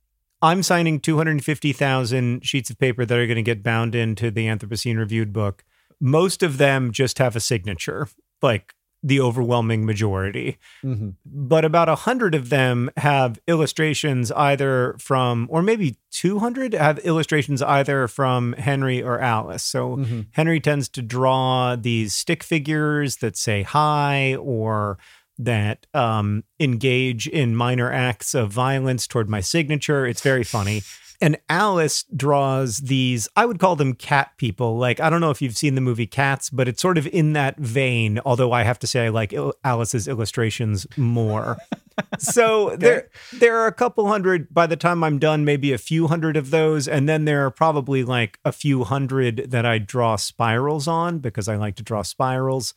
I'm 0.42 0.62
signing 0.62 1.00
250,000 1.00 2.44
sheets 2.44 2.70
of 2.70 2.78
paper 2.78 3.04
that 3.04 3.18
are 3.18 3.26
going 3.26 3.37
to 3.37 3.42
get 3.42 3.62
bound 3.62 3.94
into 3.94 4.30
the 4.30 4.46
Anthropocene 4.46 4.98
Reviewed 4.98 5.33
book. 5.33 5.64
Most 6.00 6.42
of 6.42 6.59
them 6.59 6.92
just 6.92 7.18
have 7.18 7.37
a 7.37 7.40
signature, 7.40 8.09
like 8.40 8.74
the 9.02 9.20
overwhelming 9.20 9.86
majority. 9.86 10.58
Mm-hmm. 10.84 11.10
But 11.24 11.64
about 11.64 11.88
a 11.88 11.94
hundred 11.94 12.34
of 12.34 12.50
them 12.50 12.90
have 12.96 13.38
illustrations 13.46 14.30
either 14.32 14.96
from, 14.98 15.46
or 15.50 15.62
maybe 15.62 15.96
200 16.10 16.74
have 16.74 16.98
illustrations 17.00 17.62
either 17.62 18.08
from 18.08 18.52
Henry 18.54 19.02
or 19.02 19.18
Alice. 19.20 19.62
So 19.62 19.90
Mm-hmm. 20.00 20.20
Henry 20.32 20.60
tends 20.60 20.88
to 20.90 21.02
draw 21.02 21.76
these 21.76 22.14
stick 22.14 22.42
figures 22.42 23.16
that 23.16 23.36
say 23.36 23.62
hi 23.62 24.36
or 24.36 24.98
that 25.38 25.86
um, 25.94 26.44
engage 26.58 27.26
in 27.26 27.56
minor 27.56 27.90
acts 27.90 28.34
of 28.34 28.50
violence 28.50 29.06
toward 29.06 29.28
my 29.28 29.40
signature. 29.40 30.06
It's 30.06 30.20
very 30.20 30.44
funny. 30.44 30.82
And 31.22 31.37
Alice 31.50 32.04
draws 32.16 32.78
these, 32.78 33.28
I 33.37 33.44
would 33.44 33.59
call 33.59 33.76
them 33.76 33.94
cat 33.94 34.33
people. 34.38 34.78
Like, 34.78 35.00
I 35.00 35.11
don't 35.11 35.20
know 35.20 35.30
if 35.30 35.42
you've 35.42 35.56
seen 35.56 35.74
the 35.74 35.83
movie 35.83 36.06
Cats, 36.06 36.48
but 36.48 36.66
it's 36.66 36.80
sort 36.80 36.96
of 36.96 37.06
in 37.06 37.35
that 37.35 37.59
vein, 37.59 38.20
although 38.24 38.52
I 38.52 38.62
have 38.62 38.78
to 38.78 38.87
say 38.87 39.04
I 39.04 39.09
like 39.11 39.35
Il- 39.35 39.52
Alice's 39.62 40.09
illustrations 40.09 40.87
more. 40.96 41.59
so 42.18 42.74
there 42.76 43.11
there 43.35 43.59
are 43.59 43.66
a 43.66 43.72
couple 43.72 44.09
hundred 44.09 44.52
by 44.52 44.66
the 44.66 44.76
time 44.76 45.04
I'm 45.04 45.18
done, 45.18 45.44
maybe 45.44 45.74
a 45.74 45.78
few 45.78 46.06
hundred 46.06 46.38
of 46.38 46.50
those. 46.50 46.88
And 46.88 47.06
then 47.06 47.26
there 47.26 47.44
are 47.44 47.50
probably 47.50 48.02
like 48.02 48.38
a 48.44 48.52
few 48.52 48.85
hundred 48.85 49.50
that 49.50 49.66
I 49.66 49.76
draw 49.76 50.16
spirals 50.16 50.88
on 50.88 51.18
because 51.18 51.48
I 51.48 51.56
like 51.56 51.76
to 51.76 51.83
draw 51.83 52.00
spirals. 52.00 52.72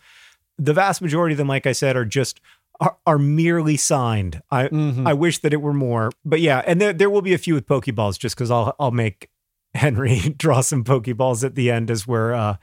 The 0.58 0.74
vast 0.74 1.02
majority 1.02 1.34
of 1.34 1.38
them, 1.38 1.48
like 1.48 1.66
I 1.66 1.72
said, 1.72 1.96
are 1.96 2.06
just 2.06 2.42
are, 2.80 2.98
are 3.06 3.18
merely 3.20 3.78
signed. 3.78 4.42
I 4.52 4.68
Mhm. 4.68 5.08
I 5.08 5.14
wish 5.14 5.40
that 5.40 5.54
it 5.54 5.62
were 5.62 5.74
more, 5.74 6.12
but 6.26 6.40
yeah, 6.42 6.62
and 6.66 6.82
there 6.82 6.94
there 6.94 7.10
will 7.10 7.22
be 7.22 7.34
a 7.34 7.38
few 7.38 7.54
with 7.54 7.68
Pokeballs 7.68 8.18
just 8.20 8.36
because 8.36 8.52
I'll 8.52 8.76
I'll 8.80 8.92
make 8.92 9.30
Henry 9.74 10.20
draw 10.38 10.62
some 10.62 10.84
Pokeballs 10.84 11.44
at 11.44 11.56
the 11.56 11.72
end 11.72 11.90
as 11.92 12.08
we're 12.08 12.34
uh, 12.34 12.58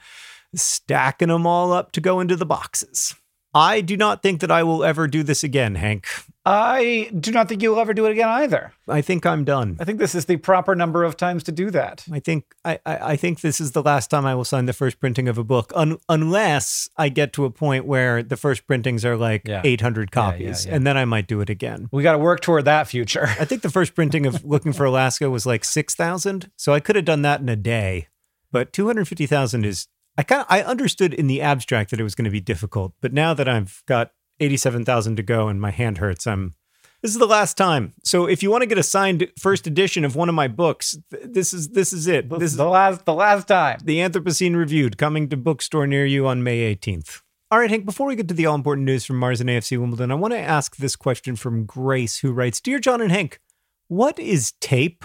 stacking 0.55 1.29
them 1.29 1.45
all 1.47 1.71
up 1.73 1.91
to 1.93 2.01
go 2.01 2.19
into 2.19 2.35
the 2.35 2.45
boxes. 2.45 3.15
I 3.53 3.81
do 3.81 3.97
not 3.97 4.21
think 4.23 4.39
that 4.41 4.51
I 4.51 4.63
will 4.63 4.83
ever 4.83 5.07
do 5.07 5.23
this 5.23 5.43
again, 5.43 5.75
Hank. 5.75 6.07
I 6.43 7.11
do 7.19 7.31
not 7.31 7.47
think 7.49 7.61
you'll 7.61 7.79
ever 7.79 7.93
do 7.93 8.05
it 8.07 8.11
again 8.13 8.29
either. 8.29 8.73
I 8.87 9.01
think 9.01 9.25
I'm 9.27 9.43
done. 9.43 9.77
I 9.79 9.83
think 9.83 9.99
this 9.99 10.15
is 10.15 10.25
the 10.25 10.37
proper 10.37 10.73
number 10.73 11.03
of 11.03 11.15
times 11.15 11.43
to 11.43 11.51
do 11.51 11.69
that. 11.69 12.03
I 12.11 12.19
think 12.19 12.45
I, 12.65 12.79
I, 12.85 12.97
I 13.11 13.15
think 13.15 13.41
this 13.41 13.61
is 13.61 13.73
the 13.73 13.83
last 13.83 14.09
time 14.09 14.25
I 14.25 14.33
will 14.33 14.45
sign 14.45 14.65
the 14.65 14.73
first 14.73 14.99
printing 14.99 15.27
of 15.27 15.37
a 15.37 15.43
book, 15.43 15.71
un, 15.75 15.97
unless 16.09 16.89
I 16.97 17.09
get 17.09 17.33
to 17.33 17.45
a 17.45 17.51
point 17.51 17.85
where 17.85 18.23
the 18.23 18.37
first 18.37 18.65
printings 18.65 19.05
are 19.05 19.17
like 19.17 19.43
Yeah. 19.47 19.61
800 19.63 20.01
Yeah, 20.01 20.03
yeah, 20.03 20.31
copies, 20.31 20.65
yeah. 20.65 20.75
and 20.75 20.87
then 20.87 20.97
I 20.97 21.05
might 21.05 21.27
do 21.27 21.41
it 21.41 21.49
again. 21.49 21.89
We 21.91 22.01
got 22.01 22.13
to 22.13 22.17
work 22.19 22.39
toward 22.39 22.65
that 22.65 22.87
future. 22.87 23.27
I 23.39 23.45
think 23.45 23.61
the 23.61 23.69
first 23.69 23.93
printing 23.93 24.25
of 24.25 24.43
Looking 24.43 24.73
for 24.73 24.85
Alaska 24.85 25.29
was 25.29 25.45
like 25.45 25.63
6,000. 25.63 26.49
So 26.55 26.73
I 26.73 26.79
could 26.79 26.95
have 26.95 27.05
done 27.05 27.21
that 27.21 27.41
in 27.41 27.49
a 27.49 27.55
day. 27.55 28.07
But 28.51 28.73
250,000 28.73 29.63
is, 29.63 29.87
I 30.17 30.23
kind 30.23 30.41
of, 30.41 30.47
I 30.49 30.61
understood 30.61 31.13
in 31.13 31.27
the 31.27 31.41
abstract 31.41 31.91
that 31.91 31.99
it 31.99 32.03
was 32.03 32.15
going 32.15 32.25
to 32.25 32.31
be 32.31 32.41
difficult. 32.41 32.93
But 33.01 33.13
now 33.13 33.33
that 33.33 33.47
I've 33.47 33.81
got 33.87 34.11
87,000 34.39 35.15
to 35.17 35.23
go 35.23 35.47
and 35.47 35.59
my 35.61 35.71
hand 35.71 35.99
hurts, 35.99 36.27
I'm, 36.27 36.53
this 37.01 37.11
is 37.11 37.17
the 37.17 37.25
last 37.27 37.57
time. 37.57 37.93
So 38.03 38.25
if 38.27 38.43
you 38.43 38.51
want 38.51 38.61
to 38.61 38.67
get 38.67 38.77
a 38.77 38.83
signed 38.83 39.27
first 39.39 39.65
edition 39.67 40.03
of 40.05 40.15
one 40.15 40.29
of 40.29 40.35
my 40.35 40.47
books, 40.47 40.97
th- 41.11 41.23
this 41.25 41.53
is, 41.53 41.69
this 41.69 41.93
is 41.93 42.07
it. 42.07 42.29
This 42.29 42.39
This 42.39 42.45
is 42.47 42.51
is 42.53 42.57
the 42.57 42.65
last, 42.65 43.05
the 43.05 43.13
last 43.13 43.47
time. 43.47 43.79
the 43.83 43.97
Anthropocene 43.99 44.55
Reviewed 44.55 44.97
coming 44.97 45.29
to 45.29 45.37
bookstore 45.37 45.87
near 45.87 46.05
you 46.05 46.27
on 46.27 46.43
May 46.43 46.75
18th. 46.75 47.21
All 47.49 47.59
right, 47.59 47.69
Hank, 47.69 47.85
before 47.85 48.07
we 48.07 48.15
get 48.15 48.27
to 48.29 48.33
the 48.33 48.45
all 48.45 48.55
important 48.55 48.85
news 48.85 49.03
from 49.05 49.17
Mars 49.17 49.41
and 49.41 49.49
AFC 49.49 49.77
Wimbledon, 49.79 50.11
I 50.11 50.15
want 50.15 50.33
to 50.33 50.39
ask 50.39 50.77
this 50.77 50.95
question 50.95 51.35
from 51.35 51.65
Grace, 51.65 52.19
who 52.19 52.31
writes 52.31 52.61
Dear 52.61 52.79
John 52.79 53.01
and 53.01 53.11
Hank, 53.11 53.39
what 53.87 54.17
is 54.19 54.53
tape? 54.61 55.03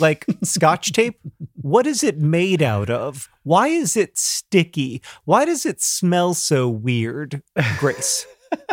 Like 0.00 0.24
scotch 0.42 0.92
tape? 0.92 1.20
What 1.60 1.86
is 1.86 2.02
it 2.02 2.18
made 2.18 2.62
out 2.62 2.90
of? 2.90 3.28
Why 3.42 3.68
is 3.68 3.96
it 3.96 4.18
sticky? 4.18 5.02
Why 5.24 5.44
does 5.44 5.66
it 5.66 5.80
smell 5.80 6.34
so 6.34 6.68
weird? 6.68 7.42
Grace. 7.78 8.26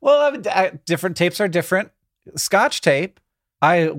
Well, 0.00 0.34
I 0.46 0.50
I- 0.50 0.72
different 0.84 1.16
tapes 1.16 1.40
are 1.40 1.48
different. 1.48 1.90
Scotch 2.36 2.80
tape. 2.80 3.20
I 3.62 3.86
uh, 3.86 3.96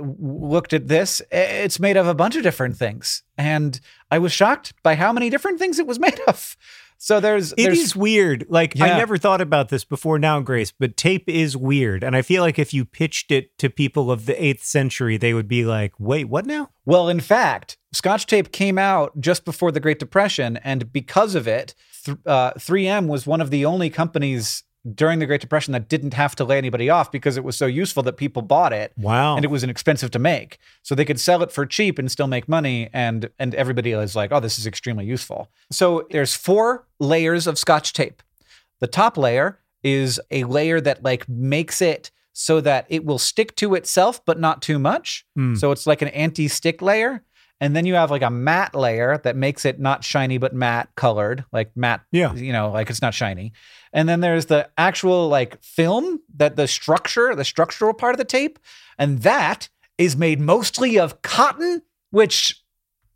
looked 0.00 0.72
at 0.72 0.88
this. 0.88 1.20
It's 1.30 1.78
made 1.78 1.98
of 1.98 2.06
a 2.06 2.14
bunch 2.14 2.34
of 2.34 2.42
different 2.42 2.78
things, 2.78 3.22
and 3.36 3.78
I 4.10 4.18
was 4.18 4.32
shocked 4.32 4.72
by 4.82 4.94
how 4.94 5.12
many 5.12 5.28
different 5.28 5.58
things 5.58 5.78
it 5.78 5.86
was 5.86 5.98
made 5.98 6.18
of. 6.26 6.56
So 7.02 7.18
there's, 7.18 7.50
It 7.54 7.64
there's 7.64 7.80
is 7.80 7.96
weird. 7.96 8.46
Like 8.48 8.80
I 8.80 8.96
never 8.96 9.18
thought 9.18 9.40
about 9.40 9.70
this 9.70 9.84
before 9.84 10.20
now, 10.20 10.38
Grace, 10.38 10.70
but 10.70 10.96
tape 10.96 11.28
is 11.28 11.56
weird. 11.56 12.04
And 12.04 12.14
I 12.14 12.22
feel 12.22 12.44
like 12.44 12.60
if 12.60 12.72
you 12.72 12.84
pitched 12.84 13.32
it 13.32 13.58
to 13.58 13.68
people 13.68 14.12
of 14.12 14.26
the 14.26 14.34
8th 14.34 14.62
century, 14.62 15.16
they 15.16 15.34
would 15.34 15.48
be 15.48 15.64
like, 15.64 15.98
"Wait, 15.98 16.28
what 16.28 16.46
now?" 16.46 16.70
Well, 16.84 17.08
in 17.08 17.18
fact, 17.18 17.76
Scotch 17.92 18.26
tape 18.26 18.52
came 18.52 18.78
out 18.78 19.20
just 19.20 19.44
before 19.44 19.72
the 19.72 19.80
Great 19.80 19.98
Depression, 19.98 20.58
and 20.58 20.92
because 20.92 21.34
of 21.34 21.48
it, 21.48 21.74
th- 22.04 22.18
uh, 22.24 22.52
3M 22.52 23.08
was 23.08 23.26
one 23.26 23.40
of 23.40 23.50
the 23.50 23.64
only 23.64 23.90
companies 23.90 24.62
during 24.94 25.20
the 25.20 25.26
Great 25.26 25.40
Depression 25.40 25.72
that 25.72 25.88
didn't 25.88 26.14
have 26.14 26.34
to 26.36 26.44
lay 26.44 26.58
anybody 26.58 26.90
off 26.90 27.12
because 27.12 27.36
it 27.36 27.44
was 27.44 27.56
so 27.56 27.66
useful 27.66 28.02
that 28.02 28.16
people 28.16 28.42
bought 28.42 28.72
it. 28.72 28.92
Wow. 28.96 29.36
and 29.36 29.44
it 29.44 29.48
was 29.50 29.62
inexpensive 29.62 30.10
to 30.10 30.18
make. 30.18 30.58
So 30.82 30.94
they 30.94 31.04
could 31.04 31.20
sell 31.20 31.42
it 31.42 31.52
for 31.52 31.64
cheap 31.66 31.98
and 31.98 32.10
still 32.10 32.26
make 32.26 32.48
money. 32.48 32.90
And 32.92 33.30
and 33.38 33.54
everybody 33.54 33.92
is 33.92 34.16
like, 34.16 34.32
oh, 34.32 34.40
this 34.40 34.58
is 34.58 34.66
extremely 34.66 35.04
useful. 35.04 35.50
So 35.70 36.06
there's 36.10 36.34
four 36.34 36.86
layers 36.98 37.46
of 37.46 37.58
scotch 37.58 37.92
tape. 37.92 38.22
The 38.80 38.86
top 38.88 39.16
layer 39.16 39.60
is 39.84 40.20
a 40.30 40.44
layer 40.44 40.80
that 40.80 41.02
like 41.04 41.28
makes 41.28 41.80
it 41.80 42.10
so 42.32 42.60
that 42.62 42.86
it 42.88 43.04
will 43.04 43.18
stick 43.18 43.54
to 43.56 43.74
itself, 43.74 44.24
but 44.24 44.40
not 44.40 44.62
too 44.62 44.78
much. 44.78 45.24
Hmm. 45.36 45.54
So 45.54 45.70
it's 45.70 45.86
like 45.86 46.02
an 46.02 46.08
anti-stick 46.08 46.80
layer. 46.82 47.22
And 47.60 47.76
then 47.76 47.86
you 47.86 47.94
have 47.94 48.10
like 48.10 48.22
a 48.22 48.30
matte 48.30 48.74
layer 48.74 49.18
that 49.22 49.36
makes 49.36 49.64
it 49.64 49.78
not 49.78 50.02
shiny 50.02 50.38
but 50.38 50.52
matte 50.52 50.88
colored, 50.96 51.44
like 51.52 51.70
matte, 51.76 52.00
Yeah. 52.10 52.34
you 52.34 52.52
know, 52.52 52.72
like 52.72 52.90
it's 52.90 53.02
not 53.02 53.14
shiny. 53.14 53.52
And 53.92 54.08
then 54.08 54.20
there's 54.20 54.46
the 54.46 54.70
actual 54.78 55.28
like 55.28 55.62
film 55.62 56.20
that 56.36 56.56
the 56.56 56.66
structure, 56.66 57.34
the 57.34 57.44
structural 57.44 57.92
part 57.94 58.14
of 58.14 58.18
the 58.18 58.24
tape, 58.24 58.58
and 58.98 59.20
that 59.20 59.68
is 59.98 60.16
made 60.16 60.40
mostly 60.40 60.98
of 60.98 61.20
cotton, 61.22 61.82
which 62.10 62.62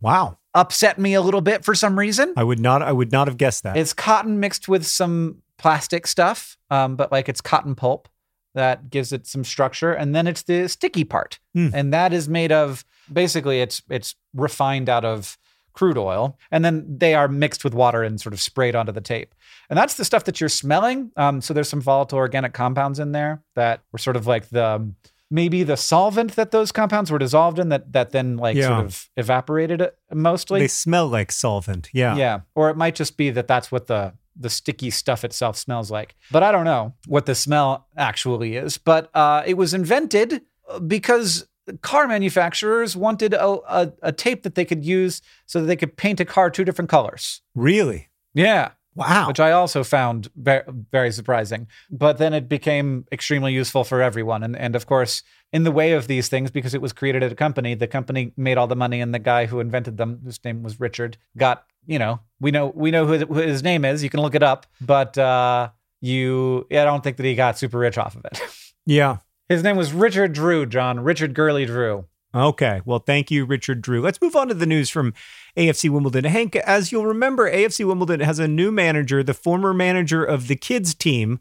wow. 0.01 0.39
upset 0.55 0.99
me 0.99 1.15
a 1.15 1.21
little 1.23 1.41
bit 1.41 1.65
for 1.65 1.75
some 1.75 1.99
reason. 1.99 2.35
I 2.37 2.45
would 2.45 2.61
not 2.61 2.83
I 2.83 2.93
would 2.93 3.13
not 3.13 3.27
have 3.27 3.37
guessed 3.37 3.63
that. 3.63 3.77
It's 3.77 3.93
cotton 3.93 4.39
mixed 4.41 4.69
with 4.69 4.85
some 4.85 5.43
plastic 5.59 6.07
stuff, 6.07 6.59
um, 6.71 6.97
but 6.97 7.11
like 7.11 7.29
it's 7.29 7.41
cotton 7.41 7.75
pulp 7.75 8.09
that 8.55 8.91
gives 8.91 9.13
it 9.13 9.27
some 9.27 9.45
structure, 9.45 9.93
and 9.93 10.15
then 10.15 10.27
it's 10.27 10.43
the 10.43 10.69
sticky 10.69 11.05
part, 11.05 11.39
Hmm. 11.55 11.69
and 11.75 11.93
that 11.93 12.13
is 12.13 12.29
made 12.29 12.53
of 12.53 12.85
basically 13.13 13.61
it's 13.61 13.83
it's 13.89 14.15
refined 14.35 14.89
out 14.89 15.05
of 15.05 15.39
crude 15.77 15.97
oil, 15.99 16.37
and 16.51 16.65
then 16.65 16.85
they 16.99 17.15
are 17.15 17.29
mixed 17.29 17.63
with 17.63 17.75
water 17.75 18.03
and 18.03 18.21
sort 18.21 18.33
of 18.33 18.41
sprayed 18.41 18.75
onto 18.75 18.91
the 18.93 19.01
tape, 19.01 19.35
and 19.71 19.77
that's 19.79 19.95
the 19.95 20.05
stuff 20.05 20.25
that 20.25 20.41
you're 20.41 20.49
smelling. 20.49 21.13
Um, 21.17 21.41
so 21.41 21.55
there's 21.55 21.69
some 21.69 21.81
volatile 21.81 22.19
organic 22.19 22.53
compounds 22.53 22.99
in 22.99 23.13
there 23.13 23.43
that 23.55 23.83
were 23.93 23.99
sort 23.99 24.17
of 24.17 24.27
like 24.27 24.49
the 24.49 24.91
maybe 25.31 25.65
the 25.65 25.77
solvent 25.77 26.37
that 26.37 26.51
those 26.53 26.71
compounds 26.73 27.11
were 27.11 27.19
dissolved 27.19 27.59
in 27.59 27.69
that 27.69 27.93
that 27.93 28.11
then 28.11 28.37
like 28.37 28.57
Yeah. 28.57 28.69
sort 28.69 28.85
of 28.87 29.09
evaporated 29.17 29.81
it 29.81 29.97
mostly. 30.13 30.61
they 30.61 30.69
smell 30.69 31.09
like 31.09 31.33
solvent. 31.33 31.89
Yeah. 31.93 32.17
Yeah. 32.17 32.41
Or 32.55 32.71
it 32.71 32.77
might 32.77 32.95
just 32.95 33.17
be 33.17 33.31
that 33.31 33.49
that's 33.49 33.71
what 33.73 33.87
the 33.89 34.13
the 34.39 34.51
sticky 34.51 34.91
stuff 34.91 35.25
itself 35.25 35.57
smells 35.57 35.91
like. 35.91 36.15
But 36.31 36.43
I 36.43 36.53
don't 36.53 36.65
know 36.67 36.95
what 37.07 37.27
the 37.27 37.35
smell 37.35 37.89
actually 37.97 38.55
is. 38.57 38.79
But 38.79 39.11
uh, 39.15 39.43
it 39.47 39.55
was 39.55 39.75
invented 39.75 40.43
uh, 40.71 40.79
because 40.79 41.49
car 41.83 42.07
manufacturers 42.07 42.97
wanted 42.97 43.35
a, 43.35 43.47
a, 43.69 43.93
a 44.03 44.13
tape 44.13 44.43
that 44.43 44.55
they 44.55 44.65
could 44.65 44.85
use 44.85 45.23
so 45.47 45.61
that 45.61 45.67
they 45.67 45.77
could 45.77 45.97
paint 45.97 46.21
a 46.21 46.25
car 46.25 46.51
two 46.51 46.65
different 46.65 46.91
colors. 46.91 47.43
Really? 47.55 48.09
Yeah. 48.35 48.71
Wow. 48.97 49.29
Which 49.29 49.41
I 49.41 49.53
also 49.53 49.85
found 49.85 50.31
very, 50.37 50.63
very 50.91 51.13
surprising. 51.13 51.69
But 51.91 52.17
then 52.17 52.33
it 52.33 52.49
became 52.49 53.05
extremely 53.13 53.53
useful 53.53 53.85
for 53.85 54.01
everyone. 54.01 54.43
And, 54.43 54.57
and 54.57 54.75
of 54.75 54.87
course, 54.87 55.23
in 55.53 55.65
the 55.65 55.71
way 55.71 55.93
of 55.93 56.09
these 56.09 56.29
things, 56.29 56.51
because 56.51 56.73
it 56.73 56.81
was 56.81 56.95
created 56.95 57.23
at 57.23 57.31
a 57.31 57.35
company, 57.35 57.75
the 57.75 57.87
company 57.87 58.33
made 58.39 58.57
all 58.57 58.67
the 58.67 58.75
money, 58.75 59.03
and 59.03 59.15
the 59.15 59.19
guy 59.19 59.47
who 59.47 59.61
invented 59.61 59.99
them, 59.99 60.21
whose 60.25 60.43
name 60.45 60.63
was 60.63 60.81
Richard, 60.81 61.19
got 61.37 61.65
you 61.87 61.99
know 61.99 62.21
we 62.41 62.51
know 62.51 62.73
we 62.75 62.91
know 62.91 63.07
who, 63.07 63.19
who 63.19 63.35
his 63.35 63.63
name 63.63 63.85
is. 63.85 64.03
You 64.03 64.11
can 64.11 64.21
look 64.21 64.35
it 64.35 64.43
up, 64.43 64.67
but 64.81 65.17
uh, 65.19 65.71
you 66.01 66.67
I 66.71 66.85
don't 66.85 67.05
think 67.05 67.19
that 67.19 67.27
he 67.27 67.35
got 67.35 67.59
super 67.59 67.79
rich 67.79 67.99
off 67.99 68.17
of 68.17 68.25
it. 68.25 68.41
yeah. 68.87 69.19
His 69.49 69.63
name 69.63 69.77
was 69.77 69.93
Richard 69.93 70.33
Drew, 70.33 70.67
John 70.67 71.01
Richard 71.01 71.33
Gurley 71.33 71.67
Drew. 71.67 72.07
Okay. 72.35 72.81
Well, 72.85 72.99
thank 72.99 73.31
you, 73.31 73.45
Richard 73.45 73.81
Drew. 73.81 74.03
Let's 74.03 74.21
move 74.21 74.37
on 74.37 74.49
to 74.49 74.55
the 74.55 74.67
news 74.67 74.91
from 74.91 75.15
AFC 75.57 75.89
Wimbledon. 75.89 76.25
Hank, 76.25 76.57
as 76.57 76.91
you'll 76.93 77.07
remember, 77.07 77.51
AFC 77.51 77.87
Wimbledon 77.87 78.21
has 78.21 78.39
a 78.39 78.49
new 78.49 78.71
manager, 78.73 79.23
the 79.23 79.33
former 79.33 79.73
manager 79.73 80.25
of 80.25 80.49
the 80.49 80.57
kids 80.57 80.95
team, 80.95 81.41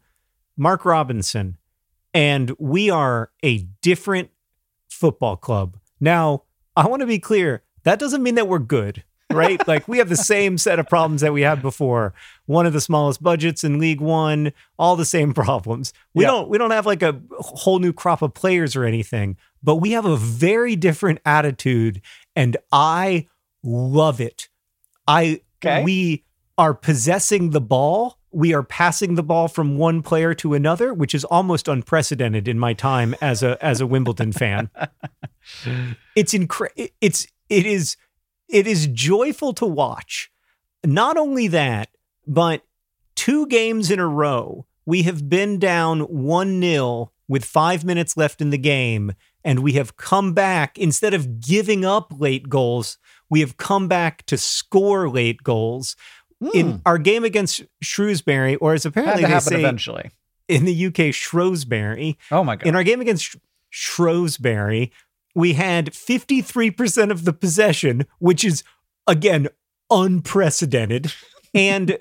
Mark 0.56 0.86
Robinson. 0.86 1.58
And 2.14 2.56
we 2.60 2.90
are 2.90 3.32
a 3.44 3.68
different 3.82 4.30
football 4.88 5.36
club. 5.36 5.78
Now, 6.00 6.44
I 6.76 6.88
want 6.88 7.02
to 7.02 7.08
be 7.08 7.20
clear 7.20 7.64
that 7.84 8.00
doesn't 8.00 8.24
mean 8.24 8.36
that 8.36 8.48
we're 8.48 8.60
good, 8.60 9.04
right? 9.36 9.66
like 9.68 9.88
we 9.88 9.98
have 10.00 10.10
the 10.10 10.16
same 10.16 10.58
set 10.58 10.80
of 10.80 10.88
problems 10.88 11.22
that 11.22 11.34
we 11.34 11.42
had 11.42 11.62
before. 11.62 12.14
One 12.46 12.66
of 12.66 12.74
the 12.74 12.82
smallest 12.82 13.22
budgets 13.22 13.64
in 13.64 13.80
League 13.80 14.02
One, 14.02 14.54
all 14.80 14.96
the 14.96 15.06
same 15.06 15.34
problems. 15.34 15.94
We 16.14 16.24
Yeah. 16.24 16.32
don't 16.32 16.50
we 16.50 16.58
don't 16.58 16.72
have 16.72 16.86
like 16.86 17.02
a 17.04 17.20
whole 17.40 17.80
new 17.80 17.94
crop 17.94 18.22
of 18.22 18.34
players 18.34 18.76
or 18.76 18.84
anything, 18.86 19.38
but 19.64 19.76
we 19.78 19.92
have 19.92 20.06
a 20.06 20.18
very 20.18 20.76
different 20.76 21.20
attitude, 21.26 22.02
and 22.36 22.58
I 22.72 23.28
love 23.64 24.20
it. 24.22 24.48
I 25.08 25.42
Okay. 25.64 25.84
we 25.84 26.24
are 26.58 26.74
possessing 26.74 27.50
the 27.50 27.62
ball. 27.62 28.18
We 28.32 28.54
are 28.54 28.64
passing 28.64 29.16
the 29.16 29.24
ball 29.24 29.48
from 29.48 29.78
one 29.78 30.02
player 30.02 30.34
to 30.36 30.54
another, 30.54 30.94
which 30.94 31.16
is 31.16 31.24
almost 31.24 31.68
unprecedented 31.68 32.48
in 32.48 32.60
my 32.60 32.74
time 32.74 33.16
as 33.22 33.42
a 33.44 33.58
as 33.64 33.82
a 33.82 33.88
Wimbledon 33.88 34.32
fan. 34.34 34.70
It's 36.16 36.34
incre- 36.34 36.92
it's 37.02 37.28
it 37.50 37.66
is 37.66 37.98
it 38.50 38.68
is 38.68 38.88
joyful 38.88 39.54
to 39.54 39.66
watch. 39.66 40.32
Not 40.84 41.18
only 41.18 41.48
that, 41.48 41.90
but 42.28 42.64
two 43.16 43.48
games 43.48 43.90
in 43.92 44.00
a 44.00 44.08
row, 44.08 44.66
we 44.86 45.04
have 45.04 45.30
been 45.30 45.58
down 45.58 46.02
1-0 46.02 47.10
with 47.28 47.44
5 47.44 47.84
minutes 47.84 48.16
left 48.16 48.42
in 48.42 48.52
the 48.52 48.58
game 48.58 49.14
and 49.46 49.60
we 49.60 49.74
have 49.74 49.96
come 49.96 50.34
back 50.34 50.78
instead 50.78 51.14
of 51.14 51.40
giving 51.40 51.86
up 51.86 52.12
late 52.18 52.50
goals, 52.50 52.98
we 53.30 53.40
have 53.40 53.58
come 53.58 53.88
back 53.88 54.26
to 54.26 54.38
score 54.38 55.08
late 55.08 55.44
goals. 55.44 55.96
In 56.54 56.72
hmm. 56.74 56.78
our 56.86 56.98
game 56.98 57.24
against 57.24 57.64
Shrewsbury, 57.82 58.58
or 58.58 58.74
as 58.74 58.84
Had 58.84 58.92
apparently 58.92 59.22
to 59.22 59.28
they 59.28 59.34
happen 59.34 59.48
say 59.48 59.60
eventually. 59.60 60.12
in 60.50 60.66
the 60.66 60.88
UK, 60.88 61.14
Shrewsbury, 61.14 62.18
Oh 62.30 62.44
my 62.44 62.58
god. 62.58 62.68
in 62.68 62.76
our 62.76 62.84
game 62.84 63.00
against 63.00 63.24
Sh- 63.24 63.36
Shrewsbury, 63.70 64.92
we 65.36 65.54
had 65.54 65.92
53% 65.92 67.12
of 67.12 67.26
the 67.26 67.34
possession, 67.34 68.06
which 68.20 68.44
is, 68.44 68.64
again, 69.06 69.50
unprecedented. 69.92 71.14
and 71.54 72.00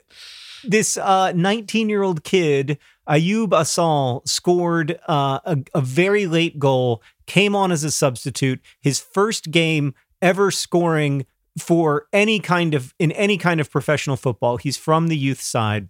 this 0.63 0.97
19 0.97 1.89
year 1.89 2.03
old 2.03 2.25
kid, 2.25 2.79
Ayoub 3.09 3.53
Assal, 3.53 4.23
scored 4.25 4.99
uh, 5.09 5.41
a, 5.45 5.59
a 5.75 5.81
very 5.81 6.27
late 6.27 6.59
goal, 6.59 7.03
came 7.27 7.55
on 7.55 7.73
as 7.73 7.85
a 7.85 7.91
substitute, 7.91 8.61
his 8.81 9.01
first 9.01 9.51
game 9.51 9.95
ever 10.23 10.51
scoring 10.51 11.27
for 11.59 12.07
any 12.13 12.41
kind 12.41 12.75
of 12.75 12.95
in 12.99 13.13
any 13.13 13.37
kind 13.37 13.61
of 13.61 13.71
professional 13.71 14.17
football. 14.17 14.57
He's 14.57 14.77
from 14.77 15.09
the 15.09 15.17
youth 15.17 15.41
side. 15.41 15.89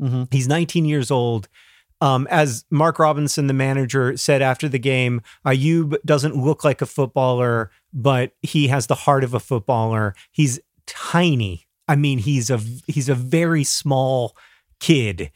Mhm. 0.00 0.32
He's 0.32 0.48
19 0.48 0.84
years 0.84 1.10
old. 1.10 1.48
Um, 2.00 2.26
as 2.30 2.64
Mark 2.70 2.98
Robinson, 2.98 3.46
the 3.46 3.54
manager, 3.54 4.16
said 4.16 4.42
after 4.42 4.68
the 4.68 4.78
game, 4.78 5.22
Ayoub 5.46 5.96
doesn't 6.04 6.36
look 6.36 6.62
like 6.62 6.82
a 6.82 6.86
footballer, 6.86 7.70
but 7.92 8.32
he 8.42 8.68
has 8.68 8.86
the 8.86 8.94
heart 8.94 9.24
of 9.24 9.32
a 9.32 9.40
footballer. 9.40 10.14
He's 10.30 10.60
tiny. 10.86 11.66
I 11.88 11.96
mean, 11.96 12.18
he's 12.18 12.50
a 12.50 12.60
he's 12.86 13.08
a 13.08 13.14
very 13.14 13.64
small 13.64 14.36
kid, 14.80 15.30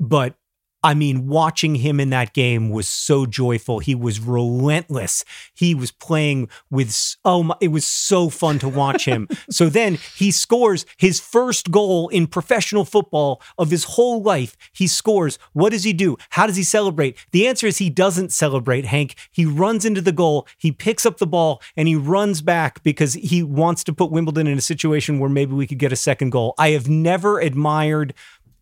but 0.00 0.34
I 0.82 0.94
mean, 0.94 1.26
watching 1.26 1.76
him 1.76 2.00
in 2.00 2.10
that 2.10 2.32
game 2.32 2.70
was 2.70 2.88
so 2.88 3.26
joyful. 3.26 3.80
He 3.80 3.94
was 3.94 4.20
relentless. 4.20 5.24
He 5.54 5.74
was 5.74 5.90
playing 5.90 6.48
with 6.70 6.90
oh 7.24 7.42
my, 7.42 7.56
it 7.60 7.68
was 7.68 7.84
so 7.84 8.30
fun 8.30 8.58
to 8.60 8.68
watch 8.68 9.04
him. 9.04 9.28
so 9.50 9.68
then 9.68 9.98
he 10.16 10.30
scores 10.30 10.86
his 10.96 11.20
first 11.20 11.70
goal 11.70 12.08
in 12.08 12.26
professional 12.26 12.84
football 12.84 13.42
of 13.58 13.70
his 13.70 13.84
whole 13.84 14.22
life. 14.22 14.56
He 14.72 14.86
scores. 14.86 15.38
What 15.52 15.70
does 15.70 15.84
he 15.84 15.92
do? 15.92 16.16
How 16.30 16.46
does 16.46 16.56
he 16.56 16.62
celebrate? 16.62 17.16
The 17.32 17.46
answer 17.46 17.66
is 17.66 17.78
he 17.78 17.90
doesn't 17.90 18.32
celebrate, 18.32 18.86
Hank. 18.86 19.14
He 19.30 19.44
runs 19.44 19.84
into 19.84 20.00
the 20.00 20.12
goal, 20.12 20.46
he 20.56 20.72
picks 20.72 21.04
up 21.04 21.18
the 21.18 21.26
ball, 21.26 21.60
and 21.76 21.88
he 21.88 21.96
runs 21.96 22.40
back 22.42 22.82
because 22.82 23.14
he 23.14 23.42
wants 23.42 23.84
to 23.84 23.92
put 23.92 24.10
Wimbledon 24.10 24.46
in 24.46 24.58
a 24.58 24.62
situation 24.62 25.18
where 25.18 25.30
maybe 25.30 25.52
we 25.52 25.66
could 25.66 25.78
get 25.78 25.92
a 25.92 25.96
second 25.96 26.30
goal. 26.30 26.54
I 26.58 26.70
have 26.70 26.88
never 26.88 27.38
admired 27.38 28.14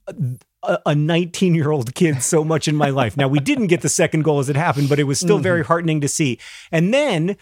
uh, 0.06 0.12
a 0.62 0.94
19 0.94 1.54
year 1.54 1.70
old 1.70 1.94
kid 1.94 2.22
so 2.22 2.44
much 2.44 2.66
in 2.68 2.76
my 2.76 2.90
life. 2.90 3.16
Now, 3.16 3.28
we 3.28 3.38
didn't 3.38 3.68
get 3.68 3.80
the 3.82 3.88
second 3.88 4.22
goal 4.22 4.38
as 4.40 4.48
it 4.48 4.56
happened, 4.56 4.88
but 4.88 4.98
it 4.98 5.04
was 5.04 5.18
still 5.20 5.38
very 5.38 5.62
heartening 5.64 6.00
to 6.00 6.08
see. 6.08 6.38
And 6.72 6.92
then 6.92 7.36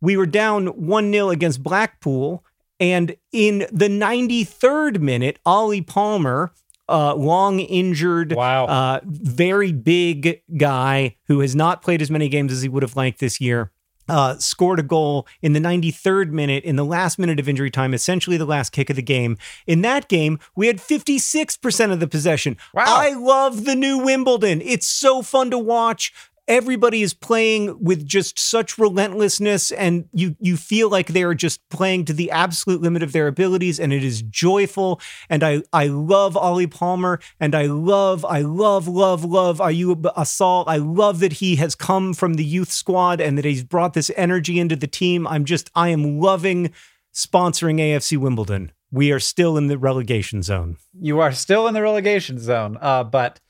we 0.00 0.16
were 0.16 0.26
down 0.26 0.66
1 0.68 1.12
0 1.12 1.30
against 1.30 1.62
Blackpool. 1.62 2.44
And 2.78 3.16
in 3.32 3.66
the 3.72 3.88
93rd 3.88 5.00
minute, 5.00 5.38
Ollie 5.46 5.80
Palmer, 5.82 6.52
uh, 6.88 7.14
long 7.14 7.60
injured, 7.60 8.32
Wow. 8.34 8.66
uh, 8.66 9.00
very 9.04 9.72
big 9.72 10.42
guy 10.56 11.16
who 11.26 11.40
has 11.40 11.56
not 11.56 11.82
played 11.82 12.00
as 12.02 12.10
many 12.10 12.28
games 12.28 12.52
as 12.52 12.62
he 12.62 12.68
would 12.68 12.82
have 12.82 12.94
liked 12.96 13.18
this 13.18 13.40
year, 13.40 13.70
uh, 14.08 14.36
scored 14.38 14.78
a 14.78 14.82
goal 14.82 15.26
in 15.42 15.52
the 15.52 15.60
93rd 15.60 16.30
minute, 16.30 16.64
in 16.64 16.76
the 16.76 16.84
last 16.84 17.18
minute 17.18 17.40
of 17.40 17.48
injury 17.48 17.70
time, 17.70 17.94
essentially 17.94 18.36
the 18.36 18.44
last 18.44 18.70
kick 18.70 18.90
of 18.90 18.96
the 18.96 19.02
game. 19.02 19.36
In 19.66 19.82
that 19.82 20.08
game, 20.08 20.38
we 20.54 20.66
had 20.66 20.78
56% 20.78 21.92
of 21.92 22.00
the 22.00 22.06
possession. 22.06 22.56
Wow. 22.74 22.84
I 22.86 23.14
love 23.14 23.64
the 23.64 23.74
new 23.74 23.98
Wimbledon. 23.98 24.60
It's 24.62 24.88
so 24.88 25.22
fun 25.22 25.50
to 25.50 25.58
watch. 25.58 26.12
Everybody 26.48 27.02
is 27.02 27.12
playing 27.12 27.82
with 27.82 28.06
just 28.06 28.38
such 28.38 28.78
relentlessness, 28.78 29.72
and 29.72 30.08
you 30.12 30.36
you 30.38 30.56
feel 30.56 30.88
like 30.88 31.08
they 31.08 31.24
are 31.24 31.34
just 31.34 31.60
playing 31.70 32.04
to 32.04 32.12
the 32.12 32.30
absolute 32.30 32.80
limit 32.80 33.02
of 33.02 33.10
their 33.10 33.26
abilities, 33.26 33.80
and 33.80 33.92
it 33.92 34.04
is 34.04 34.22
joyful. 34.22 35.00
And 35.28 35.42
I 35.42 35.62
I 35.72 35.88
love 35.88 36.36
Ollie 36.36 36.68
Palmer, 36.68 37.18
and 37.40 37.54
I 37.54 37.66
love 37.66 38.24
I 38.24 38.42
love 38.42 38.86
love 38.86 39.24
love 39.24 39.58
Ayoub 39.58 40.06
Assal. 40.16 40.62
I 40.68 40.76
love 40.76 41.18
that 41.18 41.34
he 41.34 41.56
has 41.56 41.74
come 41.74 42.14
from 42.14 42.34
the 42.34 42.44
youth 42.44 42.70
squad 42.70 43.20
and 43.20 43.36
that 43.38 43.44
he's 43.44 43.64
brought 43.64 43.94
this 43.94 44.12
energy 44.16 44.60
into 44.60 44.76
the 44.76 44.86
team. 44.86 45.26
I'm 45.26 45.44
just 45.44 45.68
I 45.74 45.88
am 45.88 46.20
loving 46.20 46.72
sponsoring 47.12 47.80
AFC 47.80 48.18
Wimbledon. 48.18 48.70
We 48.92 49.10
are 49.10 49.18
still 49.18 49.56
in 49.56 49.66
the 49.66 49.78
relegation 49.78 50.42
zone. 50.42 50.76
you 50.96 51.18
are 51.18 51.32
still 51.32 51.66
in 51.66 51.74
the 51.74 51.82
relegation 51.82 52.38
zone, 52.38 52.78
uh, 52.80 53.02
but 53.02 53.40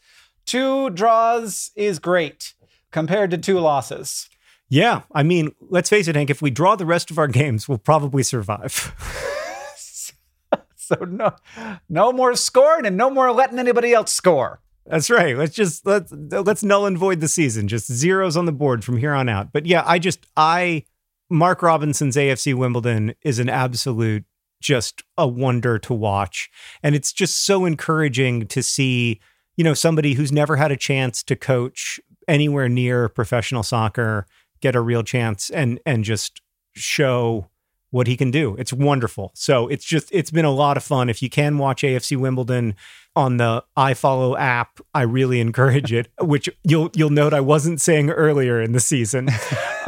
two 0.46 0.88
draws 0.90 1.72
is 1.76 1.98
great 1.98 2.54
compared 2.90 3.30
to 3.30 3.38
two 3.38 3.58
losses. 3.58 4.28
Yeah, 4.68 5.02
I 5.12 5.22
mean, 5.22 5.52
let's 5.60 5.90
face 5.90 6.08
it, 6.08 6.16
Hank. 6.16 6.28
If 6.28 6.42
we 6.42 6.50
draw 6.50 6.74
the 6.74 6.86
rest 6.86 7.10
of 7.10 7.18
our 7.18 7.28
games, 7.28 7.68
we'll 7.68 7.78
probably 7.78 8.22
survive. 8.22 8.94
So 10.86 11.04
no, 11.04 11.34
no 11.88 12.12
more 12.12 12.36
scoring 12.36 12.86
and 12.86 12.96
no 12.96 13.10
more 13.10 13.32
letting 13.32 13.58
anybody 13.58 13.92
else 13.92 14.12
score. 14.12 14.60
That's 14.86 15.10
right. 15.10 15.36
Let's 15.36 15.54
just 15.54 15.84
let's 15.84 16.12
let's 16.12 16.62
null 16.62 16.86
and 16.86 16.96
void 16.96 17.20
the 17.20 17.26
season. 17.26 17.66
Just 17.66 17.92
zeros 17.92 18.36
on 18.36 18.46
the 18.46 18.52
board 18.52 18.84
from 18.84 18.96
here 18.96 19.12
on 19.12 19.28
out. 19.28 19.52
But 19.52 19.66
yeah, 19.66 19.82
I 19.84 19.98
just 19.98 20.26
I 20.36 20.84
Mark 21.28 21.60
Robinson's 21.60 22.14
AFC 22.14 22.54
Wimbledon 22.54 23.14
is 23.22 23.40
an 23.40 23.48
absolute 23.48 24.24
just 24.62 25.02
a 25.18 25.26
wonder 25.26 25.78
to 25.80 25.92
watch. 25.92 26.48
And 26.84 26.94
it's 26.94 27.12
just 27.12 27.44
so 27.44 27.64
encouraging 27.64 28.46
to 28.46 28.62
see, 28.62 29.20
you 29.56 29.64
know, 29.64 29.74
somebody 29.74 30.14
who's 30.14 30.30
never 30.30 30.54
had 30.54 30.70
a 30.70 30.76
chance 30.76 31.24
to 31.24 31.34
coach 31.34 31.98
anywhere 32.28 32.68
near 32.68 33.08
professional 33.08 33.62
soccer 33.62 34.26
get 34.60 34.74
a 34.74 34.80
real 34.80 35.02
chance 35.02 35.50
and 35.50 35.80
and 35.86 36.04
just 36.04 36.40
show 36.74 37.48
what 37.90 38.06
he 38.06 38.16
can 38.16 38.30
do. 38.30 38.56
It's 38.58 38.72
wonderful. 38.72 39.30
So 39.34 39.68
it's 39.68 39.84
just 39.84 40.08
it's 40.12 40.30
been 40.30 40.44
a 40.44 40.50
lot 40.50 40.76
of 40.76 40.82
fun. 40.82 41.08
If 41.08 41.22
you 41.22 41.30
can 41.30 41.58
watch 41.58 41.82
AFC 41.82 42.16
Wimbledon 42.16 42.74
on 43.14 43.38
the 43.38 43.64
iFollow 43.76 44.38
app, 44.38 44.80
I 44.94 45.02
really 45.02 45.40
encourage 45.40 45.92
it. 45.92 46.08
Which 46.20 46.48
you'll 46.64 46.90
you'll 46.94 47.10
note 47.10 47.32
I 47.32 47.40
wasn't 47.40 47.80
saying 47.80 48.10
earlier 48.10 48.60
in 48.60 48.72
the 48.72 48.80
season. 48.80 49.28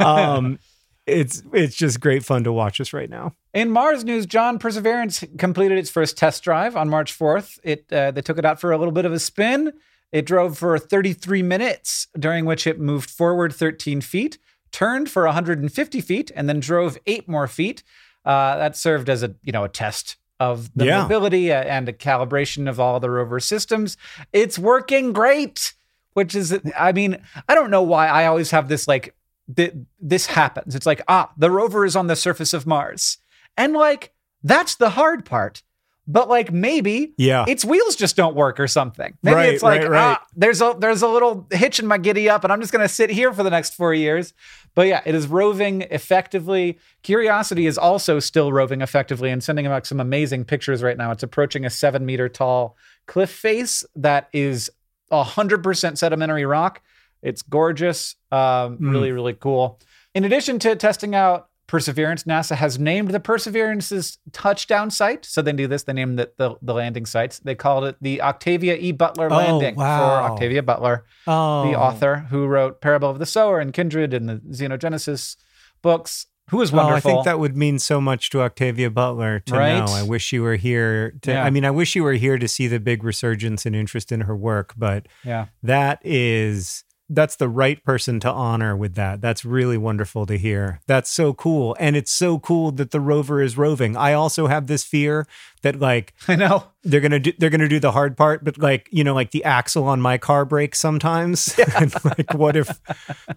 Um, 0.01 0.59
it's 1.05 1.43
it's 1.51 1.75
just 1.75 1.99
great 1.99 2.23
fun 2.23 2.45
to 2.45 2.53
watch 2.53 2.79
us 2.79 2.93
right 2.93 3.09
now. 3.09 3.35
In 3.53 3.69
Mars 3.69 4.05
news, 4.05 4.25
John 4.25 4.59
Perseverance 4.59 5.25
completed 5.37 5.77
its 5.77 5.89
first 5.89 6.17
test 6.17 6.41
drive 6.41 6.77
on 6.77 6.87
March 6.87 7.19
4th. 7.19 7.59
It 7.65 7.91
uh, 7.91 8.11
they 8.11 8.21
took 8.21 8.37
it 8.37 8.45
out 8.45 8.61
for 8.61 8.71
a 8.71 8.77
little 8.77 8.93
bit 8.93 9.03
of 9.03 9.11
a 9.11 9.19
spin. 9.19 9.73
It 10.11 10.25
drove 10.25 10.57
for 10.57 10.77
33 10.79 11.43
minutes, 11.43 12.07
during 12.17 12.45
which 12.45 12.65
it 12.65 12.79
moved 12.79 13.09
forward 13.09 13.53
13 13.53 14.01
feet, 14.01 14.37
turned 14.71 15.09
for 15.09 15.25
150 15.25 16.01
feet, 16.01 16.31
and 16.35 16.49
then 16.49 16.59
drove 16.59 16.97
eight 17.05 17.27
more 17.27 17.47
feet. 17.47 17.83
Uh, 18.25 18.57
that 18.57 18.75
served 18.75 19.09
as 19.09 19.23
a 19.23 19.33
you 19.43 19.51
know 19.51 19.63
a 19.63 19.69
test 19.69 20.17
of 20.39 20.69
the 20.75 20.85
Yeah. 20.85 21.01
mobility 21.03 21.51
uh, 21.51 21.61
and 21.63 21.87
a 21.89 21.93
calibration 21.93 22.69
of 22.69 22.79
all 22.79 22.99
the 22.99 23.09
rover 23.09 23.39
systems. 23.39 23.97
It's 24.33 24.57
working 24.59 25.13
great, 25.13 25.73
which 26.13 26.35
is 26.35 26.57
I 26.77 26.91
mean 26.91 27.21
I 27.47 27.55
don't 27.55 27.69
know 27.71 27.81
why 27.83 28.07
I 28.07 28.25
always 28.25 28.51
have 28.51 28.67
this 28.67 28.87
like 28.87 29.15
th- 29.55 29.73
this 29.99 30.25
happens. 30.27 30.75
It's 30.75 30.85
like 30.85 31.01
ah 31.07 31.31
the 31.37 31.51
rover 31.51 31.85
is 31.85 31.95
on 31.95 32.07
the 32.07 32.15
surface 32.15 32.53
of 32.53 32.65
Mars, 32.67 33.17
and 33.57 33.73
like 33.73 34.11
that's 34.43 34.75
the 34.75 34.91
hard 34.91 35.23
part. 35.25 35.63
But 36.11 36.27
like 36.27 36.51
maybe 36.51 37.13
Yeah. 37.17 37.45
its 37.47 37.63
wheels 37.63 37.95
just 37.95 38.15
don't 38.17 38.35
work 38.35 38.59
or 38.59 38.67
something. 38.67 39.15
Maybe 39.21 39.35
Right, 39.35 39.53
it's 39.53 39.61
like 39.63 39.81
right, 39.83 39.89
right. 39.91 40.17
ah, 40.19 40.25
there's 40.35 40.59
a 40.59 40.75
there's 40.77 41.03
a 41.03 41.07
little 41.07 41.47
hitch 41.51 41.79
in 41.79 41.85
my 41.87 41.99
giddy 41.99 42.27
up, 42.27 42.43
and 42.43 42.51
I'm 42.51 42.59
just 42.59 42.73
gonna 42.73 42.89
sit 42.89 43.09
here 43.11 43.31
for 43.31 43.43
the 43.43 43.49
next 43.51 43.75
four 43.75 43.93
years. 43.93 44.33
But 44.75 44.87
yeah, 44.87 45.01
it 45.05 45.13
is 45.15 45.27
roving 45.27 45.83
effectively. 45.83 46.79
Curiosity 47.03 47.67
is 47.67 47.77
also 47.77 48.19
still 48.19 48.51
roving 48.51 48.81
effectively 48.81 49.29
and 49.29 49.43
sending 49.43 49.67
out 49.67 49.85
some 49.85 49.99
amazing 49.99 50.45
pictures 50.45 50.81
right 50.83 50.97
now. 50.97 51.11
It's 51.11 51.23
approaching 51.23 51.63
a 51.65 51.69
seven 51.69 52.05
meter 52.05 52.27
tall 52.27 52.75
cliff 53.05 53.29
face 53.29 53.85
that 53.95 54.29
is 54.33 54.69
hundred 55.11 55.63
percent 55.63 55.99
sedimentary 55.99 56.45
rock. 56.45 56.81
It's 57.21 57.41
gorgeous, 57.43 58.15
um, 58.31 58.77
Mm. 58.77 58.91
really 58.91 59.11
really 59.11 59.33
cool. 59.33 59.79
In 60.15 60.23
addition 60.25 60.57
to 60.59 60.75
testing 60.75 61.13
out 61.13 61.48
Perseverance, 61.69 62.23
NASA 62.23 62.55
has 62.55 62.79
named 62.79 63.11
the 63.11 63.19
Perseverance's 63.19 64.17
touchdown 64.31 64.89
site. 64.89 65.23
So 65.23 65.43
they 65.43 65.53
do 65.53 65.67
this. 65.67 65.83
They 65.83 65.93
named 65.93 66.17
the, 66.17 66.31
the, 66.37 66.55
the 66.63 66.73
landing 66.73 67.05
sites. 67.05 67.37
They 67.37 67.53
called 67.53 67.83
it 67.83 67.95
the 68.01 68.23
Octavia 68.23 68.75
E. 68.75 68.91
Butler 68.91 69.27
Oh, 69.31 69.35
Landing 69.37 69.75
wow. 69.75 69.99
for 70.25 70.31
Octavia 70.31 70.63
Butler, 70.63 71.05
oh, 71.27 71.69
the 71.69 71.77
author 71.77 72.25
who 72.31 72.47
wrote 72.47 72.81
Parable 72.81 73.11
of 73.11 73.19
the 73.19 73.27
Sower 73.27 73.59
and 73.59 73.71
Kindred 73.71 74.15
and 74.15 74.27
the 74.27 74.37
Xenogenesis 74.49 75.35
books, 75.83 76.25
who 76.49 76.59
is 76.63 76.71
Well, 76.71 76.87
wonderful. 76.87 77.11
I 77.11 77.13
think 77.13 77.25
that 77.25 77.37
would 77.37 77.55
mean 77.55 77.77
so 77.77 78.01
much 78.01 78.31
to 78.31 78.41
Octavia 78.41 78.89
Butler 78.89 79.39
to 79.41 79.53
Right? 79.53 79.77
know. 79.85 79.93
I 79.93 80.01
wish 80.01 80.33
you 80.33 80.41
were 80.41 80.55
here 80.55 81.11
to 81.21 81.31
Yeah. 81.33 81.43
I 81.43 81.51
mean, 81.51 81.65
I 81.65 81.69
wish 81.71 81.95
you 81.95 82.03
were 82.03 82.13
here 82.13 82.39
to 82.39 82.47
see 82.47 82.65
the 82.67 82.79
big 82.79 83.03
resurgence 83.03 83.67
and 83.67 83.75
interest 83.75 84.11
in 84.11 84.21
her 84.21 84.35
work, 84.35 84.73
but 84.75 85.05
yeah. 85.23 85.45
that 85.61 86.01
is 86.03 86.83
that's 87.09 87.35
the 87.37 87.49
right 87.49 87.83
person 87.83 88.19
to 88.19 88.31
honor 88.31 88.77
with 88.77 88.93
that. 88.95 89.19
That's 89.21 89.43
really 89.43 89.77
wonderful 89.77 90.25
to 90.27 90.37
hear. 90.37 90.79
That's 90.87 91.09
so 91.09 91.33
cool. 91.33 91.75
And 91.79 91.95
it's 91.95 92.11
so 92.11 92.37
cool 92.39 92.71
that 92.73 92.91
the 92.91 92.99
rover 92.99 93.41
is 93.41 93.57
roving. 93.57 93.97
I 93.97 94.13
also 94.13 94.47
have 94.47 94.67
this 94.67 94.83
fear 94.83 95.25
that 95.63 95.79
like 95.79 96.13
I 96.27 96.35
know. 96.35 96.65
they're 96.83 97.01
gonna 97.01 97.19
do 97.19 97.33
they're 97.37 97.49
gonna 97.49 97.67
do 97.67 97.79
the 97.79 97.91
hard 97.91 98.15
part, 98.15 98.43
but 98.45 98.57
like 98.59 98.87
you 98.91 99.03
know, 99.03 99.13
like 99.13 99.31
the 99.31 99.43
axle 99.43 99.85
on 99.85 99.99
my 100.01 100.17
car 100.17 100.45
breaks 100.45 100.79
sometimes. 100.79 101.57
and 101.79 101.93
like, 102.05 102.33
what 102.33 102.55
if, 102.55 102.79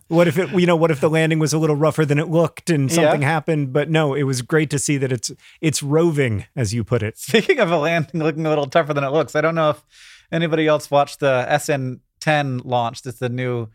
what 0.08 0.28
if 0.28 0.38
it, 0.38 0.50
you 0.50 0.66
know, 0.66 0.76
what 0.76 0.90
if 0.90 1.00
the 1.00 1.10
landing 1.10 1.38
was 1.38 1.52
a 1.52 1.58
little 1.58 1.76
rougher 1.76 2.04
than 2.04 2.18
it 2.18 2.28
looked 2.28 2.68
and 2.70 2.90
Yeah. 2.90 2.96
something 2.96 3.22
happened? 3.22 3.72
But 3.72 3.88
no, 3.90 4.14
it 4.14 4.24
was 4.24 4.42
great 4.42 4.70
to 4.70 4.78
see 4.78 4.98
that 4.98 5.10
it's 5.12 5.32
it's 5.60 5.82
roving, 5.82 6.44
as 6.54 6.74
you 6.74 6.84
put 6.84 7.02
it. 7.02 7.18
Speaking 7.18 7.58
of 7.58 7.70
a 7.70 7.78
landing 7.78 8.22
looking 8.22 8.44
a 8.46 8.48
little 8.50 8.66
tougher 8.66 8.92
than 8.94 9.02
it 9.04 9.10
looks, 9.10 9.34
I 9.34 9.40
don't 9.40 9.54
know 9.54 9.70
if 9.70 9.82
anybody 10.30 10.66
else 10.66 10.90
watched 10.90 11.20
the 11.20 11.44
SN10 12.22 12.62
launched. 12.64 13.06
It's 13.06 13.18
the 13.18 13.28
new 13.28 13.68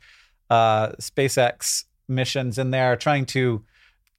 uh, 0.50 0.90
SpaceX 1.00 1.86
missions 2.08 2.58
in 2.58 2.72
there 2.72 2.96
trying 2.96 3.26
to 3.28 3.64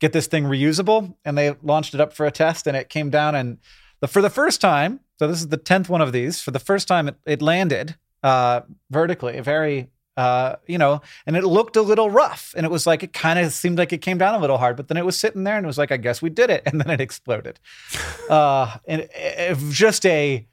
get 0.01 0.12
this 0.12 0.26
thing 0.26 0.45
reusable. 0.45 1.14
And 1.24 1.37
they 1.37 1.55
launched 1.62 1.95
it 1.95 2.01
up 2.01 2.12
for 2.12 2.26
a 2.26 2.31
test 2.31 2.66
and 2.66 2.76
it 2.76 2.89
came 2.89 3.11
down. 3.11 3.35
And 3.35 3.59
the, 4.01 4.09
for 4.09 4.22
the 4.22 4.31
first 4.31 4.61
time, 4.61 5.01
so 5.18 5.26
this 5.26 5.41
is 5.41 5.49
the 5.49 5.59
10th 5.59 5.89
one 5.89 6.01
of 6.01 6.12
these, 6.12 6.41
for 6.41 6.51
the 6.51 6.59
first 6.59 6.87
time 6.87 7.09
it, 7.09 7.16
it 7.26 7.43
landed 7.43 7.97
uh, 8.22 8.62
vertically, 8.91 9.41
very. 9.41 9.89
Uh, 10.16 10.57
you 10.66 10.79
know, 10.79 11.01
and 11.26 11.37
it 11.37 11.45
looked 11.45 11.76
a 11.76 11.81
little 11.81 12.11
rough, 12.11 12.53
and 12.57 12.66
it 12.66 12.72
was 12.72 12.89
like 12.89 13.05
it 13.05 13.12
kind 13.12 13.39
of 13.39 13.53
seemed 13.53 13.79
like 13.79 13.93
it 13.93 13.99
came 13.99 14.18
down 14.18 14.35
a 14.35 14.39
little 14.41 14.59
hard, 14.59 14.76
but 14.76 14.89
then 14.89 14.97
it 14.97 15.05
was 15.05 15.16
sitting 15.16 15.45
there, 15.45 15.57
and 15.57 15.64
it 15.64 15.68
was 15.68 15.79
like, 15.79 15.93
I 15.93 15.97
guess 15.97 16.20
we 16.20 16.29
did 16.29 16.51
it, 16.51 16.61
and 16.66 16.81
then 16.81 16.91
it 16.91 17.01
exploded. 17.01 17.61
Uh, 18.29 18.76
and 18.87 19.03
it, 19.03 19.11
it, 19.14 19.59
just 19.70 20.05
a 20.05 20.45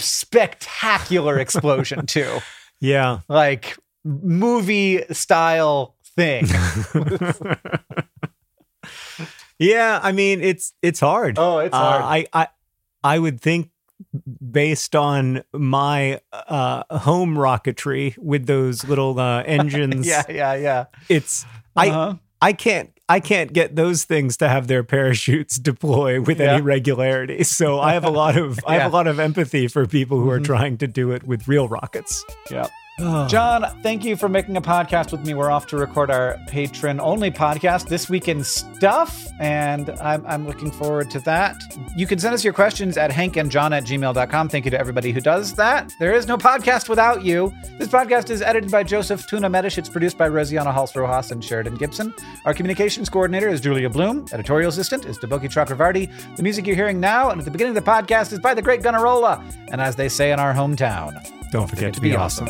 spectacular 0.00 1.38
explosion 1.38 2.04
too, 2.06 2.40
Yeah. 2.80 3.20
like 3.28 3.76
movie 4.04 5.04
style 5.12 5.96
thing. 6.16 6.46
yeah, 9.58 10.00
I 10.02 10.12
mean 10.12 10.40
it's 10.42 10.72
it's 10.82 11.00
hard. 11.00 11.38
Oh, 11.38 11.58
it's 11.58 11.74
Uh, 11.74 11.78
hard. 11.78 12.02
I 12.02 12.26
I 12.32 12.48
I 13.02 13.18
would 13.18 13.40
think 13.40 13.70
based 14.52 14.94
on 14.94 15.42
my 15.52 16.20
uh, 16.32 16.82
home 16.98 17.34
rocketry 17.36 18.16
with 18.18 18.46
those 18.46 18.84
little 18.84 19.18
uh, 19.18 19.42
engines, 19.46 20.06
yeah, 20.06 20.22
yeah, 20.28 20.54
yeah. 20.54 20.84
it's 21.08 21.44
Uh-huh. 21.76 22.14
I 22.14 22.18
can't 22.52 22.90
I 23.08 23.20
can't 23.20 23.52
get 23.52 23.76
those 23.76 24.02
things 24.02 24.36
to 24.38 24.48
have 24.48 24.66
their 24.66 24.82
parachutes 24.82 25.58
deploy 25.70 26.20
with 26.20 26.40
Yeah. 26.40 26.54
any 26.54 26.62
regularity. 26.62 27.44
So 27.44 27.78
I 27.80 27.92
have 27.92 28.04
a 28.04 28.10
lot 28.10 28.36
of 28.36 28.58
I 28.66 28.74
have 28.74 28.82
Yeah. 28.82 28.88
a 28.88 28.94
lot 28.96 29.06
of 29.06 29.20
empathy 29.20 29.68
for 29.68 29.86
people 29.86 30.18
who 30.20 30.28
are 30.30 30.40
Mhm. 30.40 30.44
trying 30.44 30.76
to 30.78 30.86
do 30.86 31.12
it 31.12 31.24
with 31.24 31.46
real 31.48 31.68
rockets. 31.68 32.24
yeah. 32.50 32.66
John, 33.28 33.66
thank 33.82 34.06
you 34.06 34.16
for 34.16 34.26
making 34.26 34.56
a 34.56 34.62
podcast 34.62 35.12
with 35.12 35.20
me. 35.26 35.34
We're 35.34 35.50
off 35.50 35.66
to 35.66 35.76
record 35.76 36.10
our 36.10 36.38
patron 36.46 36.98
only 36.98 37.30
podcast, 37.30 37.88
This 37.88 38.08
Week 38.08 38.26
in 38.26 38.42
Stuff, 38.42 39.28
and 39.38 39.90
I'm, 40.00 40.26
I'm 40.26 40.46
looking 40.46 40.70
forward 40.70 41.10
to 41.10 41.20
that. 41.20 41.62
You 41.94 42.06
can 42.06 42.18
send 42.18 42.32
us 42.32 42.42
your 42.42 42.54
questions 42.54 42.96
at 42.96 43.10
hankandjohn 43.10 43.76
at 43.76 43.84
gmail.com. 43.84 44.48
Thank 44.48 44.64
you 44.64 44.70
to 44.70 44.80
everybody 44.80 45.12
who 45.12 45.20
does 45.20 45.54
that. 45.56 45.92
There 45.98 46.14
is 46.14 46.26
no 46.26 46.38
podcast 46.38 46.88
without 46.88 47.22
you. 47.22 47.52
This 47.78 47.88
podcast 47.88 48.30
is 48.30 48.40
edited 48.40 48.70
by 48.70 48.82
Joseph 48.82 49.26
Tuna 49.26 49.50
Medish. 49.50 49.76
It's 49.76 49.90
produced 49.90 50.16
by 50.16 50.30
Rosianna 50.30 50.72
Halse 50.72 50.96
Rojas 50.96 51.32
and 51.32 51.44
Sheridan 51.44 51.74
Gibson. 51.74 52.14
Our 52.46 52.54
communications 52.54 53.10
coordinator 53.10 53.50
is 53.50 53.60
Julia 53.60 53.90
Bloom. 53.90 54.24
Editorial 54.32 54.70
assistant 54.70 55.04
is 55.04 55.18
Deboki 55.18 55.50
Chakravarti. 55.50 56.36
The 56.36 56.42
music 56.42 56.66
you're 56.66 56.76
hearing 56.76 56.98
now 56.98 57.28
and 57.28 57.38
at 57.38 57.44
the 57.44 57.50
beginning 57.50 57.76
of 57.76 57.84
the 57.84 57.90
podcast 57.90 58.32
is 58.32 58.38
by 58.38 58.54
the 58.54 58.62
great 58.62 58.80
Gunnarolla. 58.80 59.44
And 59.70 59.82
as 59.82 59.96
they 59.96 60.08
say 60.08 60.32
in 60.32 60.40
our 60.40 60.54
hometown, 60.54 61.22
Don't 61.50 61.68
forget 61.68 61.94
to 61.94 62.00
be 62.00 62.14
awesome. 62.14 62.46